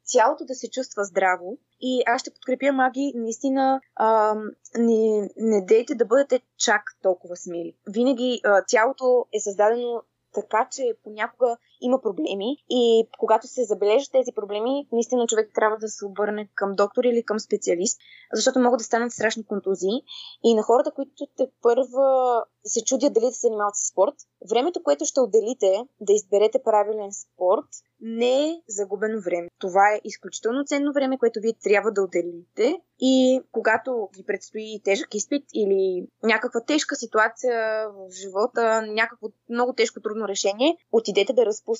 цялото 0.06 0.46
да 0.46 0.56
се 0.56 0.70
чувства 0.70 1.04
здраво. 1.04 1.58
И 1.82 2.04
аз 2.06 2.22
ще 2.22 2.32
подкрепя 2.32 2.72
маги, 2.72 3.14
наистина 3.16 3.82
а, 3.96 4.36
не, 4.78 5.30
не 5.38 5.66
дейте 5.66 5.96
да 5.96 6.06
бъдете 6.06 6.42
чак 6.58 6.82
толкова 7.02 7.36
смели. 7.36 7.76
Винаги 7.90 8.42
а, 8.44 8.64
тялото 8.68 9.26
е 9.34 9.40
създадено 9.40 10.04
така 10.34 10.68
че 10.72 10.94
понякога 11.04 11.58
има 11.84 12.02
проблеми 12.02 12.58
и 12.70 13.08
когато 13.20 13.48
се 13.48 13.64
забележат 13.64 14.12
тези 14.12 14.32
проблеми, 14.36 14.88
наистина 14.92 15.28
човек 15.28 15.52
трябва 15.56 15.78
да 15.78 15.88
се 15.88 16.06
обърне 16.06 16.50
към 16.56 16.76
доктор 16.76 17.04
или 17.04 17.24
към 17.24 17.40
специалист, 17.40 18.00
защото 18.34 18.60
могат 18.60 18.78
да 18.78 18.84
станат 18.84 19.12
страшни 19.12 19.46
контузии. 19.46 20.02
И 20.44 20.56
на 20.56 20.64
хората, 20.64 20.92
които 20.92 21.12
те 21.38 21.48
първа 21.62 22.44
се 22.66 22.84
чудят 22.84 23.14
дали 23.14 23.26
да 23.26 23.32
се 23.32 23.48
занимават 23.48 23.76
с 23.76 23.88
спорт, 23.88 24.16
времето, 24.52 24.84
което 24.84 25.06
ще 25.06 25.22
отделите 25.22 25.84
да 26.02 26.14
изберете 26.14 26.64
правилен 26.64 27.10
спорт, 27.12 27.68
не 28.02 28.50
е 28.50 28.62
загубено 28.68 29.22
време. 29.22 29.48
Това 29.60 29.94
е 29.94 30.02
изключително 30.04 30.64
ценно 30.66 30.94
време, 30.94 31.18
което 31.18 31.40
вие 31.42 31.54
трябва 31.64 31.92
да 31.92 32.04
отделите 32.04 32.78
и 33.00 33.42
когато 33.52 34.10
ви 34.18 34.24
предстои 34.26 34.82
тежък 34.84 35.16
изпит 35.16 35.44
или 35.54 36.08
някаква 36.24 36.62
тежка 36.62 36.96
ситуация 36.96 37.88
в 37.90 38.12
живота, 38.12 38.82
някакво 38.82 39.28
много 39.50 39.74
тежко 39.74 40.02
трудно 40.02 40.28
решение, 40.28 40.78
отидете 40.92 41.34
да 41.34 41.46
разпуснете 41.46 41.73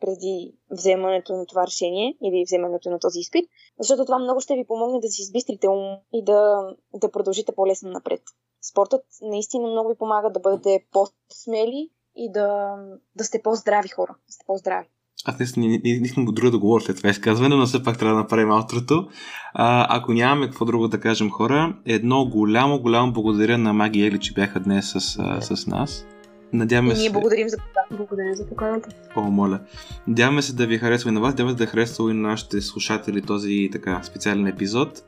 преди 0.00 0.54
вземането 0.70 1.36
на 1.36 1.46
това 1.46 1.66
решение 1.66 2.16
или 2.22 2.44
вземането 2.46 2.90
на 2.90 2.98
този 2.98 3.20
изпит, 3.20 3.44
защото 3.78 4.04
това 4.04 4.18
много 4.18 4.40
ще 4.40 4.54
ви 4.54 4.66
помогне 4.66 5.00
да 5.00 5.08
си 5.08 5.22
избистрите 5.22 5.68
ум 5.68 5.96
и 6.12 6.24
да, 6.24 6.68
да 6.94 7.10
продължите 7.10 7.52
по-лесно 7.52 7.90
напред. 7.90 8.22
Спортът 8.70 9.04
наистина 9.22 9.68
много 9.68 9.88
ви 9.88 9.98
помага 9.98 10.30
да 10.30 10.40
бъдете 10.40 10.84
по-смели 10.92 11.90
и 12.16 12.32
да, 12.32 12.76
да 13.16 13.24
сте 13.24 13.42
по-здрави 13.42 13.88
хора. 13.88 14.14
Да 14.26 14.32
сте 14.32 14.44
по-здрави. 14.46 14.88
Аз 15.24 15.56
не, 15.56 15.66
не, 15.68 15.80
не, 15.84 15.90
искам 15.90 16.24
друго 16.24 16.50
да 16.50 16.58
говоря 16.58 16.84
след 16.84 16.96
това 16.96 17.10
изказване, 17.10 17.56
но 17.56 17.66
все 17.66 17.82
пак 17.82 17.98
трябва 17.98 18.14
да 18.14 18.22
направим 18.22 18.50
аутрото. 18.50 19.08
А, 19.54 19.96
ако 19.98 20.12
нямаме 20.12 20.46
какво 20.46 20.64
друго 20.64 20.88
да 20.88 21.00
кажем 21.00 21.30
хора, 21.30 21.76
едно 21.86 22.24
голямо, 22.24 22.82
голямо 22.82 23.12
благодаря 23.12 23.58
на 23.58 23.72
Маги 23.72 24.06
Ели, 24.06 24.20
че 24.20 24.32
бяха 24.32 24.60
днес 24.60 24.92
с, 24.92 25.00
с 25.40 25.66
нас. 25.66 26.06
Надяваме 26.52 26.92
и 26.92 26.94
ние 26.94 27.06
се... 27.06 27.12
благодарим 27.12 27.48
за. 27.48 27.56
Благодарим 27.90 28.34
за 28.34 28.46
поканата. 28.46 28.88
О, 29.16 29.22
моля. 29.22 29.60
Надяваме 30.06 30.42
се 30.42 30.54
да 30.54 30.66
ви 30.66 30.78
харесва 30.78 31.10
и 31.10 31.12
на 31.12 31.20
вас, 31.20 31.32
надяваме 31.32 31.58
се 31.58 31.64
да 31.64 31.70
харесва 31.70 32.10
и 32.10 32.14
на 32.14 32.28
нашите 32.28 32.60
слушатели 32.60 33.22
този 33.22 33.68
така 33.72 34.00
специален 34.02 34.46
епизод. 34.46 35.02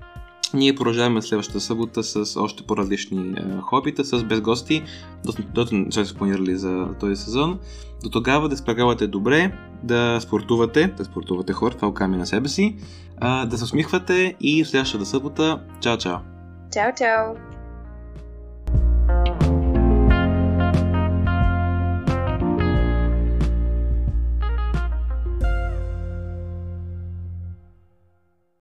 Ние 0.54 0.74
продължаваме 0.74 1.22
следващата 1.22 1.60
събота 1.60 2.02
с 2.02 2.40
още 2.40 2.62
по-различни 2.62 3.34
е, 3.36 3.60
хобита, 3.60 4.04
с 4.04 4.24
без 4.24 4.40
гости, 4.40 4.82
дото 5.54 5.74
не 5.74 5.92
сме 5.92 6.04
се 6.04 6.14
планирали 6.14 6.56
за 6.56 6.88
този 7.00 7.16
сезон. 7.16 7.58
До 8.02 8.10
тогава 8.10 8.48
да 8.48 8.56
спрягавате 8.56 9.06
добре, 9.06 9.52
да 9.82 10.20
спортувате, 10.20 10.86
да 10.86 11.04
спортувате 11.04 11.52
хора, 11.52 11.74
това 11.74 11.88
оками 11.88 12.16
на 12.16 12.26
себе 12.26 12.48
си, 12.48 12.76
а, 13.18 13.46
да 13.46 13.58
се 13.58 13.64
усмихвате 13.64 14.34
и 14.40 14.64
в 14.64 14.68
следващата 14.68 15.06
събота. 15.06 15.60
Чао, 15.80 15.98
чао! 15.98 16.16
Чао, 16.72 16.92
чао! 16.98 17.34